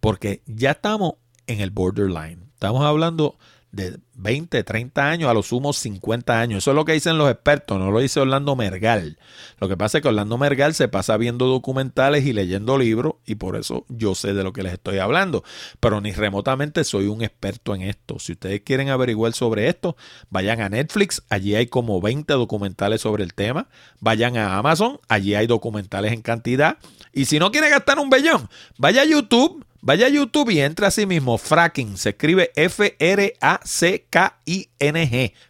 Porque 0.00 0.42
ya 0.46 0.72
estamos 0.72 1.14
en 1.46 1.60
el 1.60 1.70
borderline. 1.70 2.50
Estamos 2.54 2.84
hablando 2.84 3.38
de 3.72 3.98
20, 4.14 4.62
30 4.62 5.08
años, 5.08 5.30
a 5.30 5.34
lo 5.34 5.42
sumo 5.42 5.72
50 5.72 6.38
años. 6.38 6.58
Eso 6.58 6.70
es 6.70 6.74
lo 6.76 6.84
que 6.84 6.92
dicen 6.92 7.16
los 7.16 7.30
expertos, 7.30 7.78
no 7.78 7.90
lo 7.90 8.00
dice 8.00 8.20
Orlando 8.20 8.54
Mergal. 8.54 9.18
Lo 9.58 9.68
que 9.68 9.78
pasa 9.78 9.98
es 9.98 10.02
que 10.02 10.08
Orlando 10.08 10.36
Mergal 10.36 10.74
se 10.74 10.88
pasa 10.88 11.16
viendo 11.16 11.46
documentales 11.46 12.26
y 12.26 12.34
leyendo 12.34 12.76
libros 12.76 13.14
y 13.24 13.36
por 13.36 13.56
eso 13.56 13.86
yo 13.88 14.14
sé 14.14 14.34
de 14.34 14.44
lo 14.44 14.52
que 14.52 14.62
les 14.62 14.74
estoy 14.74 14.98
hablando. 14.98 15.42
Pero 15.80 16.02
ni 16.02 16.12
remotamente 16.12 16.84
soy 16.84 17.06
un 17.06 17.22
experto 17.22 17.74
en 17.74 17.82
esto. 17.82 18.18
Si 18.18 18.32
ustedes 18.32 18.60
quieren 18.60 18.90
averiguar 18.90 19.32
sobre 19.32 19.68
esto, 19.68 19.96
vayan 20.28 20.60
a 20.60 20.68
Netflix, 20.68 21.22
allí 21.30 21.54
hay 21.54 21.66
como 21.66 22.00
20 22.00 22.30
documentales 22.34 23.00
sobre 23.00 23.24
el 23.24 23.32
tema. 23.32 23.68
Vayan 24.00 24.36
a 24.36 24.58
Amazon, 24.58 25.00
allí 25.08 25.34
hay 25.34 25.46
documentales 25.46 26.12
en 26.12 26.20
cantidad. 26.20 26.76
Y 27.14 27.24
si 27.24 27.38
no 27.38 27.50
quieren 27.50 27.70
gastar 27.70 27.98
un 27.98 28.10
bellón, 28.10 28.48
vaya 28.76 29.02
a 29.02 29.06
YouTube 29.06 29.64
Vaya 29.84 30.06
a 30.06 30.10
YouTube 30.10 30.50
y 30.50 30.60
entra 30.60 30.86
a 30.86 30.90
sí 30.92 31.06
mismo 31.06 31.38
fracking. 31.38 31.96
Se 31.96 32.10
escribe 32.10 32.52
F-R-A-C-K-I-N-G. 32.54 33.34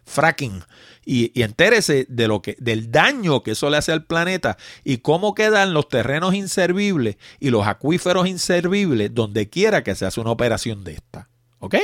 Fracking. 0.05 0.63
Y, 1.05 1.39
y, 1.39 1.43
entérese 1.43 2.07
de 2.09 2.27
lo 2.27 2.41
que, 2.41 2.55
del 2.59 2.91
daño 2.91 3.43
que 3.43 3.51
eso 3.51 3.69
le 3.69 3.77
hace 3.77 3.91
al 3.91 4.05
planeta 4.05 4.57
y 4.83 4.97
cómo 4.97 5.35
quedan 5.35 5.75
los 5.75 5.87
terrenos 5.87 6.33
inservibles 6.33 7.17
y 7.39 7.51
los 7.51 7.67
acuíferos 7.67 8.27
inservibles 8.27 9.13
donde 9.13 9.51
quiera 9.51 9.83
que 9.83 9.93
se 9.93 10.07
hace 10.07 10.19
una 10.19 10.31
operación 10.31 10.83
de 10.83 10.93
esta. 10.93 11.29
¿Ok? 11.59 11.75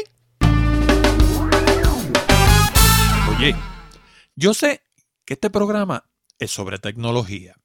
Oye, 3.38 3.56
yo 4.36 4.56
sé 4.56 4.82
que 5.24 5.36
este 5.36 5.52
programa 5.52 6.10
es 6.40 6.50
sobre 6.50 6.80
tecnología. 6.80 7.58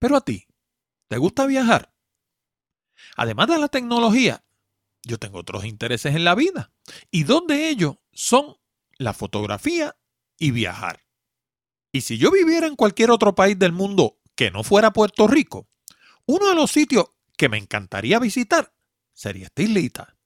Pero 0.00 0.16
a 0.16 0.22
ti, 0.22 0.48
¿te 1.06 1.16
gusta 1.16 1.46
viajar? 1.46 1.93
Además 3.16 3.48
de 3.48 3.58
la 3.58 3.68
tecnología, 3.68 4.44
yo 5.02 5.18
tengo 5.18 5.38
otros 5.38 5.64
intereses 5.64 6.14
en 6.14 6.24
la 6.24 6.34
vida. 6.34 6.72
Y 7.10 7.24
dos 7.24 7.46
de 7.46 7.68
ellos 7.68 7.96
son 8.12 8.56
la 8.96 9.12
fotografía 9.12 9.96
y 10.38 10.50
viajar. 10.50 11.04
Y 11.92 12.00
si 12.00 12.18
yo 12.18 12.30
viviera 12.30 12.66
en 12.66 12.76
cualquier 12.76 13.10
otro 13.10 13.34
país 13.34 13.58
del 13.58 13.72
mundo 13.72 14.18
que 14.34 14.50
no 14.50 14.64
fuera 14.64 14.92
Puerto 14.92 15.28
Rico, 15.28 15.68
uno 16.26 16.48
de 16.48 16.54
los 16.54 16.70
sitios 16.70 17.06
que 17.36 17.48
me 17.48 17.58
encantaría 17.58 18.18
visitar 18.18 18.72
sería 19.12 19.46
esta 19.46 19.62
islita. 19.62 20.16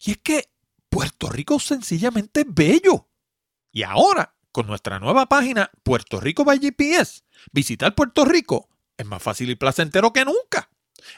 Y 0.00 0.12
es 0.12 0.18
que 0.18 0.50
Puerto 0.88 1.28
Rico 1.28 1.58
sencillamente 1.60 2.40
es 2.40 2.46
bello. 2.48 3.08
Y 3.72 3.82
ahora, 3.82 4.34
con 4.52 4.66
nuestra 4.66 4.98
nueva 4.98 5.26
página 5.26 5.70
Puerto 5.82 6.20
Rico 6.20 6.44
by 6.44 6.58
GPS, 6.58 7.22
visitar 7.52 7.94
Puerto 7.94 8.24
Rico 8.24 8.68
es 8.96 9.06
más 9.06 9.22
fácil 9.22 9.50
y 9.50 9.54
placentero 9.54 10.12
que 10.12 10.24
nunca. 10.24 10.67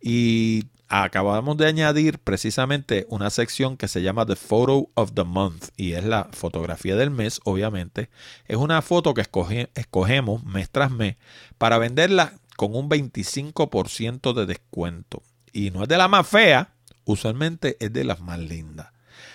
Y 0.00 0.64
acabamos 0.88 1.56
de 1.56 1.66
añadir 1.66 2.18
precisamente 2.18 3.06
una 3.08 3.30
sección 3.30 3.78
que 3.78 3.88
se 3.88 4.02
llama 4.02 4.26
The 4.26 4.36
Photo 4.36 4.90
of 4.94 5.12
the 5.14 5.24
Month 5.24 5.68
y 5.76 5.92
es 5.92 6.04
la 6.04 6.28
fotografía 6.32 6.96
del 6.96 7.10
mes, 7.10 7.40
obviamente. 7.44 8.10
Es 8.46 8.58
una 8.58 8.82
foto 8.82 9.14
que 9.14 9.22
escogemos 9.22 10.44
mes 10.44 10.68
tras 10.70 10.90
mes 10.90 11.16
para 11.56 11.78
venderla 11.78 12.34
con 12.56 12.74
un 12.74 12.90
25% 12.90 14.34
de 14.34 14.46
descuento 14.46 15.22
y 15.52 15.70
no 15.70 15.82
es 15.82 15.88
de 15.88 15.98
la 15.98 16.08
más 16.08 16.26
fea, 16.26 16.72
usualmente 17.04 17.76
es 17.80 17.92
de 17.92 18.04
las 18.04 18.20
más 18.20 18.38
lindas. 18.38 18.88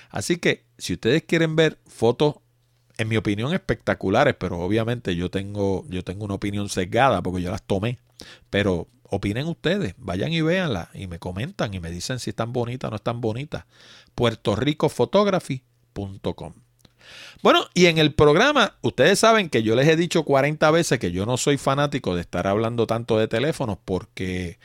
Así 0.09 0.37
que 0.37 0.65
si 0.77 0.93
ustedes 0.93 1.23
quieren 1.23 1.55
ver 1.55 1.79
fotos, 1.85 2.35
en 2.97 3.07
mi 3.07 3.15
opinión, 3.17 3.53
espectaculares, 3.53 4.35
pero 4.39 4.59
obviamente 4.59 5.15
yo 5.15 5.29
tengo, 5.29 5.85
yo 5.89 6.03
tengo 6.03 6.25
una 6.25 6.33
opinión 6.33 6.67
sesgada 6.69 7.21
porque 7.21 7.43
yo 7.43 7.51
las 7.51 7.61
tomé. 7.61 7.99
Pero 8.49 8.87
opinen 9.03 9.45
ustedes, 9.47 9.93
vayan 9.97 10.33
y 10.33 10.41
véanlas 10.41 10.89
y 10.93 11.07
me 11.07 11.19
comentan 11.19 11.73
y 11.73 11.79
me 11.79 11.91
dicen 11.91 12.19
si 12.19 12.31
están 12.31 12.51
bonitas 12.53 12.87
o 12.87 12.91
no 12.91 12.97
están 12.97 13.21
bonitas. 13.21 13.65
puertoricofotography.com 14.15 16.66
bueno, 17.41 17.65
y 17.73 17.85
en 17.85 17.97
el 17.97 18.13
programa, 18.13 18.75
ustedes 18.81 19.19
saben 19.19 19.49
que 19.49 19.63
yo 19.63 19.75
les 19.75 19.87
he 19.87 19.95
dicho 19.95 20.23
40 20.23 20.69
veces 20.71 20.99
que 20.99 21.11
yo 21.11 21.25
no 21.25 21.37
soy 21.37 21.57
fanático 21.57 22.15
de 22.15 22.21
estar 22.21 22.47
hablando 22.47 22.87
tanto 22.87 23.17
de 23.17 23.27
teléfonos 23.27 23.77
porque 23.83 24.59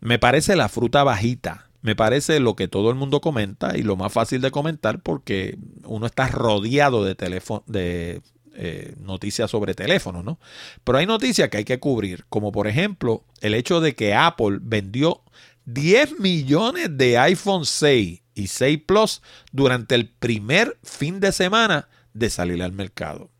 me 0.00 0.18
parece 0.18 0.56
la 0.56 0.68
fruta 0.68 1.04
bajita. 1.04 1.68
Me 1.82 1.94
parece 1.94 2.40
lo 2.40 2.56
que 2.56 2.66
todo 2.66 2.88
el 2.88 2.96
mundo 2.96 3.20
comenta 3.20 3.76
y 3.76 3.82
lo 3.82 3.96
más 3.96 4.10
fácil 4.10 4.40
de 4.40 4.50
comentar 4.50 5.02
porque 5.02 5.58
uno 5.84 6.06
está 6.06 6.28
rodeado 6.28 7.04
de, 7.04 7.14
teléfono, 7.14 7.62
de 7.66 8.22
eh, 8.54 8.94
noticias 9.00 9.50
sobre 9.50 9.74
teléfonos, 9.74 10.24
¿no? 10.24 10.38
Pero 10.82 10.96
hay 10.96 11.04
noticias 11.04 11.50
que 11.50 11.58
hay 11.58 11.64
que 11.64 11.80
cubrir, 11.80 12.24
como 12.30 12.52
por 12.52 12.68
ejemplo 12.68 13.24
el 13.42 13.52
hecho 13.52 13.82
de 13.82 13.94
que 13.94 14.14
Apple 14.14 14.60
vendió 14.62 15.20
10 15.66 16.20
millones 16.20 16.88
de 16.96 17.18
iPhone 17.18 17.66
6 17.66 18.23
y 18.34 18.48
6 18.48 18.80
Plus 18.86 19.22
durante 19.52 19.94
el 19.94 20.08
primer 20.08 20.78
fin 20.82 21.20
de 21.20 21.32
semana 21.32 21.88
de 22.12 22.30
salir 22.30 22.62
al 22.62 22.72
mercado. 22.72 23.30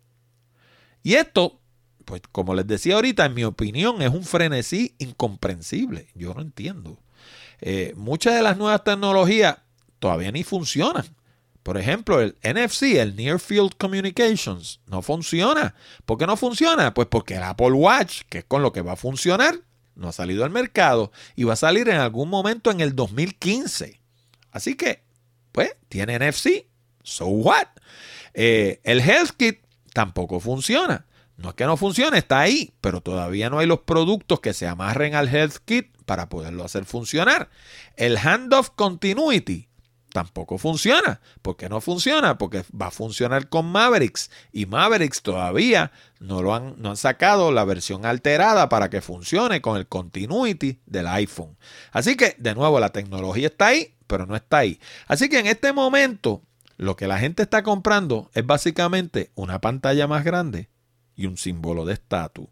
Y 1.02 1.14
esto 1.14 1.60
pues 2.04 2.22
como 2.32 2.54
les 2.54 2.66
decía 2.66 2.94
ahorita, 2.96 3.26
en 3.26 3.34
mi 3.34 3.44
opinión 3.44 4.02
es 4.02 4.10
un 4.10 4.24
frenesí 4.24 4.94
incomprensible. 4.98 6.08
Yo 6.14 6.34
no 6.34 6.42
entiendo. 6.42 6.98
Eh, 7.60 7.92
muchas 7.96 8.34
de 8.34 8.42
las 8.42 8.56
nuevas 8.56 8.84
tecnologías 8.84 9.58
todavía 9.98 10.30
ni 10.32 10.44
funcionan. 10.44 11.04
Por 11.62 11.78
ejemplo, 11.78 12.20
el 12.20 12.36
NFC, 12.42 12.96
el 12.96 13.16
Near 13.16 13.40
Field 13.40 13.76
Communications, 13.78 14.80
no 14.86 15.00
funciona. 15.00 15.74
¿Por 16.04 16.18
qué 16.18 16.26
no 16.26 16.36
funciona? 16.36 16.92
Pues 16.92 17.08
porque 17.08 17.36
el 17.36 17.42
Apple 17.42 17.72
Watch, 17.72 18.22
que 18.28 18.38
es 18.38 18.44
con 18.44 18.62
lo 18.62 18.72
que 18.72 18.82
va 18.82 18.92
a 18.92 18.96
funcionar, 18.96 19.58
no 19.94 20.08
ha 20.08 20.12
salido 20.12 20.44
al 20.44 20.50
mercado 20.50 21.10
y 21.36 21.44
va 21.44 21.54
a 21.54 21.56
salir 21.56 21.88
en 21.88 21.96
algún 21.96 22.28
momento 22.28 22.70
en 22.70 22.80
el 22.80 22.94
2015. 22.94 23.98
Así 24.54 24.76
que, 24.76 25.02
pues, 25.52 25.76
tiene 25.90 26.18
NFC. 26.18 26.68
So 27.02 27.26
what? 27.26 27.66
Eh, 28.32 28.80
el 28.84 29.00
HealthKit 29.00 29.60
tampoco 29.92 30.40
funciona. 30.40 31.04
No 31.36 31.50
es 31.50 31.54
que 31.56 31.66
no 31.66 31.76
funcione, 31.76 32.18
está 32.18 32.40
ahí, 32.40 32.72
pero 32.80 33.00
todavía 33.00 33.50
no 33.50 33.58
hay 33.58 33.66
los 33.66 33.80
productos 33.80 34.38
que 34.38 34.52
se 34.52 34.68
amarren 34.68 35.16
al 35.16 35.28
Health 35.28 35.56
Kit 35.64 35.88
para 36.06 36.28
poderlo 36.28 36.64
hacer 36.64 36.84
funcionar. 36.84 37.50
El 37.96 38.16
Handoff 38.16 38.70
Continuity 38.70 39.68
tampoco 40.14 40.58
funciona. 40.58 41.20
¿Por 41.42 41.56
qué 41.56 41.68
no 41.68 41.80
funciona? 41.80 42.38
Porque 42.38 42.64
va 42.80 42.86
a 42.86 42.90
funcionar 42.92 43.48
con 43.48 43.66
Mavericks 43.66 44.30
y 44.52 44.64
Mavericks 44.64 45.22
todavía 45.22 45.90
no, 46.20 46.40
lo 46.40 46.54
han, 46.54 46.76
no 46.80 46.90
han 46.90 46.96
sacado 46.96 47.50
la 47.50 47.64
versión 47.64 48.06
alterada 48.06 48.68
para 48.68 48.90
que 48.90 49.00
funcione 49.00 49.60
con 49.60 49.76
el 49.76 49.88
Continuity 49.88 50.78
del 50.86 51.08
iPhone. 51.08 51.58
Así 51.90 52.16
que, 52.16 52.36
de 52.38 52.54
nuevo, 52.54 52.78
la 52.78 52.90
tecnología 52.90 53.48
está 53.48 53.66
ahí, 53.66 53.96
pero 54.06 54.24
no 54.24 54.36
está 54.36 54.58
ahí. 54.58 54.78
Así 55.08 55.28
que 55.28 55.40
en 55.40 55.48
este 55.48 55.72
momento, 55.72 56.42
lo 56.76 56.94
que 56.94 57.08
la 57.08 57.18
gente 57.18 57.42
está 57.42 57.64
comprando 57.64 58.30
es 58.34 58.46
básicamente 58.46 59.32
una 59.34 59.60
pantalla 59.60 60.06
más 60.06 60.22
grande 60.22 60.70
y 61.16 61.26
un 61.26 61.36
símbolo 61.36 61.84
de 61.86 61.94
estatus. 61.94 62.46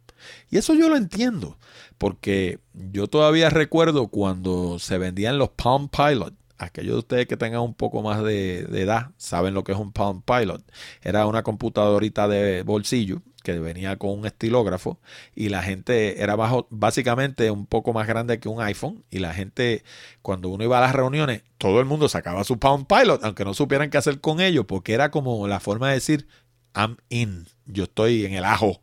Y 0.50 0.58
eso 0.58 0.74
yo 0.74 0.88
lo 0.88 0.96
entiendo, 0.96 1.58
porque 1.96 2.58
yo 2.72 3.06
todavía 3.06 3.50
recuerdo 3.50 4.08
cuando 4.08 4.80
se 4.80 4.98
vendían 4.98 5.38
los 5.38 5.50
Palm 5.50 5.88
Pilot. 5.88 6.34
Aquellos 6.62 6.94
de 6.94 6.98
ustedes 6.98 7.26
que 7.26 7.36
tengan 7.36 7.60
un 7.60 7.74
poco 7.74 8.02
más 8.02 8.22
de, 8.22 8.60
edad 8.60 9.10
saben 9.16 9.54
lo 9.54 9.64
que 9.64 9.72
es 9.72 9.78
un 9.78 9.92
Palm 9.92 10.22
Pilot. 10.22 10.62
Era 11.02 11.26
una 11.26 11.42
computadorita 11.42 12.28
de 12.28 12.62
bolsillo 12.62 13.22
que 13.42 13.58
venía 13.58 13.96
con 13.96 14.10
un 14.10 14.26
estilógrafo 14.26 15.00
y 15.34 15.48
la 15.48 15.62
gente 15.64 16.22
era 16.22 16.36
bajo, 16.36 16.68
básicamente 16.70 17.50
un 17.50 17.66
poco 17.66 17.92
más 17.92 18.06
grande 18.06 18.38
que 18.38 18.48
un 18.48 18.60
iPhone 18.60 19.02
y 19.10 19.18
la 19.18 19.34
gente 19.34 19.82
cuando 20.22 20.48
uno 20.48 20.62
iba 20.62 20.78
a 20.78 20.80
las 20.80 20.94
reuniones 20.94 21.42
todo 21.58 21.80
el 21.80 21.86
mundo 21.86 22.08
sacaba 22.08 22.44
su 22.44 22.60
Palm 22.60 22.84
Pilot 22.84 23.24
aunque 23.24 23.44
no 23.44 23.52
supieran 23.52 23.90
qué 23.90 23.98
hacer 23.98 24.20
con 24.20 24.40
ello 24.40 24.64
porque 24.68 24.94
era 24.94 25.10
como 25.10 25.48
la 25.48 25.58
forma 25.58 25.88
de 25.88 25.94
decir 25.94 26.28
I'm 26.76 26.98
in 27.08 27.48
yo 27.66 27.84
estoy 27.84 28.24
en 28.24 28.34
el 28.34 28.44
ajo. 28.44 28.80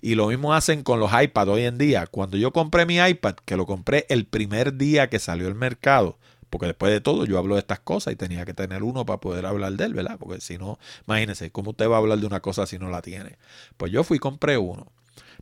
Y 0.00 0.14
lo 0.14 0.28
mismo 0.28 0.54
hacen 0.54 0.82
con 0.82 1.00
los 1.00 1.10
iPads 1.12 1.50
hoy 1.50 1.64
en 1.64 1.78
día. 1.78 2.06
Cuando 2.06 2.36
yo 2.36 2.52
compré 2.52 2.86
mi 2.86 2.98
iPad, 2.98 3.36
que 3.44 3.56
lo 3.56 3.66
compré 3.66 4.06
el 4.08 4.26
primer 4.26 4.76
día 4.76 5.08
que 5.08 5.18
salió 5.18 5.46
al 5.46 5.54
mercado, 5.54 6.18
porque 6.50 6.66
después 6.66 6.92
de 6.92 7.00
todo 7.00 7.24
yo 7.24 7.38
hablo 7.38 7.54
de 7.54 7.60
estas 7.60 7.80
cosas 7.80 8.12
y 8.12 8.16
tenía 8.16 8.44
que 8.44 8.54
tener 8.54 8.82
uno 8.82 9.06
para 9.06 9.20
poder 9.20 9.46
hablar 9.46 9.72
de 9.72 9.84
él, 9.84 9.94
¿verdad? 9.94 10.18
Porque 10.18 10.40
si 10.40 10.58
no, 10.58 10.78
imagínense, 11.06 11.50
¿cómo 11.50 11.70
usted 11.70 11.88
va 11.88 11.94
a 11.94 11.98
hablar 11.98 12.18
de 12.18 12.26
una 12.26 12.40
cosa 12.40 12.66
si 12.66 12.78
no 12.78 12.90
la 12.90 13.02
tiene? 13.02 13.38
Pues 13.76 13.92
yo 13.92 14.04
fui 14.04 14.16
y 14.16 14.20
compré 14.20 14.58
uno. 14.58 14.92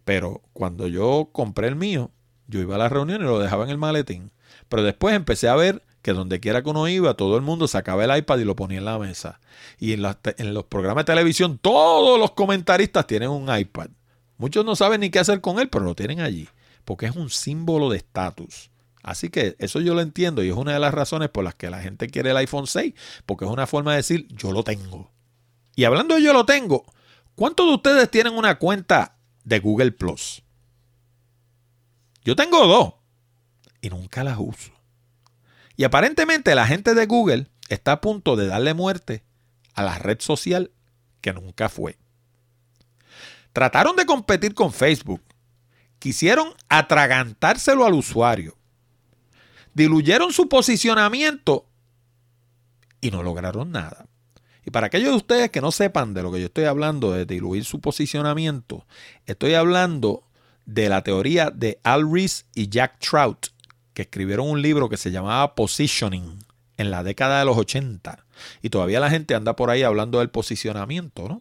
Pero 0.05 0.43
cuando 0.53 0.87
yo 0.87 1.31
compré 1.33 1.69
el 1.69 1.77
mío, 1.77 2.11
yo 2.47 2.61
iba 2.61 2.77
a 2.77 2.79
la 2.79 2.89
reunión 2.89 3.21
y 3.21 3.25
lo 3.25 3.39
dejaba 3.39 3.65
en 3.65 3.71
el 3.71 3.79
maletín. 3.79 4.31
Pero 4.69 4.83
después 4.83 5.15
empecé 5.15 5.49
a 5.49 5.57
ver 5.57 5.83
que 6.03 6.13
donde 6.13 6.41
quiera 6.41 6.63
que 6.63 6.71
uno 6.71 6.89
iba, 6.89 7.15
todo 7.15 7.37
el 7.37 7.43
mundo 7.43 7.69
sacaba 7.69 8.05
el 8.05 8.17
iPad 8.17 8.39
y 8.39 8.45
lo 8.45 8.57
ponía 8.57 8.79
en 8.79 8.85
la 8.85 8.99
mesa. 8.99 9.41
Y 9.79 9.93
en, 9.93 10.05
en 10.05 10.55
los 10.55 10.65
programas 10.65 11.05
de 11.05 11.13
televisión, 11.13 11.59
todos 11.59 12.19
los 12.19 12.33
comentaristas 12.33 13.07
tienen 13.07 13.31
un 13.31 13.55
iPad. 13.55 13.89
Muchos 14.37 14.65
no 14.65 14.77
saben 14.77 15.01
ni 15.01 15.11
qué 15.11 15.19
hacer 15.19 15.41
con 15.41 15.59
él, 15.59 15.69
pero 15.69 15.85
lo 15.85 15.95
tienen 15.95 16.21
allí, 16.21 16.49
porque 16.85 17.07
es 17.07 17.17
un 17.17 17.29
símbolo 17.29 17.91
de 17.91 17.99
estatus. 17.99 18.71
Así 19.03 19.31
que 19.31 19.57
eso 19.59 19.81
yo 19.81 19.95
lo 19.95 20.01
entiendo 20.01 20.43
y 20.43 20.49
es 20.49 20.57
una 20.57 20.73
de 20.73 20.81
las 20.81 20.93
razones 20.93 21.29
por 21.29 21.45
las 21.45 21.55
que 21.55 21.71
la 21.71 21.81
gente 21.81 22.09
quiere 22.09 22.31
el 22.31 22.37
iPhone 22.37 22.67
6, 22.67 22.95
porque 23.27 23.45
es 23.45 23.51
una 23.51 23.67
forma 23.67 23.93
de 23.93 23.99
decir 23.99 24.27
yo 24.29 24.53
lo 24.53 24.65
tengo. 24.65 25.13
Y 25.77 25.85
hablando 25.85 26.17
de 26.17 26.23
yo 26.23 26.33
lo 26.33 26.45
tengo, 26.45 26.85
¿cuántos 27.35 27.67
de 27.67 27.75
ustedes 27.75 28.11
tienen 28.11 28.35
una 28.35 28.59
cuenta 28.59 29.17
de 29.45 29.61
Google 29.61 29.93
Plus? 29.93 30.43
Yo 32.25 32.37
tengo 32.37 32.67
dos 32.67 32.95
y 33.81 33.89
nunca 33.89 34.25
las 34.25 34.39
uso. 34.39 34.73
Y 35.77 35.85
aparentemente 35.85 36.55
la 36.57 36.67
gente 36.67 36.95
de 36.95 37.07
Google 37.07 37.47
está 37.69 37.93
a 37.93 38.01
punto 38.01 38.35
de 38.35 38.49
darle 38.49 38.75
muerte 38.75 39.25
a 39.75 39.85
la 39.85 39.97
red 39.97 40.21
social 40.21 40.73
que 41.21 41.33
nunca 41.33 41.69
fue. 41.69 41.97
Trataron 43.53 43.95
de 43.97 44.05
competir 44.05 44.55
con 44.55 44.73
Facebook. 44.73 45.23
Quisieron 46.01 46.53
atragantárselo 46.69 47.87
al 47.87 47.95
usuario. 47.95 48.58
Diluyeron 49.79 50.33
su 50.33 50.49
posicionamiento 50.49 51.65
y 53.01 53.13
no 53.13 53.23
lograron 53.23 53.71
nada. 53.71 54.09
Y 54.67 54.73
para 54.73 54.89
aquellos 54.89 55.11
de 55.11 55.17
ustedes 55.17 55.51
que 55.53 55.61
no 55.61 55.71
sepan 55.71 56.15
de 56.15 56.25
lo 56.25 56.33
que 56.33 56.41
yo 56.41 56.47
estoy 56.47 56.65
hablando 56.65 57.13
de 57.13 57.27
diluir 57.27 57.65
su 57.65 57.81
posicionamiento, 57.81 58.85
estoy 59.27 59.55
hablando 59.55 60.25
de 60.67 60.89
la 60.89 61.05
teoría 61.05 61.51
de 61.51 61.79
Al 61.85 62.13
Rees 62.13 62.47
y 62.57 62.69
Jack 62.69 62.99
Trout, 62.99 63.47
que 63.95 64.03
escribieron 64.03 64.51
un 64.51 64.63
libro 64.63 64.89
que 64.89 64.97
se 64.97 65.13
llamaba 65.13 65.55
Positioning 65.55 66.45
en 66.77 66.91
la 66.91 67.05
década 67.05 67.39
de 67.39 67.45
los 67.45 67.57
80. 67.57 68.27
Y 68.63 68.71
todavía 68.71 68.99
la 68.99 69.11
gente 69.11 69.37
anda 69.37 69.55
por 69.55 69.71
ahí 69.71 69.85
hablando 69.85 70.19
del 70.19 70.31
posicionamiento, 70.31 71.29
¿no? 71.29 71.41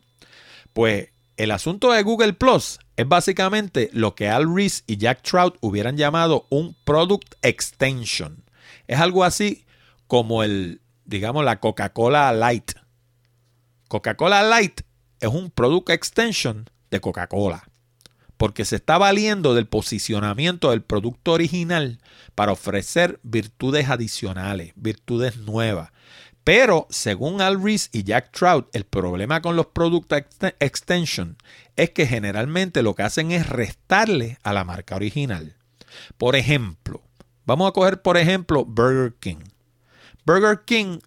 Pues 0.74 1.10
el 1.38 1.52
asunto 1.52 1.92
de 1.92 2.02
Google 2.02 2.34
Plus 2.34 2.80
es 2.96 3.08
básicamente 3.08 3.90
lo 3.94 4.16
que 4.16 4.28
Al 4.28 4.54
Rees 4.54 4.84
y 4.88 4.98
Jack 4.98 5.22
Trout 5.22 5.56
hubieran 5.62 5.96
llamado 5.96 6.48
un 6.50 6.76
product 6.84 7.36
extension. 7.44 8.44
Es 8.88 9.00
algo 9.00 9.24
así 9.24 9.66
como 10.08 10.44
el, 10.44 10.82
digamos, 11.06 11.46
la 11.46 11.60
Coca-Cola 11.60 12.32
Light. 12.34 12.72
Coca-Cola 13.88 14.42
Light 14.42 14.82
es 15.20 15.30
un 15.30 15.52
product 15.52 15.92
extension 15.92 16.70
de 16.90 17.00
Coca-Cola. 17.00 17.64
Porque 18.38 18.66
se 18.66 18.76
está 18.76 18.98
valiendo 18.98 19.56
del 19.56 19.68
posicionamiento 19.68 20.72
del 20.72 20.84
producto 20.84 21.34
original 21.34 22.00
para 22.36 22.52
ofrecer 22.52 23.20
virtudes 23.24 23.90
adicionales, 23.90 24.74
virtudes 24.76 25.38
nuevas. 25.38 25.92
Pero 26.48 26.88
según 26.90 27.42
Al 27.42 27.62
Rees 27.62 27.90
y 27.92 28.04
Jack 28.04 28.32
Trout, 28.32 28.74
el 28.74 28.86
problema 28.86 29.42
con 29.42 29.58
los 29.58 29.66
Product 29.66 30.14
Extension 30.62 31.36
es 31.76 31.90
que 31.90 32.08
generalmente 32.08 32.84
lo 32.84 32.96
que 32.96 33.04
hacen 33.04 33.34
es 33.34 33.50
restarle 33.50 34.38
a 34.44 34.54
la 34.54 34.64
marca 34.64 34.96
original. 34.96 35.58
Por 36.18 36.38
ejemplo, 36.38 37.02
vamos 37.46 37.68
a 37.68 37.74
coger 37.74 38.02
por 38.02 38.16
ejemplo 38.16 38.64
Burger 38.64 39.16
King. 39.20 39.40
Burger 40.26 40.62
King, 40.64 41.00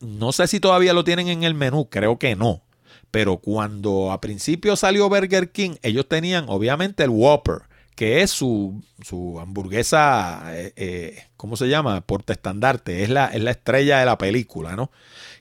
no 0.00 0.32
sé 0.32 0.46
si 0.46 0.60
todavía 0.60 0.92
lo 0.92 1.02
tienen 1.02 1.28
en 1.28 1.44
el 1.44 1.54
menú, 1.54 1.88
creo 1.88 2.18
que 2.18 2.36
no. 2.36 2.62
Pero 3.10 3.38
cuando 3.38 4.12
a 4.12 4.20
principio 4.20 4.76
salió 4.76 5.08
Burger 5.08 5.50
King, 5.50 5.76
ellos 5.80 6.06
tenían 6.10 6.44
obviamente 6.48 7.04
el 7.04 7.08
Whopper, 7.08 7.62
que 8.02 8.20
es 8.20 8.32
su, 8.32 8.82
hamburguesa, 9.40 10.42
eh, 10.56 10.72
eh, 10.74 11.24
¿cómo 11.36 11.56
se 11.56 11.68
llama? 11.68 12.00
Porte 12.00 12.32
estandarte, 12.32 13.04
es 13.04 13.10
la, 13.10 13.26
es 13.26 13.40
la 13.40 13.52
estrella 13.52 14.00
de 14.00 14.06
la 14.06 14.18
película, 14.18 14.74
¿no? 14.74 14.90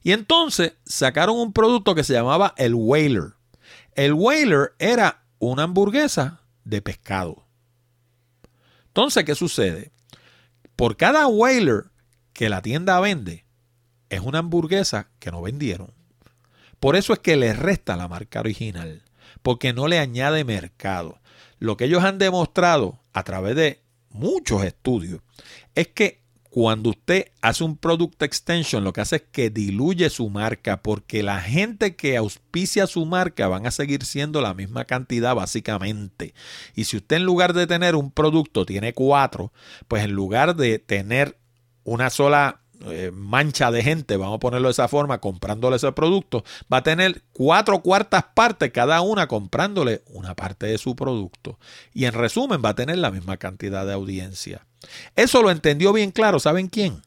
Y 0.03 0.11
entonces 0.11 0.73
sacaron 0.85 1.37
un 1.37 1.53
producto 1.53 1.95
que 1.95 2.03
se 2.03 2.13
llamaba 2.13 2.53
el 2.57 2.75
Whaler. 2.75 3.33
El 3.95 4.13
Whaler 4.13 4.75
era 4.77 5.23
una 5.39 5.63
hamburguesa 5.63 6.41
de 6.63 6.83
pescado. 6.83 7.47
Entonces, 8.89 9.23
¿qué 9.23 9.33
sucede? 9.33 9.91
Por 10.75 10.97
cada 10.97 11.25
Whaler 11.25 11.85
que 12.31 12.47
la 12.47 12.61
tienda 12.61 12.99
vende, 12.99 13.43
es 14.09 14.19
una 14.19 14.37
hamburguesa 14.37 15.09
que 15.17 15.31
no 15.31 15.41
vendieron. 15.41 15.95
Por 16.79 16.95
eso 16.95 17.13
es 17.13 17.17
que 17.17 17.37
le 17.37 17.53
resta 17.53 17.95
la 17.95 18.07
marca 18.07 18.39
original, 18.39 19.01
porque 19.41 19.73
no 19.73 19.87
le 19.87 19.97
añade 19.97 20.43
mercado 20.43 21.20
lo 21.61 21.77
que 21.77 21.85
ellos 21.85 22.03
han 22.03 22.17
demostrado 22.17 22.99
a 23.13 23.23
través 23.23 23.55
de 23.55 23.81
muchos 24.09 24.63
estudios 24.63 25.21
es 25.75 25.87
que 25.89 26.19
cuando 26.49 26.89
usted 26.89 27.27
hace 27.41 27.63
un 27.63 27.77
product 27.77 28.23
extension, 28.23 28.83
lo 28.83 28.91
que 28.91 29.01
hace 29.01 29.17
es 29.17 29.23
que 29.31 29.51
diluye 29.51 30.09
su 30.09 30.29
marca, 30.29 30.81
porque 30.81 31.21
la 31.21 31.39
gente 31.39 31.95
que 31.95 32.17
auspicia 32.17 32.87
su 32.87 33.05
marca 33.05 33.47
van 33.47 33.67
a 33.67 33.71
seguir 33.71 34.03
siendo 34.03 34.41
la 34.41 34.55
misma 34.55 34.85
cantidad 34.85 35.35
básicamente. 35.35 36.33
Y 36.75 36.85
si 36.85 36.97
usted 36.97 37.17
en 37.17 37.25
lugar 37.25 37.53
de 37.53 37.67
tener 37.67 37.95
un 37.95 38.11
producto 38.11 38.65
tiene 38.65 38.93
cuatro, 38.93 39.53
pues 39.87 40.03
en 40.03 40.11
lugar 40.11 40.55
de 40.55 40.79
tener 40.79 41.37
una 41.83 42.09
sola 42.09 42.60
eh, 42.89 43.11
mancha 43.13 43.71
de 43.71 43.83
gente, 43.83 44.17
vamos 44.17 44.37
a 44.37 44.39
ponerlo 44.39 44.67
de 44.67 44.73
esa 44.73 44.87
forma, 44.87 45.19
comprándole 45.19 45.75
ese 45.75 45.91
producto, 45.91 46.43
va 46.71 46.77
a 46.77 46.83
tener 46.83 47.23
cuatro 47.33 47.81
cuartas 47.81 48.25
partes 48.33 48.71
cada 48.71 49.01
una 49.01 49.27
comprándole 49.27 50.03
una 50.07 50.35
parte 50.35 50.67
de 50.67 50.77
su 50.77 50.95
producto. 50.95 51.59
Y 51.93 52.05
en 52.05 52.13
resumen 52.13 52.61
va 52.63 52.69
a 52.69 52.75
tener 52.75 52.97
la 52.97 53.11
misma 53.11 53.37
cantidad 53.37 53.85
de 53.85 53.93
audiencia. 53.93 54.65
Eso 55.15 55.41
lo 55.41 55.51
entendió 55.51 55.93
bien 55.93 56.11
claro, 56.11 56.39
¿saben 56.39 56.67
quién? 56.67 57.01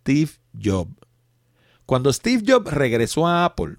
Steve 0.00 0.30
Jobs. 0.60 0.94
Cuando 1.86 2.12
Steve 2.12 2.42
Jobs 2.46 2.72
regresó 2.72 3.26
a 3.26 3.44
Apple, 3.44 3.76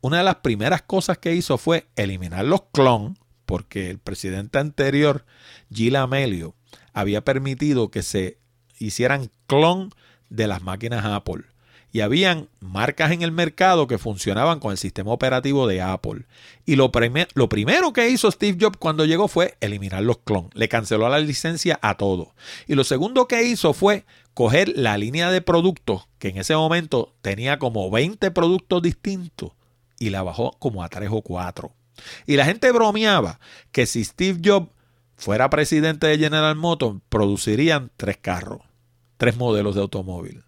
una 0.00 0.18
de 0.18 0.24
las 0.24 0.36
primeras 0.36 0.82
cosas 0.82 1.18
que 1.18 1.34
hizo 1.34 1.58
fue 1.58 1.88
eliminar 1.96 2.44
los 2.44 2.62
clones, 2.72 3.18
porque 3.46 3.90
el 3.90 3.98
presidente 3.98 4.58
anterior, 4.58 5.24
Gil 5.72 5.96
Amelio, 5.96 6.54
había 6.92 7.24
permitido 7.24 7.90
que 7.90 8.02
se 8.02 8.38
hicieran 8.78 9.30
clon 9.46 9.90
de 10.30 10.46
las 10.46 10.62
máquinas 10.62 11.04
Apple. 11.04 11.44
Y 11.92 12.00
habían 12.00 12.48
marcas 12.60 13.12
en 13.12 13.22
el 13.22 13.32
mercado 13.32 13.86
que 13.86 13.96
funcionaban 13.96 14.60
con 14.60 14.72
el 14.72 14.76
sistema 14.76 15.12
operativo 15.12 15.66
de 15.66 15.80
Apple. 15.80 16.26
Y 16.66 16.76
lo, 16.76 16.90
primero 16.92 17.92
que 17.92 18.10
hizo 18.10 18.30
Steve 18.30 18.58
Jobs 18.60 18.76
cuando 18.76 19.06
llegó 19.06 19.28
fue 19.28 19.56
eliminar 19.60 20.02
los 20.02 20.18
clones. 20.18 20.50
Le 20.54 20.68
canceló 20.68 21.08
la 21.08 21.20
licencia 21.20 21.78
a 21.80 21.96
todo. 21.96 22.34
Y 22.66 22.74
lo 22.74 22.84
segundo 22.84 23.28
que 23.28 23.44
hizo 23.44 23.72
fue 23.72 24.04
coger 24.34 24.72
la 24.76 24.98
línea 24.98 25.30
de 25.30 25.40
productos, 25.40 26.08
que 26.18 26.28
en 26.28 26.38
ese 26.38 26.54
momento 26.54 27.14
tenía 27.22 27.58
como 27.58 27.90
20 27.90 28.30
productos 28.30 28.82
distintos, 28.82 29.52
y 29.98 30.10
la 30.10 30.22
bajó 30.22 30.54
como 30.58 30.82
a 30.82 30.90
3 30.90 31.08
o 31.12 31.22
4. 31.22 31.72
Y 32.26 32.36
la 32.36 32.44
gente 32.44 32.70
bromeaba 32.72 33.40
que 33.72 33.86
si 33.86 34.04
Steve 34.04 34.40
Jobs 34.44 34.68
fuera 35.16 35.48
presidente 35.48 36.06
de 36.08 36.18
General 36.18 36.54
Motors, 36.56 37.00
producirían 37.08 37.90
tres 37.96 38.18
carros 38.18 38.60
tres 39.16 39.36
modelos 39.36 39.74
de 39.74 39.80
automóvil. 39.82 40.44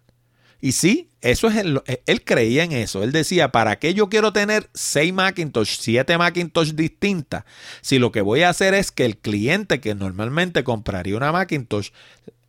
Y 0.61 0.73
sí, 0.73 1.09
eso 1.21 1.47
es 1.47 1.55
eh, 1.85 2.03
él 2.05 2.23
creía 2.23 2.63
en 2.63 2.73
eso. 2.73 3.01
Él 3.03 3.11
decía, 3.11 3.51
¿para 3.51 3.79
qué 3.79 3.93
yo 3.93 4.09
quiero 4.09 4.33
tener 4.33 4.69
seis 4.73 5.13
Macintosh, 5.13 5.77
siete 5.79 6.17
Macintosh 6.17 6.71
distintas? 6.73 7.45
Si 7.81 7.97
lo 7.97 8.11
que 8.11 8.21
voy 8.21 8.41
a 8.41 8.49
hacer 8.49 8.73
es 8.73 8.91
que 8.91 9.05
el 9.05 9.17
cliente 9.17 9.79
que 9.79 9.95
normalmente 9.95 10.63
compraría 10.63 11.15
una 11.15 11.31
Macintosh, 11.31 11.91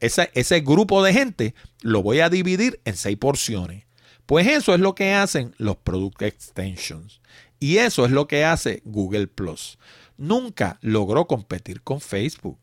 ese, 0.01 0.31
ese 0.35 0.61
grupo 0.61 1.05
de 1.05 1.13
gente, 1.13 1.55
lo 1.83 2.03
voy 2.03 2.21
a 2.21 2.31
dividir 2.31 2.81
en 2.85 2.97
seis 2.97 3.17
porciones. 3.17 3.85
Pues 4.27 4.47
eso 4.47 4.75
es 4.75 4.81
lo 4.81 4.95
que 4.95 5.15
hacen 5.15 5.55
los 5.59 5.77
Product 5.77 6.23
Extensions. 6.23 7.21
Y 7.61 7.77
eso 7.77 8.07
es 8.07 8.11
lo 8.11 8.27
que 8.27 8.45
hace 8.45 8.81
Google 8.85 9.27
Plus. 9.27 9.79
Nunca 10.17 10.79
logró 10.81 11.27
competir 11.27 11.83
con 11.83 12.01
Facebook. 12.01 12.59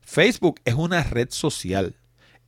Facebook 0.00 0.60
es 0.64 0.74
una 0.74 1.02
red 1.02 1.28
social 1.30 1.96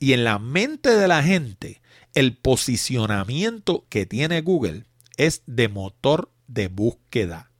y 0.01 0.14
en 0.14 0.24
la 0.24 0.38
mente 0.38 0.96
de 0.96 1.07
la 1.07 1.22
gente, 1.22 1.82
el 2.14 2.34
posicionamiento 2.34 3.84
que 3.90 4.07
tiene 4.07 4.40
Google 4.40 4.84
es 5.18 5.42
de 5.46 5.68
motor 5.68 6.30
de 6.48 6.68
búsqueda. 6.68 7.51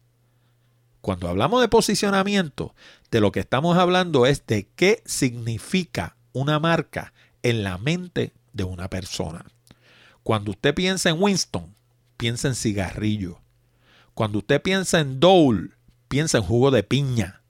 Cuando 1.03 1.29
hablamos 1.29 1.61
de 1.61 1.69
posicionamiento, 1.69 2.75
de 3.11 3.21
lo 3.21 3.31
que 3.31 3.41
estamos 3.41 3.77
hablando 3.77 4.25
es 4.25 4.47
de 4.47 4.67
qué 4.75 5.03
significa 5.05 6.17
una 6.33 6.59
marca 6.59 7.13
en 7.43 7.63
la 7.63 7.77
mente 7.77 8.33
de 8.55 8.65
una 8.65 8.89
persona. 8.89 9.45
Cuando 10.23 10.53
usted 10.53 10.75
piensa 10.75 11.11
en 11.11 11.23
Winston, 11.23 11.75
piensa 12.17 12.49
en 12.49 12.55
cigarrillo. 12.55 13.39
Cuando 14.15 14.39
usted 14.39 14.63
piensa 14.63 15.01
en 15.01 15.21
Dole, 15.21 15.71
piensa 16.09 16.39
en 16.39 16.45
jugo 16.45 16.71
de 16.71 16.83
piña. 16.83 17.43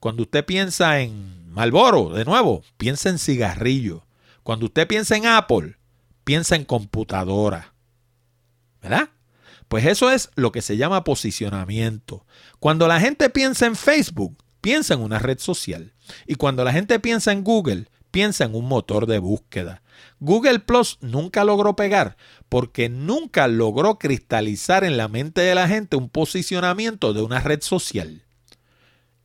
Cuando 0.00 0.24
usted 0.24 0.44
piensa 0.44 1.00
en 1.00 1.48
Malboro, 1.52 2.10
de 2.10 2.24
nuevo, 2.24 2.64
piensa 2.76 3.08
en 3.08 3.18
cigarrillo. 3.18 4.05
Cuando 4.46 4.66
usted 4.66 4.86
piensa 4.86 5.16
en 5.16 5.26
Apple, 5.26 5.76
piensa 6.22 6.54
en 6.54 6.64
computadora. 6.64 7.74
¿Verdad? 8.80 9.08
Pues 9.66 9.84
eso 9.86 10.08
es 10.12 10.30
lo 10.36 10.52
que 10.52 10.62
se 10.62 10.76
llama 10.76 11.02
posicionamiento. 11.02 12.24
Cuando 12.60 12.86
la 12.86 13.00
gente 13.00 13.28
piensa 13.28 13.66
en 13.66 13.74
Facebook, 13.74 14.38
piensa 14.60 14.94
en 14.94 15.00
una 15.00 15.18
red 15.18 15.40
social. 15.40 15.94
Y 16.28 16.36
cuando 16.36 16.62
la 16.62 16.70
gente 16.70 17.00
piensa 17.00 17.32
en 17.32 17.42
Google, 17.42 17.88
piensa 18.12 18.44
en 18.44 18.54
un 18.54 18.66
motor 18.66 19.06
de 19.06 19.18
búsqueda. 19.18 19.82
Google 20.20 20.60
Plus 20.60 20.98
nunca 21.00 21.42
logró 21.42 21.74
pegar 21.74 22.16
porque 22.48 22.88
nunca 22.88 23.48
logró 23.48 23.98
cristalizar 23.98 24.84
en 24.84 24.96
la 24.96 25.08
mente 25.08 25.40
de 25.40 25.56
la 25.56 25.66
gente 25.66 25.96
un 25.96 26.08
posicionamiento 26.08 27.12
de 27.12 27.22
una 27.22 27.40
red 27.40 27.62
social. 27.62 28.22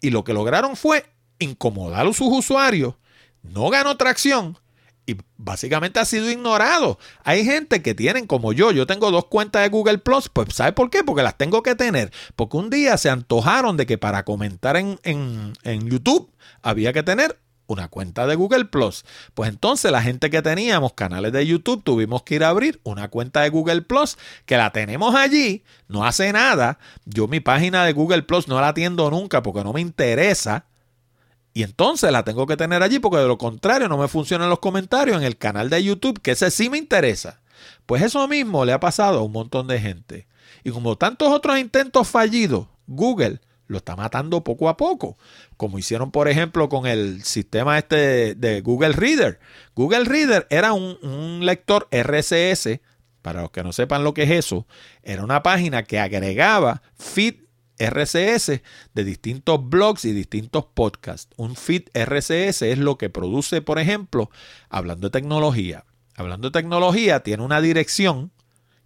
Y 0.02 0.10
lo 0.10 0.24
que 0.24 0.34
lograron 0.34 0.76
fue 0.76 1.06
incomodar 1.38 2.08
a 2.08 2.14
sus 2.14 2.30
usuarios, 2.32 2.96
no 3.44 3.70
ganó 3.70 3.98
tracción 3.98 4.58
y 5.06 5.18
básicamente 5.38 6.00
ha 6.00 6.06
sido 6.06 6.30
ignorado. 6.30 7.00
Hay 7.24 7.44
gente 7.44 7.82
que 7.82 7.96
tienen 7.96 8.28
como 8.28 8.54
yo, 8.54 8.72
yo 8.72 8.86
tengo 8.88 9.12
dos 9.12 9.26
cuentas 9.26 9.64
de 9.64 9.70
Google 9.70 9.98
Plus, 9.98 10.30
pues 10.30 10.54
¿sabe 10.54 10.74
por 10.74 10.90
qué? 10.90 11.04
Porque 11.04 11.24
las 11.24 11.38
tengo 11.38 11.64
que 11.64 11.76
tener, 11.76 12.12
porque 12.36 12.58
un 12.58 12.70
día 12.70 12.98
se 12.98 13.10
antojaron 13.10 13.78
de 13.78 13.86
que 13.86 13.98
para 13.98 14.24
comentar 14.24 14.78
en, 14.78 15.00
en 15.04 15.90
YouTube 15.90 16.32
había 16.62 16.94
que 16.94 17.04
tener 17.04 17.38
una 17.72 17.88
cuenta 17.88 18.28
de 18.28 18.36
Google 18.36 18.66
Plus. 18.66 19.06
Pues 19.34 19.50
entonces 19.50 19.92
la 19.92 20.02
gente 20.02 20.30
que 20.30 20.42
teníamos 20.42 20.94
canales 20.94 21.32
de 21.32 21.46
YouTube 21.46 21.84
tuvimos 21.84 22.24
que 22.24 22.36
ir 22.36 22.44
a 22.44 22.50
abrir 22.50 22.80
una 22.84 23.10
cuenta 23.10 23.42
de 23.42 23.50
Google 23.50 23.82
Plus 23.82 24.18
que 24.46 24.58
la 24.58 24.72
tenemos 24.72 25.16
allí, 25.16 25.64
no 25.88 26.06
hace 26.06 26.32
nada. 26.34 26.80
Yo 27.06 27.28
mi 27.28 27.40
página 27.40 27.86
de 27.86 27.94
Google 27.94 28.24
Plus 28.24 28.48
no 28.48 28.60
la 28.60 28.70
atiendo 28.70 29.10
nunca 29.10 29.42
porque 29.42 29.64
no 29.64 29.74
me 29.74 29.82
interesa. 29.82 30.66
Y 31.54 31.64
entonces 31.64 32.12
la 32.12 32.24
tengo 32.24 32.48
que 32.48 32.58
tener 32.58 32.82
allí 32.82 33.00
porque 33.00 33.18
de 33.18 33.28
lo 33.28 33.38
contrario 33.38 33.90
no 33.90 33.98
me 33.98 34.08
funcionan 34.08 34.50
los 34.50 34.60
comentarios 34.60 35.18
en 35.18 35.24
el 35.24 35.38
canal 35.38 35.70
de 35.70 35.84
YouTube, 35.84 36.22
que 36.22 36.32
ese 36.32 36.50
sí 36.52 36.70
me 36.70 36.78
interesa. 36.78 37.42
Pues 37.86 38.02
eso 38.02 38.26
mismo 38.28 38.64
le 38.64 38.74
ha 38.74 38.80
pasado 38.80 39.20
a 39.20 39.24
un 39.24 39.32
montón 39.32 39.68
de 39.68 39.80
gente. 39.80 40.28
Y 40.64 40.72
como 40.72 40.98
tantos 40.98 41.30
otros 41.30 41.60
intentos 41.60 42.08
fallidos, 42.08 42.68
Google 42.88 43.42
lo 43.72 43.78
está 43.78 43.96
matando 43.96 44.44
poco 44.44 44.68
a 44.68 44.76
poco, 44.76 45.18
como 45.56 45.80
hicieron 45.80 46.12
por 46.12 46.28
ejemplo 46.28 46.68
con 46.68 46.88
el 46.88 47.24
sistema 47.24 47.78
este 47.78 48.36
de, 48.36 48.62
Google 48.62 48.92
Reader. 48.92 49.40
Google 49.76 50.04
Reader 50.04 50.46
era 50.50 50.74
un, 50.74 51.40
lector 51.46 51.88
RCS, 51.90 52.82
para 53.22 53.42
los 53.42 53.52
que 53.52 53.64
no 53.64 53.72
sepan 53.72 54.04
lo 54.04 54.14
que 54.14 54.24
es 54.24 54.32
eso, 54.32 54.68
era 55.04 55.24
una 55.24 55.42
página 55.42 55.84
que 55.84 56.00
agregaba 56.00 56.82
feed 56.98 57.36
RCS 57.82 58.62
de 58.94 59.04
distintos 59.04 59.70
blogs 59.70 60.06
y 60.06 60.12
distintos 60.12 60.66
podcasts. 60.74 61.34
Un 61.38 61.56
feed 61.56 61.84
RCS 61.94 62.62
es 62.62 62.78
lo 62.78 62.98
que 62.98 63.10
produce, 63.10 63.62
por 63.62 63.80
ejemplo, 63.80 64.30
hablando 64.70 65.08
de 65.08 65.12
tecnología. 65.12 65.86
Hablando 66.16 66.50
de 66.50 66.60
tecnología, 66.60 67.22
tiene 67.22 67.44
una 67.44 67.62
dirección 67.62 68.32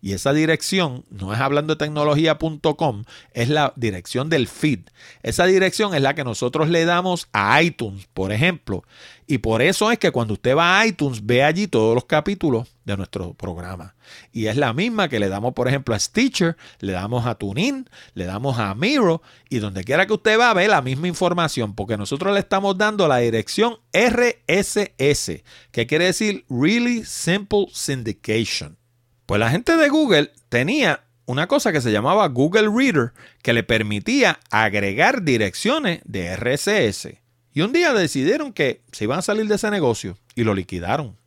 y 0.06 0.14
esa 0.14 0.34
dirección 0.34 1.04
no 1.10 1.34
es 1.34 1.40
hablando 1.40 1.74
de 1.74 1.84
tecnología.com, 1.84 3.06
es 3.34 3.50
la 3.50 3.74
dirección 3.76 4.30
del 4.30 4.48
feed. 4.48 4.82
Esa 5.24 5.48
dirección 5.48 5.96
es 5.96 6.02
la 6.04 6.14
que 6.14 6.24
nosotros 6.24 6.70
le 6.70 6.86
damos 6.86 7.28
a 7.34 7.60
iTunes, 7.64 8.08
por 8.14 8.32
ejemplo. 8.32 8.84
Y 9.26 9.40
por 9.40 9.64
eso 9.64 9.90
es 9.90 9.98
que 9.98 10.12
cuando 10.12 10.36
usted 10.36 10.56
va 10.56 10.80
a 10.80 10.86
iTunes, 10.86 11.26
ve 11.26 11.44
allí 11.44 11.66
todos 11.66 11.96
los 11.96 12.06
capítulos 12.06 12.76
de 12.84 12.96
nuestro 12.98 13.34
programa. 13.34 13.96
Y 14.32 14.46
es 14.46 14.58
la 14.58 14.74
misma 14.74 15.10
que 15.10 15.20
le 15.20 15.28
damos, 15.28 15.56
por 15.56 15.68
ejemplo, 15.68 15.96
a 15.96 16.00
Stitcher, 16.00 16.56
le 16.82 16.92
damos 16.92 17.26
a 17.26 17.34
TuneIn, 17.34 17.90
le 18.14 18.26
damos 18.26 18.60
a 18.60 18.76
Miro, 18.76 19.24
y 19.50 19.58
donde 19.58 19.84
quiera 19.84 20.06
que 20.06 20.14
usted 20.14 20.40
va, 20.40 20.54
ve 20.54 20.68
la 20.68 20.84
misma 20.84 21.08
información, 21.08 21.74
porque 21.74 21.98
nosotros 21.98 22.32
le 22.32 22.42
estamos 22.42 22.78
dando 22.78 23.08
la 23.08 23.18
dirección 23.18 23.80
RSS, 23.92 25.42
que 25.72 25.88
quiere 25.88 26.06
decir 26.06 26.46
Really 26.48 27.04
Simple 27.06 27.66
Syndication. 27.74 28.78
Pues 29.26 29.40
la 29.40 29.50
gente 29.50 29.76
de 29.76 29.90
Google 29.90 30.32
tenía 30.50 31.02
una 31.26 31.48
cosa 31.48 31.72
que 31.72 31.82
se 31.82 31.92
llamaba 31.92 32.28
Google 32.28 32.70
Reader 32.70 33.14
que 33.42 33.54
le 33.54 33.64
permitía 33.64 34.40
agregar 34.52 35.24
direcciones 35.24 36.02
de 36.06 36.36
RSS. 36.36 37.10
Y 37.54 37.62
un 37.62 37.74
día 37.74 37.94
decidieron 37.94 38.54
que 38.54 38.84
se 38.92 39.06
iban 39.06 39.20
a 39.20 39.24
salir 39.24 39.48
de 39.48 39.56
ese 39.56 39.72
negocio 39.72 40.18
y 40.36 40.44
lo 40.44 40.54
liquidaron 40.54 41.18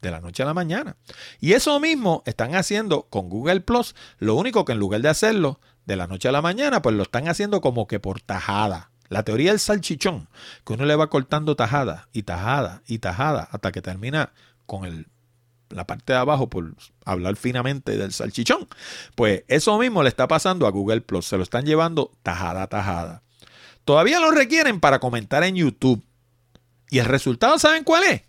de 0.00 0.10
la 0.10 0.20
noche 0.20 0.42
a 0.42 0.46
la 0.46 0.54
mañana. 0.54 0.96
Y 1.40 1.52
eso 1.52 1.78
mismo 1.78 2.22
están 2.26 2.54
haciendo 2.54 3.02
con 3.02 3.28
Google 3.28 3.60
Plus, 3.60 3.94
lo 4.18 4.34
único 4.34 4.64
que 4.64 4.72
en 4.72 4.78
lugar 4.78 5.00
de 5.02 5.08
hacerlo 5.08 5.60
de 5.86 5.96
la 5.96 6.06
noche 6.06 6.28
a 6.28 6.32
la 6.32 6.42
mañana, 6.42 6.82
pues 6.82 6.96
lo 6.96 7.02
están 7.02 7.28
haciendo 7.28 7.60
como 7.60 7.86
que 7.86 8.00
por 8.00 8.20
tajada. 8.20 8.90
La 9.08 9.22
teoría 9.22 9.52
del 9.52 9.60
salchichón, 9.60 10.28
que 10.66 10.74
uno 10.74 10.84
le 10.84 10.96
va 10.96 11.08
cortando 11.08 11.56
tajada 11.56 12.08
y 12.12 12.24
tajada 12.24 12.82
y 12.86 12.98
tajada 12.98 13.48
hasta 13.50 13.72
que 13.72 13.80
termina 13.80 14.32
con 14.66 14.84
el 14.84 15.06
la 15.70 15.86
parte 15.86 16.12
de 16.12 16.18
abajo, 16.18 16.48
por 16.48 16.74
hablar 17.04 17.36
finamente 17.36 17.96
del 17.96 18.12
salchichón. 18.12 18.68
Pues 19.14 19.44
eso 19.48 19.78
mismo 19.78 20.02
le 20.02 20.08
está 20.08 20.28
pasando 20.28 20.66
a 20.66 20.70
Google 20.70 21.00
Plus. 21.00 21.26
Se 21.26 21.36
lo 21.36 21.42
están 21.42 21.64
llevando 21.64 22.12
tajada 22.22 22.66
tajada. 22.66 23.22
Todavía 23.84 24.20
lo 24.20 24.30
requieren 24.30 24.80
para 24.80 24.98
comentar 24.98 25.44
en 25.44 25.56
YouTube. 25.56 26.02
Y 26.90 26.98
el 26.98 27.06
resultado, 27.06 27.58
¿saben 27.58 27.84
cuál 27.84 28.04
es? 28.04 28.22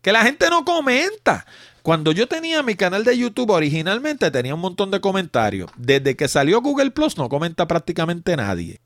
Que 0.00 0.12
la 0.12 0.22
gente 0.22 0.48
no 0.50 0.64
comenta. 0.64 1.46
Cuando 1.82 2.10
yo 2.12 2.26
tenía 2.26 2.62
mi 2.64 2.74
canal 2.74 3.04
de 3.04 3.16
YouTube 3.16 3.50
originalmente 3.50 4.30
tenía 4.32 4.54
un 4.54 4.60
montón 4.60 4.90
de 4.90 5.00
comentarios. 5.00 5.70
Desde 5.76 6.16
que 6.16 6.26
salió 6.26 6.60
Google 6.60 6.90
Plus 6.90 7.16
no 7.16 7.28
comenta 7.28 7.68
prácticamente 7.68 8.36
nadie. 8.36 8.80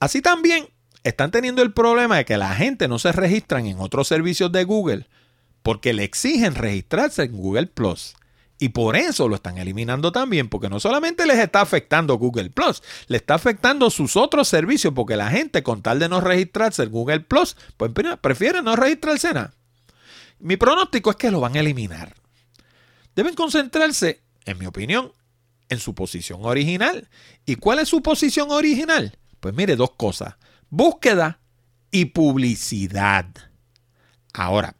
Así 0.00 0.20
también 0.20 0.68
están 1.02 1.30
teniendo 1.30 1.62
el 1.62 1.72
problema 1.72 2.18
de 2.18 2.24
que 2.24 2.36
la 2.36 2.54
gente 2.54 2.88
no 2.88 2.98
se 2.98 3.12
registran 3.12 3.66
en 3.66 3.78
otros 3.80 4.08
servicios 4.08 4.52
de 4.52 4.64
Google 4.64 5.08
porque 5.62 5.92
le 5.92 6.04
exigen 6.04 6.54
registrarse 6.54 7.22
en 7.24 7.32
Google 7.36 7.66
Plus. 7.66 8.14
Y 8.58 8.68
por 8.68 8.94
eso 8.94 9.26
lo 9.26 9.34
están 9.34 9.58
eliminando 9.58 10.12
también, 10.12 10.48
porque 10.48 10.68
no 10.68 10.78
solamente 10.78 11.26
les 11.26 11.38
está 11.38 11.62
afectando 11.62 12.16
Google 12.16 12.50
Plus, 12.50 12.80
le 13.08 13.16
está 13.16 13.34
afectando 13.34 13.90
sus 13.90 14.16
otros 14.16 14.46
servicios, 14.46 14.92
porque 14.94 15.16
la 15.16 15.30
gente 15.30 15.64
con 15.64 15.82
tal 15.82 15.98
de 15.98 16.08
no 16.08 16.20
registrarse 16.20 16.84
en 16.84 16.90
Google 16.90 17.20
Plus, 17.20 17.56
pues 17.76 17.90
prefiere 18.20 18.62
no 18.62 18.76
registrarse 18.76 19.32
nada. 19.32 19.52
Mi 20.38 20.56
pronóstico 20.56 21.10
es 21.10 21.16
que 21.16 21.32
lo 21.32 21.40
van 21.40 21.56
a 21.56 21.60
eliminar. 21.60 22.14
Deben 23.16 23.34
concentrarse, 23.34 24.22
en 24.44 24.58
mi 24.58 24.66
opinión, 24.66 25.12
en 25.68 25.78
su 25.78 25.94
posición 25.94 26.44
original. 26.44 27.08
¿Y 27.44 27.56
cuál 27.56 27.80
es 27.80 27.88
su 27.88 28.00
posición 28.02 28.50
original? 28.52 29.18
Pues 29.40 29.54
mire, 29.54 29.74
dos 29.74 29.92
cosas. 29.96 30.36
Búsqueda 30.70 31.40
y 31.90 32.06
publicidad. 32.06 33.26
Ahora, 34.32 34.76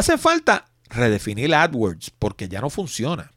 Hace 0.00 0.16
falta 0.16 0.64
redefinir 0.88 1.54
AdWords 1.54 2.10
porque 2.18 2.48
ya 2.48 2.62
no 2.62 2.70
funciona. 2.70 3.32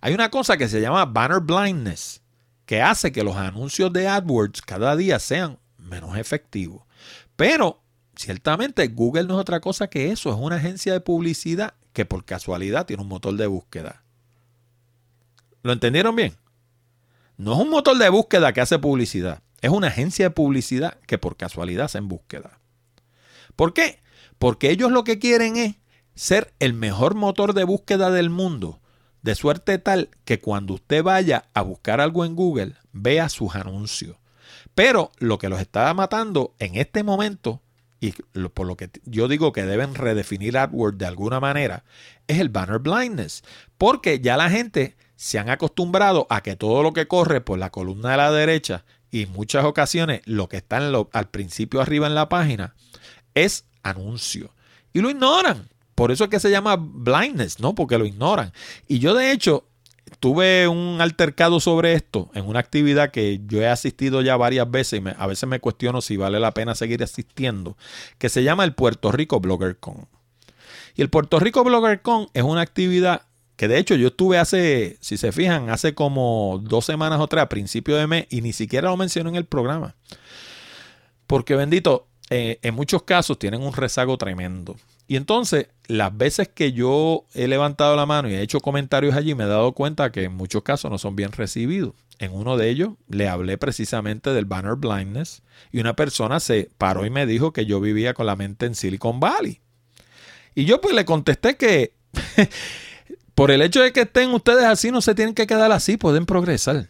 Hay 0.00 0.14
una 0.14 0.30
cosa 0.30 0.56
que 0.56 0.66
se 0.66 0.80
llama 0.80 1.04
banner 1.04 1.40
blindness, 1.40 2.22
que 2.64 2.80
hace 2.80 3.12
que 3.12 3.22
los 3.22 3.36
anuncios 3.36 3.92
de 3.92 4.08
AdWords 4.08 4.62
cada 4.62 4.96
día 4.96 5.18
sean 5.18 5.58
menos 5.76 6.16
efectivos. 6.16 6.84
Pero 7.36 7.82
ciertamente 8.16 8.88
Google 8.88 9.24
no 9.24 9.34
es 9.34 9.40
otra 9.40 9.60
cosa 9.60 9.88
que 9.88 10.10
eso, 10.10 10.30
es 10.30 10.36
una 10.36 10.56
agencia 10.56 10.94
de 10.94 11.00
publicidad 11.00 11.74
que 11.92 12.06
por 12.06 12.24
casualidad 12.24 12.86
tiene 12.86 13.02
un 13.02 13.08
motor 13.10 13.36
de 13.36 13.46
búsqueda. 13.46 14.02
¿Lo 15.62 15.70
entendieron 15.70 16.16
bien? 16.16 16.34
No 17.36 17.52
es 17.52 17.58
un 17.58 17.68
motor 17.68 17.98
de 17.98 18.08
búsqueda 18.08 18.54
que 18.54 18.62
hace 18.62 18.78
publicidad, 18.78 19.42
es 19.60 19.68
una 19.68 19.88
agencia 19.88 20.24
de 20.24 20.30
publicidad 20.30 20.98
que 21.06 21.18
por 21.18 21.36
casualidad 21.36 21.84
hace 21.84 22.00
búsqueda. 22.00 22.58
¿Por 23.54 23.74
qué? 23.74 24.00
Porque 24.38 24.70
ellos 24.70 24.90
lo 24.90 25.04
que 25.04 25.18
quieren 25.18 25.58
es 25.58 25.74
ser 26.20 26.52
el 26.58 26.74
mejor 26.74 27.14
motor 27.14 27.54
de 27.54 27.64
búsqueda 27.64 28.10
del 28.10 28.28
mundo, 28.28 28.78
de 29.22 29.34
suerte 29.34 29.78
tal 29.78 30.10
que 30.26 30.38
cuando 30.38 30.74
usted 30.74 31.02
vaya 31.02 31.46
a 31.54 31.62
buscar 31.62 31.98
algo 32.02 32.26
en 32.26 32.36
Google, 32.36 32.74
vea 32.92 33.30
sus 33.30 33.54
anuncios. 33.54 34.18
Pero 34.74 35.12
lo 35.16 35.38
que 35.38 35.48
los 35.48 35.62
está 35.62 35.94
matando 35.94 36.54
en 36.58 36.74
este 36.74 37.04
momento, 37.04 37.62
y 38.00 38.12
por 38.52 38.66
lo 38.66 38.76
que 38.76 38.90
yo 39.06 39.28
digo 39.28 39.52
que 39.52 39.64
deben 39.64 39.94
redefinir 39.94 40.58
AdWords 40.58 40.98
de 40.98 41.06
alguna 41.06 41.40
manera, 41.40 41.84
es 42.28 42.38
el 42.38 42.50
banner 42.50 42.80
blindness. 42.80 43.42
Porque 43.78 44.20
ya 44.20 44.36
la 44.36 44.50
gente 44.50 44.98
se 45.16 45.38
han 45.38 45.48
acostumbrado 45.48 46.26
a 46.28 46.42
que 46.42 46.54
todo 46.54 46.82
lo 46.82 46.92
que 46.92 47.08
corre 47.08 47.40
por 47.40 47.58
la 47.58 47.70
columna 47.70 48.10
de 48.10 48.16
la 48.18 48.30
derecha 48.30 48.84
y 49.10 49.22
en 49.22 49.32
muchas 49.32 49.64
ocasiones 49.64 50.20
lo 50.26 50.50
que 50.50 50.58
está 50.58 50.76
al 50.76 51.30
principio 51.30 51.80
arriba 51.80 52.06
en 52.06 52.14
la 52.14 52.28
página 52.28 52.74
es 53.32 53.64
anuncio. 53.82 54.52
Y 54.92 55.00
lo 55.00 55.08
ignoran. 55.08 55.70
Por 56.00 56.12
eso 56.12 56.24
es 56.24 56.30
que 56.30 56.40
se 56.40 56.50
llama 56.50 56.76
blindness, 56.80 57.60
¿no? 57.60 57.74
Porque 57.74 57.98
lo 57.98 58.06
ignoran. 58.06 58.54
Y 58.88 59.00
yo 59.00 59.12
de 59.12 59.32
hecho 59.32 59.66
tuve 60.18 60.66
un 60.66 60.98
altercado 60.98 61.60
sobre 61.60 61.92
esto 61.92 62.30
en 62.32 62.46
una 62.46 62.58
actividad 62.58 63.10
que 63.10 63.42
yo 63.46 63.60
he 63.60 63.68
asistido 63.68 64.22
ya 64.22 64.38
varias 64.38 64.70
veces 64.70 65.02
y 65.04 65.08
a 65.14 65.26
veces 65.26 65.46
me 65.46 65.60
cuestiono 65.60 66.00
si 66.00 66.16
vale 66.16 66.40
la 66.40 66.54
pena 66.54 66.74
seguir 66.74 67.02
asistiendo, 67.02 67.76
que 68.16 68.30
se 68.30 68.42
llama 68.42 68.64
el 68.64 68.72
Puerto 68.72 69.12
Rico 69.12 69.40
Blogger 69.40 69.76
Con. 69.76 70.08
Y 70.96 71.02
el 71.02 71.10
Puerto 71.10 71.38
Rico 71.38 71.62
Blogger 71.64 72.00
Con 72.00 72.28
es 72.32 72.44
una 72.44 72.62
actividad 72.62 73.26
que 73.56 73.68
de 73.68 73.76
hecho 73.76 73.94
yo 73.94 74.08
estuve 74.08 74.38
hace, 74.38 74.96
si 75.02 75.18
se 75.18 75.32
fijan, 75.32 75.68
hace 75.68 75.94
como 75.94 76.62
dos 76.64 76.86
semanas 76.86 77.20
o 77.20 77.26
tres, 77.26 77.42
a 77.42 77.50
principio 77.50 77.96
de 77.96 78.06
mes, 78.06 78.26
y 78.30 78.40
ni 78.40 78.54
siquiera 78.54 78.88
lo 78.88 78.96
menciono 78.96 79.28
en 79.28 79.36
el 79.36 79.44
programa. 79.44 79.96
Porque 81.26 81.56
bendito, 81.56 82.06
eh, 82.30 82.58
en 82.62 82.74
muchos 82.74 83.02
casos 83.02 83.38
tienen 83.38 83.60
un 83.60 83.74
rezago 83.74 84.16
tremendo. 84.16 84.76
Y 85.10 85.16
entonces, 85.16 85.66
las 85.88 86.16
veces 86.16 86.46
que 86.46 86.70
yo 86.70 87.24
he 87.34 87.48
levantado 87.48 87.96
la 87.96 88.06
mano 88.06 88.28
y 88.30 88.34
he 88.34 88.42
hecho 88.42 88.60
comentarios 88.60 89.16
allí, 89.16 89.34
me 89.34 89.42
he 89.42 89.48
dado 89.48 89.72
cuenta 89.72 90.12
que 90.12 90.22
en 90.22 90.36
muchos 90.36 90.62
casos 90.62 90.88
no 90.88 90.98
son 90.98 91.16
bien 91.16 91.32
recibidos. 91.32 91.94
En 92.20 92.32
uno 92.32 92.56
de 92.56 92.70
ellos 92.70 92.90
le 93.08 93.26
hablé 93.26 93.58
precisamente 93.58 94.30
del 94.30 94.44
banner 94.44 94.76
blindness 94.76 95.42
y 95.72 95.80
una 95.80 95.96
persona 95.96 96.38
se 96.38 96.70
paró 96.78 97.04
y 97.06 97.10
me 97.10 97.26
dijo 97.26 97.52
que 97.52 97.66
yo 97.66 97.80
vivía 97.80 98.14
con 98.14 98.24
la 98.24 98.36
mente 98.36 98.66
en 98.66 98.76
Silicon 98.76 99.18
Valley. 99.18 99.60
Y 100.54 100.64
yo 100.64 100.80
pues 100.80 100.94
le 100.94 101.04
contesté 101.04 101.56
que 101.56 101.92
por 103.34 103.50
el 103.50 103.62
hecho 103.62 103.82
de 103.82 103.92
que 103.92 104.02
estén 104.02 104.30
ustedes 104.30 104.62
así 104.62 104.92
no 104.92 105.00
se 105.00 105.16
tienen 105.16 105.34
que 105.34 105.48
quedar 105.48 105.72
así, 105.72 105.96
pueden 105.96 106.24
progresar. 106.24 106.88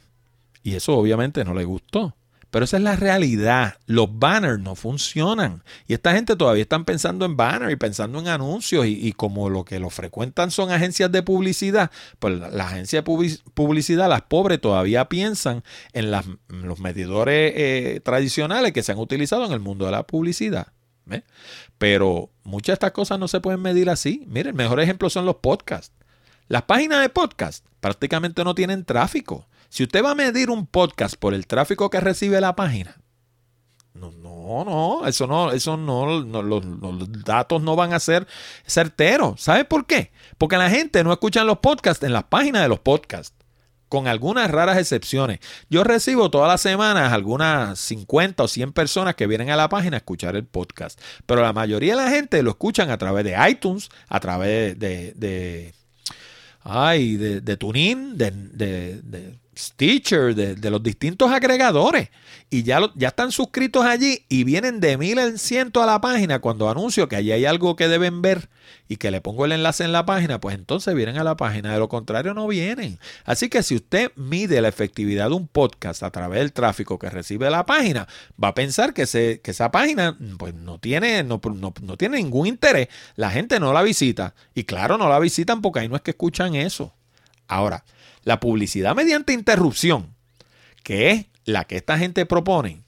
Y 0.63 0.75
eso 0.75 0.95
obviamente 0.95 1.43
no 1.43 1.55
le 1.55 1.65
gustó. 1.65 2.15
Pero 2.51 2.65
esa 2.65 2.77
es 2.77 2.83
la 2.83 2.97
realidad. 2.97 3.75
Los 3.87 4.19
banners 4.19 4.61
no 4.61 4.75
funcionan. 4.75 5.63
Y 5.87 5.95
esta 5.95 6.13
gente 6.13 6.37
todavía 6.37 6.63
están 6.63 6.85
pensando 6.85 7.25
en 7.25 7.37
banners 7.37 7.73
y 7.73 7.77
pensando 7.77 8.19
en 8.19 8.29
anuncios. 8.29 8.87
Y, 8.87 9.13
como 9.13 9.49
lo 9.51 9.65
que 9.65 9.79
lo 9.79 9.91
frecuentan 9.91 10.51
son 10.51 10.71
agencias 10.71 11.13
de 11.13 11.23
publicidad, 11.23 11.91
pues 12.19 12.39
la, 12.39 12.67
agencia 12.67 13.03
de 13.03 13.39
publicidad, 13.55 14.09
las 14.09 14.23
pobres 14.23 14.61
todavía 14.61 15.09
piensan 15.09 15.63
en, 15.93 16.11
los 16.11 16.81
medidores 16.81 17.53
eh, 17.57 18.01
tradicionales 18.05 18.73
que 18.73 18.83
se 18.83 18.93
han 18.93 18.99
utilizado 18.99 19.45
en 19.47 19.53
el 19.53 19.61
mundo 19.61 19.87
de 19.87 19.93
la 19.93 20.07
publicidad. 20.07 20.69
Pero 21.79 22.31
muchas 22.45 22.67
de 22.67 22.75
estas 22.75 22.93
cosas 22.93 23.19
no 23.19 23.29
se 23.29 23.41
pueden 23.41 23.61
medir 23.61 23.91
así. 23.91 24.25
Miren, 24.27 24.51
el 24.51 24.55
mejor 24.55 24.81
ejemplo 24.81 25.11
son 25.11 25.27
los 25.27 25.37
podcasts. 25.37 25.95
Las 26.49 26.63
páginas 26.63 27.01
de 27.01 27.09
podcast 27.09 27.65
prácticamente 27.81 28.45
no 28.45 28.55
tienen 28.55 28.85
tráfico. 28.85 29.47
Si 29.71 29.85
usted 29.85 30.05
va 30.05 30.11
a 30.11 30.17
medir 30.17 30.51
un 30.51 30.67
podcast 30.67 31.15
por 31.15 31.33
el 31.33 31.47
tráfico 31.47 31.91
que 31.91 32.01
recibe 32.01 32.41
la 32.41 32.57
página, 32.57 33.01
no, 33.95 34.11
no, 34.11 34.65
no, 34.65 35.07
eso 35.07 35.29
no, 35.29 35.53
eso 35.53 35.77
no, 35.77 36.07
los, 36.07 37.25
datos 37.25 37.63
no 37.63 37.77
van 37.77 37.93
a 37.93 38.01
ser 38.01 38.27
certeros. 38.67 39.41
¿Sabe 39.41 39.65
por 39.65 39.87
qué? 39.87 40.11
Porque 40.39 40.57
la 40.57 40.71
gente 40.71 41.05
no 41.05 41.13
escucha 41.13 41.45
los 41.45 41.59
podcasts 41.59 42.05
en 42.05 42.13
las 42.13 42.25
páginas 42.25 42.63
de 42.63 42.69
los 42.69 42.81
podcasts, 42.81 43.37
con 43.89 44.09
algunas 44.09 44.51
raras 44.51 44.77
excepciones. 44.77 45.39
Yo 45.69 45.85
recibo 45.85 46.33
todas 46.33 46.49
las 46.49 46.61
semanas 46.61 47.13
algunas 47.13 47.79
50 47.79 48.43
o 48.43 48.49
100 48.49 48.73
personas 48.73 49.15
que 49.15 49.29
vienen 49.29 49.51
a 49.51 49.57
la 49.57 49.69
página 49.69 49.97
a 49.97 49.99
escuchar 49.99 50.35
el 50.35 50.47
podcast, 50.47 51.01
pero 51.27 51.43
la 51.43 51.53
mayoría 51.53 51.97
de 51.97 52.03
la 52.03 52.11
gente 52.11 52.43
lo 52.43 52.51
escuchan 52.51 52.91
a 52.91 52.99
través 52.99 53.25
de 53.25 53.37
iTunes, 53.49 53.89
a 54.09 54.19
través 54.19 54.77
de, 54.81 55.13
de, 55.15 55.75
ay, 56.63 57.17
de, 57.17 57.41
de 57.41 57.57
de, 57.57 59.01
de 59.03 59.40
Stitcher, 59.61 60.35
de, 60.35 60.71
los 60.71 60.83
distintos 60.83 61.31
agregadores. 61.31 62.09
Y 62.49 62.63
ya, 62.63 62.81
ya 62.97 63.09
están 63.09 63.31
suscritos 63.31 63.85
allí 63.85 64.25
y 64.29 64.45
vienen 64.45 64.81
de 64.81 64.97
mil 64.97 65.19
en 65.19 65.39
ciento 65.39 65.83
a 65.83 65.87
la 65.87 66.01
página 66.01 66.41
cuando 66.41 66.69
anuncio 66.69 67.09
que 67.09 67.17
allí 67.17 67.31
hay 67.31 67.45
algo 67.45 67.77
que 67.77 67.87
deben 67.87 68.23
ver 68.23 68.49
y 68.89 68.97
que 68.97 69.11
le 69.11 69.21
pongo 69.21 69.45
el 69.45 69.53
enlace 69.53 69.85
en 69.85 69.93
la 69.93 70.05
página, 70.05 70.41
pues 70.41 70.57
entonces 70.57 70.95
vienen 70.95 71.19
a 71.19 71.25
la 71.25 71.37
página. 71.37 71.73
De 71.73 71.79
lo 71.79 71.89
contrario, 71.89 72.35
no 72.35 72.49
vienen. 72.49 72.99
Así 73.25 73.49
que 73.49 73.63
si 73.63 73.77
usted 73.77 74.11
mide 74.17 74.61
la 74.61 74.69
efectividad 74.69 75.29
de 75.29 75.37
un 75.37 75.47
podcast 75.47 76.03
a 76.03 76.11
través 76.11 76.41
del 76.41 76.53
tráfico 76.53 76.99
que 76.99 77.11
recibe 77.11 77.51
la 77.51 77.67
página, 77.67 78.09
va 78.43 78.49
a 78.49 78.55
pensar 78.55 78.93
que, 78.95 79.07
se, 79.07 79.41
que 79.43 79.53
esa 79.53 79.71
página 79.71 80.17
pues, 80.39 80.55
no, 80.55 80.79
tiene, 80.79 81.23
no, 81.23 81.41
no 81.45 81.97
tiene 81.97 82.17
ningún 82.17 82.47
interés. 82.47 82.89
La 83.15 83.31
gente 83.31 83.61
no 83.61 83.73
la 83.73 83.83
visita. 83.83 84.35
Y 84.55 84.65
claro, 84.65 84.99
no 84.99 85.09
la 85.09 85.21
visitan 85.21 85.61
porque 85.63 85.81
ahí 85.81 85.89
no 85.89 85.97
es 85.97 86.03
que 86.03 86.13
escuchan 86.13 86.57
eso. 86.57 86.95
Ahora, 87.47 87.85
la 88.25 88.41
publicidad 88.41 88.95
mediante 88.95 89.33
interrupción, 89.33 90.15
que 90.83 91.11
es 91.11 91.27
la 91.45 91.65
que 91.65 91.77
esta 91.77 91.99
gente 91.99 92.27
propone, 92.27 92.83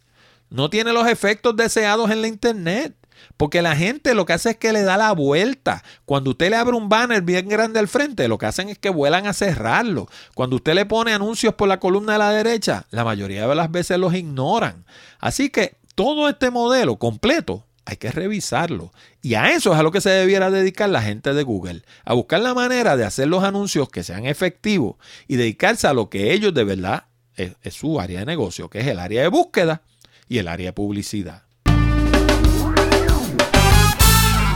no 0.50 0.70
tiene 0.70 0.92
los 0.92 1.08
efectos 1.08 1.56
deseados 1.56 2.10
en 2.10 2.22
la 2.22 2.28
Internet. 2.28 2.94
Porque 3.36 3.62
la 3.62 3.76
gente 3.76 4.14
lo 4.14 4.26
que 4.26 4.32
hace 4.32 4.50
es 4.50 4.56
que 4.56 4.72
le 4.72 4.82
da 4.82 4.96
la 4.96 5.12
vuelta. 5.12 5.84
Cuando 6.04 6.30
usted 6.30 6.50
le 6.50 6.56
abre 6.56 6.76
un 6.76 6.88
banner 6.88 7.22
bien 7.22 7.48
grande 7.48 7.78
al 7.78 7.86
frente, 7.86 8.26
lo 8.26 8.36
que 8.36 8.46
hacen 8.46 8.68
es 8.68 8.78
que 8.78 8.90
vuelan 8.90 9.26
a 9.26 9.32
cerrarlo. 9.32 10.08
Cuando 10.34 10.56
usted 10.56 10.74
le 10.74 10.86
pone 10.86 11.14
anuncios 11.14 11.54
por 11.54 11.68
la 11.68 11.78
columna 11.78 12.14
de 12.14 12.18
la 12.18 12.32
derecha, 12.32 12.86
la 12.90 13.04
mayoría 13.04 13.46
de 13.46 13.54
las 13.54 13.70
veces 13.70 13.98
los 13.98 14.14
ignoran. 14.14 14.84
Así 15.20 15.50
que 15.50 15.76
todo 15.94 16.28
este 16.28 16.50
modelo 16.50 16.96
completo 16.96 17.64
hay 17.84 17.96
que 17.96 18.10
revisarlo. 18.10 18.92
Y 19.22 19.34
a 19.34 19.52
eso 19.52 19.72
es 19.72 19.78
a 19.78 19.82
lo 19.82 19.90
que 19.90 20.00
se 20.00 20.10
debiera 20.10 20.50
dedicar 20.50 20.88
la 20.88 21.02
gente 21.02 21.34
de 21.34 21.42
Google, 21.42 21.82
a 22.04 22.14
buscar 22.14 22.40
la 22.40 22.54
manera 22.54 22.96
de 22.96 23.04
hacer 23.04 23.28
los 23.28 23.44
anuncios 23.44 23.88
que 23.88 24.02
sean 24.02 24.26
efectivos 24.26 24.96
y 25.28 25.36
dedicarse 25.36 25.86
a 25.86 25.92
lo 25.92 26.08
que 26.08 26.32
ellos 26.32 26.54
de 26.54 26.64
verdad 26.64 27.04
es, 27.36 27.54
su 27.74 28.00
área 28.00 28.20
de 28.20 28.26
negocio, 28.26 28.68
que 28.68 28.80
es 28.80 28.86
el 28.86 28.98
área 28.98 29.22
de 29.22 29.28
búsqueda 29.28 29.82
y 30.28 30.38
el 30.38 30.48
área 30.48 30.66
de 30.66 30.72
publicidad. 30.72 31.42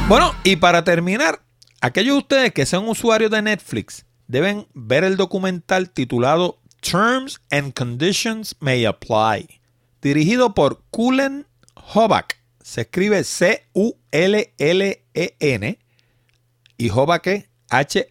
Bueno, 0.08 0.34
y 0.44 0.56
para 0.56 0.84
terminar, 0.84 1.40
aquellos 1.80 2.14
de 2.14 2.18
ustedes 2.18 2.52
que 2.52 2.66
sean 2.66 2.88
usuarios 2.88 3.30
de 3.30 3.42
Netflix 3.42 4.06
deben 4.28 4.68
ver 4.72 5.02
el 5.02 5.16
documental 5.16 5.90
titulado 5.90 6.60
Terms 6.80 7.40
and 7.50 7.72
Conditions 7.74 8.54
May 8.60 8.84
Apply, 8.84 9.60
dirigido 10.00 10.54
por 10.54 10.82
Kulen 10.90 11.46
Hobak 11.74 12.36
se 12.66 12.80
escribe 12.80 13.22
C-U-L-L-E-N 13.22 13.78
y 16.76 16.90
H-O-B-A-C-K. 17.70 18.10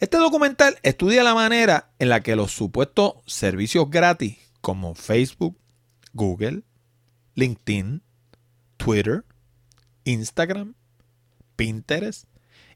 Este 0.00 0.16
documental 0.16 0.78
estudia 0.82 1.22
la 1.22 1.36
manera 1.36 1.92
en 2.00 2.08
la 2.08 2.24
que 2.24 2.34
los 2.34 2.50
supuestos 2.50 3.12
servicios 3.26 3.88
gratis 3.88 4.36
como 4.60 4.96
Facebook, 4.96 5.56
Google, 6.12 6.64
LinkedIn, 7.36 8.02
Twitter, 8.76 9.24
Instagram, 10.02 10.74
Pinterest 11.54 12.24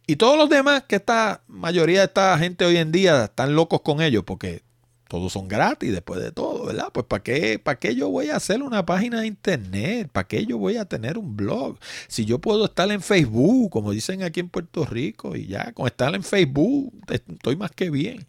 y 0.07 0.15
todos 0.15 0.39
los 0.39 0.49
demás 0.49 0.85
que 0.85 0.95
esta 0.97 1.43
mayoría 1.49 1.99
de 1.99 2.07
esta 2.07 2.39
gente 2.39 2.65
hoy 2.65 2.77
en 2.77 2.93
día 2.93 3.25
están 3.25 3.57
locos 3.57 3.81
con 3.81 4.01
ellos 4.01 4.23
porque 4.25 4.63
todos 5.13 5.31
son 5.31 5.47
gratis 5.47 5.93
después 5.93 6.23
de 6.23 6.33
todo, 6.33 6.65
¿verdad? 6.65 6.89
Pues 6.91 7.05
¿para 7.05 7.23
qué, 7.23 7.59
¿para 7.59 7.79
qué 7.79 7.95
yo 7.95 8.09
voy 8.09 8.31
a 8.31 8.37
hacer 8.37 8.63
una 8.63 8.87
página 8.87 9.21
de 9.21 9.27
internet? 9.27 10.09
¿Para 10.11 10.27
qué 10.27 10.47
yo 10.47 10.57
voy 10.57 10.79
a 10.79 10.87
tener 10.87 11.19
un 11.19 11.37
blog? 11.37 11.79
Si 12.09 12.25
yo 12.25 12.39
puedo 12.39 12.65
estar 12.65 12.91
en 12.91 13.03
Facebook, 13.03 13.69
como 13.71 13.91
dicen 13.91 14.23
aquí 14.23 14.41
en 14.41 14.49
Puerto 14.49 14.87
Rico, 14.87 15.37
y 15.37 15.49
ya 15.49 15.73
con 15.73 15.87
estar 15.87 16.15
en 16.15 16.23
Facebook 16.23 16.95
estoy 17.11 17.57
más 17.57 17.73
que 17.73 17.91
bien. 17.91 18.27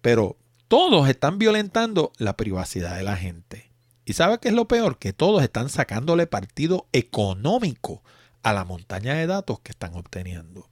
Pero 0.00 0.38
todos 0.66 1.10
están 1.10 1.36
violentando 1.36 2.10
la 2.16 2.38
privacidad 2.38 2.96
de 2.96 3.02
la 3.02 3.16
gente. 3.16 3.70
¿Y 4.06 4.14
sabe 4.14 4.38
qué 4.38 4.48
es 4.48 4.54
lo 4.54 4.66
peor? 4.66 4.96
Que 4.96 5.12
todos 5.12 5.42
están 5.42 5.68
sacándole 5.68 6.26
partido 6.26 6.86
económico 6.92 8.02
a 8.42 8.54
la 8.54 8.64
montaña 8.64 9.12
de 9.12 9.26
datos 9.26 9.60
que 9.60 9.72
están 9.72 9.94
obteniendo. 9.94 10.70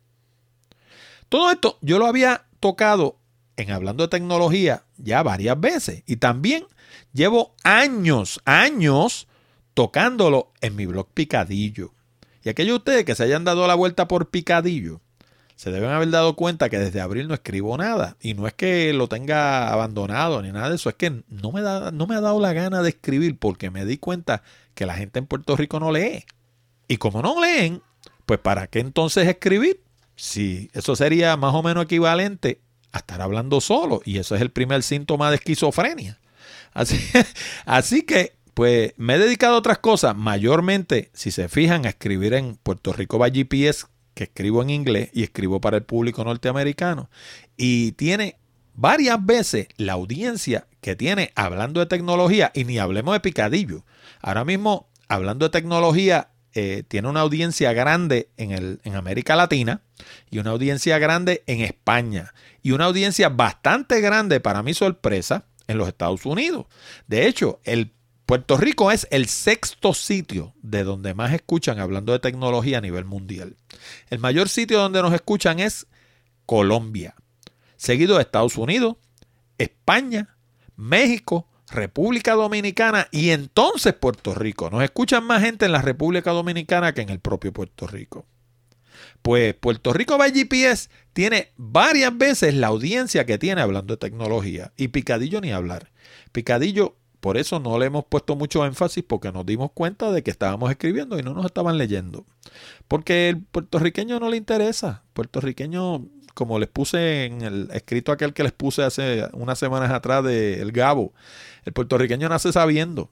Todo 1.28 1.50
esto 1.50 1.76
yo 1.82 1.98
lo 1.98 2.06
había 2.06 2.46
tocado 2.58 3.18
en 3.56 3.70
hablando 3.70 4.04
de 4.04 4.08
tecnología 4.08 4.84
ya 4.96 5.22
varias 5.22 5.58
veces. 5.58 6.02
Y 6.06 6.16
también 6.16 6.66
llevo 7.12 7.54
años, 7.64 8.40
años 8.44 9.26
tocándolo 9.74 10.52
en 10.60 10.76
mi 10.76 10.86
blog 10.86 11.08
Picadillo. 11.12 11.92
Y 12.42 12.48
aquellos 12.48 12.74
de 12.74 12.78
ustedes 12.78 13.04
que 13.04 13.14
se 13.14 13.24
hayan 13.24 13.44
dado 13.44 13.66
la 13.66 13.74
vuelta 13.74 14.06
por 14.08 14.30
Picadillo, 14.30 15.00
se 15.56 15.70
deben 15.70 15.90
haber 15.90 16.10
dado 16.10 16.36
cuenta 16.36 16.68
que 16.68 16.78
desde 16.78 17.00
abril 17.00 17.28
no 17.28 17.34
escribo 17.34 17.76
nada. 17.76 18.16
Y 18.20 18.34
no 18.34 18.46
es 18.46 18.52
que 18.52 18.92
lo 18.92 19.08
tenga 19.08 19.72
abandonado 19.72 20.42
ni 20.42 20.52
nada 20.52 20.68
de 20.68 20.76
eso, 20.76 20.90
es 20.90 20.96
que 20.96 21.22
no 21.28 21.50
me, 21.50 21.62
da, 21.62 21.90
no 21.90 22.06
me 22.06 22.14
ha 22.14 22.20
dado 22.20 22.40
la 22.40 22.52
gana 22.52 22.82
de 22.82 22.90
escribir 22.90 23.38
porque 23.38 23.70
me 23.70 23.84
di 23.84 23.96
cuenta 23.96 24.42
que 24.74 24.86
la 24.86 24.94
gente 24.94 25.18
en 25.18 25.26
Puerto 25.26 25.56
Rico 25.56 25.80
no 25.80 25.90
lee. 25.90 26.24
Y 26.88 26.98
como 26.98 27.22
no 27.22 27.40
leen, 27.40 27.82
pues 28.26 28.38
¿para 28.38 28.66
qué 28.66 28.80
entonces 28.80 29.26
escribir? 29.26 29.80
Si 30.14 30.70
eso 30.72 30.94
sería 30.94 31.36
más 31.36 31.54
o 31.54 31.62
menos 31.62 31.84
equivalente 31.84 32.60
estar 32.98 33.20
hablando 33.22 33.60
solo. 33.60 34.02
Y 34.04 34.18
eso 34.18 34.34
es 34.34 34.42
el 34.42 34.50
primer 34.50 34.82
síntoma 34.82 35.30
de 35.30 35.36
esquizofrenia. 35.36 36.18
Así, 36.72 37.00
así 37.66 38.02
que, 38.02 38.36
pues, 38.54 38.92
me 38.96 39.14
he 39.14 39.18
dedicado 39.18 39.54
a 39.54 39.58
otras 39.58 39.78
cosas. 39.78 40.16
Mayormente, 40.16 41.10
si 41.14 41.30
se 41.30 41.48
fijan, 41.48 41.86
a 41.86 41.90
escribir 41.90 42.34
en 42.34 42.56
Puerto 42.56 42.92
Rico 42.92 43.18
by 43.18 43.32
GPS, 43.32 43.86
que 44.14 44.24
escribo 44.24 44.62
en 44.62 44.70
inglés 44.70 45.10
y 45.12 45.22
escribo 45.22 45.60
para 45.60 45.76
el 45.76 45.82
público 45.82 46.24
norteamericano. 46.24 47.10
Y 47.56 47.92
tiene 47.92 48.38
varias 48.74 49.24
veces 49.24 49.68
la 49.76 49.94
audiencia 49.94 50.66
que 50.80 50.96
tiene 50.96 51.32
hablando 51.34 51.80
de 51.80 51.86
tecnología, 51.86 52.52
y 52.54 52.64
ni 52.64 52.78
hablemos 52.78 53.14
de 53.14 53.20
picadillo. 53.20 53.84
Ahora 54.20 54.44
mismo, 54.44 54.88
hablando 55.08 55.46
de 55.46 55.50
tecnología, 55.50 56.28
eh, 56.58 56.84
tiene 56.88 57.08
una 57.08 57.20
audiencia 57.20 57.74
grande 57.74 58.30
en, 58.38 58.50
el, 58.50 58.80
en 58.82 58.94
América 58.94 59.36
Latina 59.36 59.82
y 60.30 60.38
una 60.38 60.52
audiencia 60.52 60.98
grande 60.98 61.44
en 61.46 61.60
España 61.60 62.32
y 62.62 62.70
una 62.70 62.86
audiencia 62.86 63.28
bastante 63.28 64.00
grande, 64.00 64.40
para 64.40 64.62
mi 64.62 64.72
sorpresa, 64.72 65.44
en 65.66 65.76
los 65.76 65.86
Estados 65.86 66.24
Unidos. 66.24 66.64
De 67.08 67.26
hecho, 67.26 67.60
el 67.64 67.92
Puerto 68.24 68.56
Rico 68.56 68.90
es 68.90 69.06
el 69.10 69.26
sexto 69.26 69.92
sitio 69.92 70.54
de 70.62 70.82
donde 70.82 71.12
más 71.12 71.34
escuchan 71.34 71.78
hablando 71.78 72.12
de 72.12 72.20
tecnología 72.20 72.78
a 72.78 72.80
nivel 72.80 73.04
mundial. 73.04 73.58
El 74.08 74.18
mayor 74.18 74.48
sitio 74.48 74.78
donde 74.78 75.02
nos 75.02 75.12
escuchan 75.12 75.60
es 75.60 75.86
Colombia, 76.46 77.16
seguido 77.76 78.16
de 78.16 78.22
Estados 78.22 78.56
Unidos, 78.56 78.96
España, 79.58 80.38
México, 80.74 81.50
República 81.70 82.34
Dominicana 82.34 83.08
y 83.10 83.30
entonces 83.30 83.92
Puerto 83.94 84.34
Rico. 84.34 84.70
Nos 84.70 84.82
escuchan 84.82 85.24
más 85.24 85.42
gente 85.42 85.66
en 85.66 85.72
la 85.72 85.82
República 85.82 86.30
Dominicana 86.30 86.94
que 86.94 87.02
en 87.02 87.10
el 87.10 87.20
propio 87.20 87.52
Puerto 87.52 87.86
Rico. 87.86 88.26
Pues 89.22 89.54
Puerto 89.54 89.92
Rico 89.92 90.18
by 90.18 90.32
GPS 90.32 90.88
tiene 91.12 91.52
varias 91.56 92.16
veces 92.16 92.54
la 92.54 92.68
audiencia 92.68 93.26
que 93.26 93.38
tiene 93.38 93.60
hablando 93.60 93.94
de 93.94 93.98
tecnología. 93.98 94.72
Y 94.76 94.88
Picadillo 94.88 95.40
ni 95.40 95.52
hablar. 95.52 95.90
Picadillo, 96.32 96.96
por 97.20 97.36
eso 97.36 97.60
no 97.60 97.78
le 97.78 97.86
hemos 97.86 98.04
puesto 98.04 98.36
mucho 98.36 98.64
énfasis 98.64 99.04
porque 99.06 99.32
nos 99.32 99.44
dimos 99.46 99.70
cuenta 99.72 100.10
de 100.12 100.22
que 100.22 100.30
estábamos 100.30 100.70
escribiendo 100.70 101.18
y 101.18 101.22
no 101.22 101.34
nos 101.34 101.46
estaban 101.46 101.78
leyendo. 101.78 102.24
Porque 102.88 103.28
el 103.28 103.42
puertorriqueño 103.42 104.20
no 104.20 104.30
le 104.30 104.36
interesa. 104.36 105.02
Puertorriqueño, 105.12 106.06
como 106.34 106.58
les 106.58 106.68
puse 106.68 107.24
en 107.24 107.42
el 107.42 107.68
escrito 107.72 108.12
aquel 108.12 108.32
que 108.32 108.42
les 108.42 108.52
puse 108.52 108.82
hace 108.82 109.26
unas 109.32 109.58
semanas 109.58 109.90
atrás 109.90 110.22
de 110.24 110.60
El 110.60 110.72
Gabo, 110.72 111.12
el 111.64 111.72
puertorriqueño 111.72 112.28
nace 112.28 112.52
sabiendo. 112.52 113.10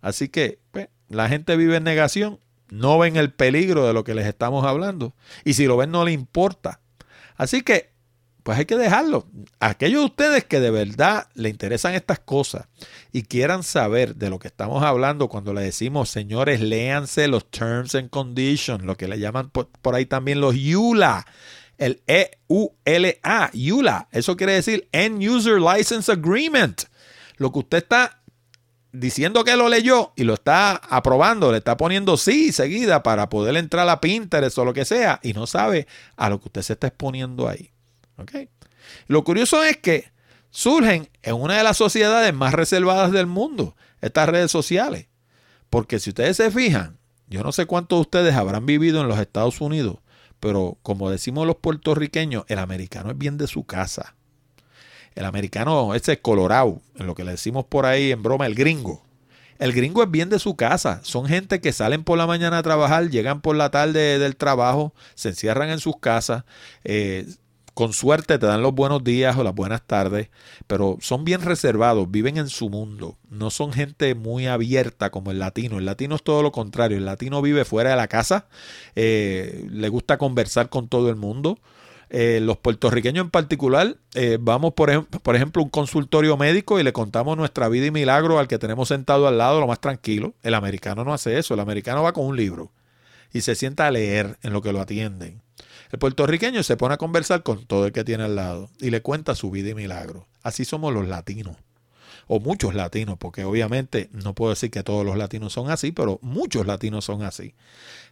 Así 0.00 0.28
que 0.28 0.58
pues, 0.70 0.88
la 1.08 1.28
gente 1.28 1.56
vive 1.56 1.76
en 1.76 1.84
negación 1.84 2.38
no 2.70 2.98
ven 2.98 3.16
el 3.16 3.32
peligro 3.32 3.86
de 3.86 3.92
lo 3.92 4.04
que 4.04 4.14
les 4.14 4.26
estamos 4.26 4.64
hablando. 4.64 5.14
Y 5.44 5.54
si 5.54 5.66
lo 5.66 5.76
ven, 5.76 5.90
no 5.90 6.04
le 6.04 6.12
importa. 6.12 6.80
Así 7.36 7.62
que, 7.62 7.92
pues 8.46 8.60
hay 8.60 8.64
que 8.64 8.76
dejarlo. 8.76 9.26
Aquellos 9.58 10.02
de 10.02 10.06
ustedes 10.06 10.44
que 10.44 10.60
de 10.60 10.70
verdad 10.70 11.26
le 11.34 11.48
interesan 11.48 11.94
estas 11.94 12.20
cosas 12.20 12.68
y 13.10 13.24
quieran 13.24 13.64
saber 13.64 14.14
de 14.14 14.30
lo 14.30 14.38
que 14.38 14.46
estamos 14.46 14.84
hablando 14.84 15.26
cuando 15.26 15.52
le 15.52 15.62
decimos, 15.62 16.10
señores, 16.10 16.60
léanse 16.60 17.26
los 17.26 17.50
Terms 17.50 17.96
and 17.96 18.08
Conditions, 18.08 18.84
lo 18.84 18.96
que 18.96 19.08
le 19.08 19.18
llaman 19.18 19.50
por, 19.50 19.66
por 19.82 19.96
ahí 19.96 20.06
también 20.06 20.40
los 20.40 20.54
EULA. 20.54 21.26
El 21.76 22.02
E-U-L-A, 22.06 23.50
EULA. 23.52 24.08
Eso 24.12 24.36
quiere 24.36 24.52
decir 24.52 24.88
End 24.92 25.20
User 25.28 25.60
License 25.60 26.12
Agreement. 26.12 26.84
Lo 27.38 27.50
que 27.50 27.58
usted 27.58 27.78
está 27.78 28.22
diciendo 28.92 29.42
que 29.42 29.56
lo 29.56 29.68
leyó 29.68 30.12
y 30.14 30.22
lo 30.22 30.34
está 30.34 30.76
aprobando, 30.76 31.50
le 31.50 31.58
está 31.58 31.76
poniendo 31.76 32.16
sí 32.16 32.52
seguida 32.52 33.02
para 33.02 33.28
poder 33.28 33.56
entrar 33.56 33.88
a 33.88 34.00
Pinterest 34.00 34.56
o 34.56 34.64
lo 34.64 34.72
que 34.72 34.84
sea 34.84 35.18
y 35.24 35.32
no 35.32 35.48
sabe 35.48 35.88
a 36.14 36.30
lo 36.30 36.38
que 36.40 36.46
usted 36.46 36.62
se 36.62 36.74
está 36.74 36.86
exponiendo 36.86 37.48
ahí. 37.48 37.72
Lo 39.06 39.24
curioso 39.24 39.62
es 39.62 39.76
que 39.76 40.10
surgen 40.50 41.08
en 41.22 41.34
una 41.34 41.58
de 41.58 41.64
las 41.64 41.76
sociedades 41.76 42.32
más 42.34 42.54
reservadas 42.54 43.12
del 43.12 43.26
mundo, 43.26 43.76
estas 44.00 44.28
redes 44.28 44.50
sociales. 44.50 45.08
Porque 45.70 45.98
si 45.98 46.10
ustedes 46.10 46.36
se 46.36 46.50
fijan, 46.50 46.98
yo 47.28 47.42
no 47.42 47.52
sé 47.52 47.66
cuántos 47.66 47.98
de 47.98 48.02
ustedes 48.02 48.34
habrán 48.34 48.66
vivido 48.66 49.00
en 49.00 49.08
los 49.08 49.18
Estados 49.18 49.60
Unidos, 49.60 49.98
pero 50.40 50.78
como 50.82 51.10
decimos 51.10 51.46
los 51.46 51.56
puertorriqueños, 51.56 52.44
el 52.48 52.58
americano 52.58 53.10
es 53.10 53.18
bien 53.18 53.36
de 53.36 53.46
su 53.46 53.64
casa. 53.64 54.14
El 55.14 55.24
americano, 55.24 55.94
ese 55.94 56.12
es 56.12 56.18
colorado, 56.18 56.82
en 56.96 57.06
lo 57.06 57.14
que 57.14 57.24
le 57.24 57.32
decimos 57.32 57.64
por 57.64 57.86
ahí 57.86 58.12
en 58.12 58.22
broma, 58.22 58.46
el 58.46 58.54
gringo. 58.54 59.02
El 59.58 59.72
gringo 59.72 60.02
es 60.02 60.10
bien 60.10 60.28
de 60.28 60.38
su 60.38 60.54
casa. 60.56 61.00
Son 61.02 61.26
gente 61.26 61.62
que 61.62 61.72
salen 61.72 62.04
por 62.04 62.18
la 62.18 62.26
mañana 62.26 62.58
a 62.58 62.62
trabajar, 62.62 63.08
llegan 63.08 63.40
por 63.40 63.56
la 63.56 63.70
tarde 63.70 64.18
del 64.18 64.36
trabajo, 64.36 64.94
se 65.14 65.30
encierran 65.30 65.70
en 65.70 65.80
sus 65.80 65.98
casas. 65.98 66.44
Eh, 66.84 67.26
con 67.76 67.92
suerte 67.92 68.38
te 68.38 68.46
dan 68.46 68.62
los 68.62 68.74
buenos 68.74 69.04
días 69.04 69.36
o 69.36 69.44
las 69.44 69.54
buenas 69.54 69.82
tardes, 69.82 70.30
pero 70.66 70.96
son 71.02 71.26
bien 71.26 71.42
reservados, 71.42 72.10
viven 72.10 72.38
en 72.38 72.48
su 72.48 72.70
mundo. 72.70 73.18
No 73.28 73.50
son 73.50 73.70
gente 73.70 74.14
muy 74.14 74.46
abierta 74.46 75.10
como 75.10 75.30
el 75.30 75.38
latino. 75.38 75.76
El 75.76 75.84
latino 75.84 76.14
es 76.14 76.22
todo 76.22 76.42
lo 76.42 76.52
contrario. 76.52 76.96
El 76.96 77.04
latino 77.04 77.42
vive 77.42 77.66
fuera 77.66 77.90
de 77.90 77.96
la 77.96 78.08
casa, 78.08 78.46
eh, 78.94 79.68
le 79.70 79.90
gusta 79.90 80.16
conversar 80.16 80.70
con 80.70 80.88
todo 80.88 81.10
el 81.10 81.16
mundo. 81.16 81.58
Eh, 82.08 82.40
los 82.40 82.56
puertorriqueños 82.56 83.26
en 83.26 83.30
particular, 83.30 83.98
eh, 84.14 84.38
vamos 84.40 84.72
por, 84.72 85.06
por 85.06 85.36
ejemplo 85.36 85.60
a 85.60 85.66
un 85.66 85.70
consultorio 85.70 86.38
médico 86.38 86.80
y 86.80 86.82
le 86.82 86.94
contamos 86.94 87.36
nuestra 87.36 87.68
vida 87.68 87.84
y 87.84 87.90
milagro 87.90 88.38
al 88.38 88.48
que 88.48 88.58
tenemos 88.58 88.88
sentado 88.88 89.28
al 89.28 89.36
lado 89.36 89.60
lo 89.60 89.66
más 89.66 89.82
tranquilo. 89.82 90.32
El 90.42 90.54
americano 90.54 91.04
no 91.04 91.12
hace 91.12 91.38
eso, 91.38 91.52
el 91.52 91.60
americano 91.60 92.02
va 92.02 92.14
con 92.14 92.24
un 92.24 92.38
libro 92.38 92.72
y 93.34 93.42
se 93.42 93.54
sienta 93.54 93.86
a 93.86 93.90
leer 93.90 94.38
en 94.40 94.54
lo 94.54 94.62
que 94.62 94.72
lo 94.72 94.80
atienden. 94.80 95.42
El 95.92 95.98
puertorriqueño 95.98 96.62
se 96.62 96.76
pone 96.76 96.94
a 96.94 96.98
conversar 96.98 97.42
con 97.42 97.64
todo 97.66 97.86
el 97.86 97.92
que 97.92 98.04
tiene 98.04 98.24
al 98.24 98.36
lado 98.36 98.70
y 98.80 98.90
le 98.90 99.02
cuenta 99.02 99.34
su 99.34 99.50
vida 99.50 99.70
y 99.70 99.74
milagro. 99.74 100.26
Así 100.42 100.64
somos 100.64 100.92
los 100.92 101.06
latinos 101.08 101.56
o 102.28 102.40
muchos 102.40 102.74
latinos, 102.74 103.16
porque 103.18 103.44
obviamente 103.44 104.08
no 104.12 104.34
puedo 104.34 104.50
decir 104.50 104.70
que 104.70 104.82
todos 104.82 105.06
los 105.06 105.16
latinos 105.16 105.52
son 105.52 105.70
así, 105.70 105.92
pero 105.92 106.18
muchos 106.22 106.66
latinos 106.66 107.04
son 107.04 107.22
así. 107.22 107.54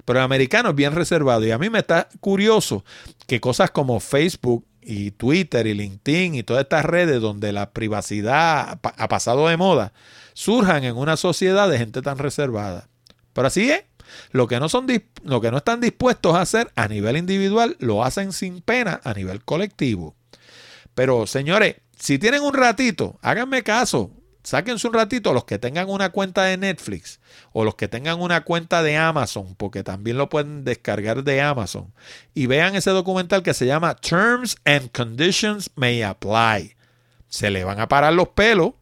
Pero 0.05 0.21
el 0.21 0.25
americano 0.25 0.71
es 0.71 0.75
bien 0.77 0.93
reservado 0.93 1.45
y 1.45 1.51
a 1.51 1.59
mí 1.59 1.69
me 1.69 1.81
está 1.81 2.09
curioso 2.21 2.85
que 3.27 3.41
cosas 3.41 3.71
como 3.71 3.99
Facebook 4.01 4.65
y 4.81 5.11
Twitter 5.13 5.67
y 5.67 5.75
LinkedIn 5.75 6.35
y 6.35 6.43
todas 6.43 6.63
estas 6.63 6.85
redes 6.85 7.21
donde 7.21 7.53
la 7.53 7.73
privacidad 7.73 8.79
ha 8.83 9.09
pasado 9.09 9.49
de 9.49 9.57
moda 9.57 9.93
surjan 10.35 10.85
en 10.85 10.97
una 10.97 11.17
sociedad 11.17 11.69
de 11.69 11.79
gente 11.79 12.03
tan 12.03 12.19
reservada. 12.19 12.89
Pero 13.33 13.49
así 13.49 13.71
es. 13.71 13.85
Lo 14.31 14.47
que, 14.47 14.61
no 14.61 14.69
son, 14.69 14.87
lo 15.23 15.41
que 15.41 15.51
no 15.51 15.59
están 15.59 15.81
dispuestos 15.81 16.35
a 16.35 16.43
hacer 16.43 16.71
a 16.77 16.89
nivel 16.89 17.17
individual 17.17 17.77
lo 17.79 18.05
hacen 18.05 18.33
sin 18.33 18.61
pena 18.61 19.01
a 19.05 19.15
nivel 19.15 19.45
colectivo. 19.45 20.15
Pero 20.95 21.27
señores, 21.27 21.77
si 21.99 22.19
tienen 22.19 22.43
un 22.43 22.55
ratito, 22.55 23.19
háganme 23.23 23.63
caso. 23.63 24.11
Sáquense 24.45 24.87
un 24.87 24.93
ratito 24.93 25.33
los 25.33 25.47
que 25.47 25.59
tengan 25.59 25.89
una 25.89 26.11
cuenta 26.11 26.43
de 26.43 26.59
Netflix 26.59 27.19
o 27.53 27.65
los 27.65 27.77
que 27.77 27.89
tengan 27.89 28.21
una 28.21 28.43
cuenta 28.43 28.83
de 28.83 28.95
Amazon, 28.99 29.55
porque 29.57 29.83
también 29.83 30.19
lo 30.19 30.29
pueden 30.29 30.65
descargar 30.65 31.25
de 31.25 31.41
Amazon. 31.41 31.95
Y 32.35 32.45
vean 32.45 32.75
ese 32.75 32.91
documental 32.91 33.43
que 33.43 33.55
se 33.55 33.65
llama 33.65 33.97
Terms 33.97 34.59
and 34.67 34.91
Conditions 34.93 35.71
May 35.77 36.03
Apply. 36.03 36.77
Se 37.27 37.49
le 37.49 37.65
van 37.65 37.81
a 37.81 37.89
parar 37.89 38.13
los 38.13 38.29
pelos. 38.29 38.73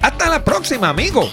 Hasta 0.00 0.28
la 0.28 0.42
próxima 0.42 0.88
amigos. 0.88 1.32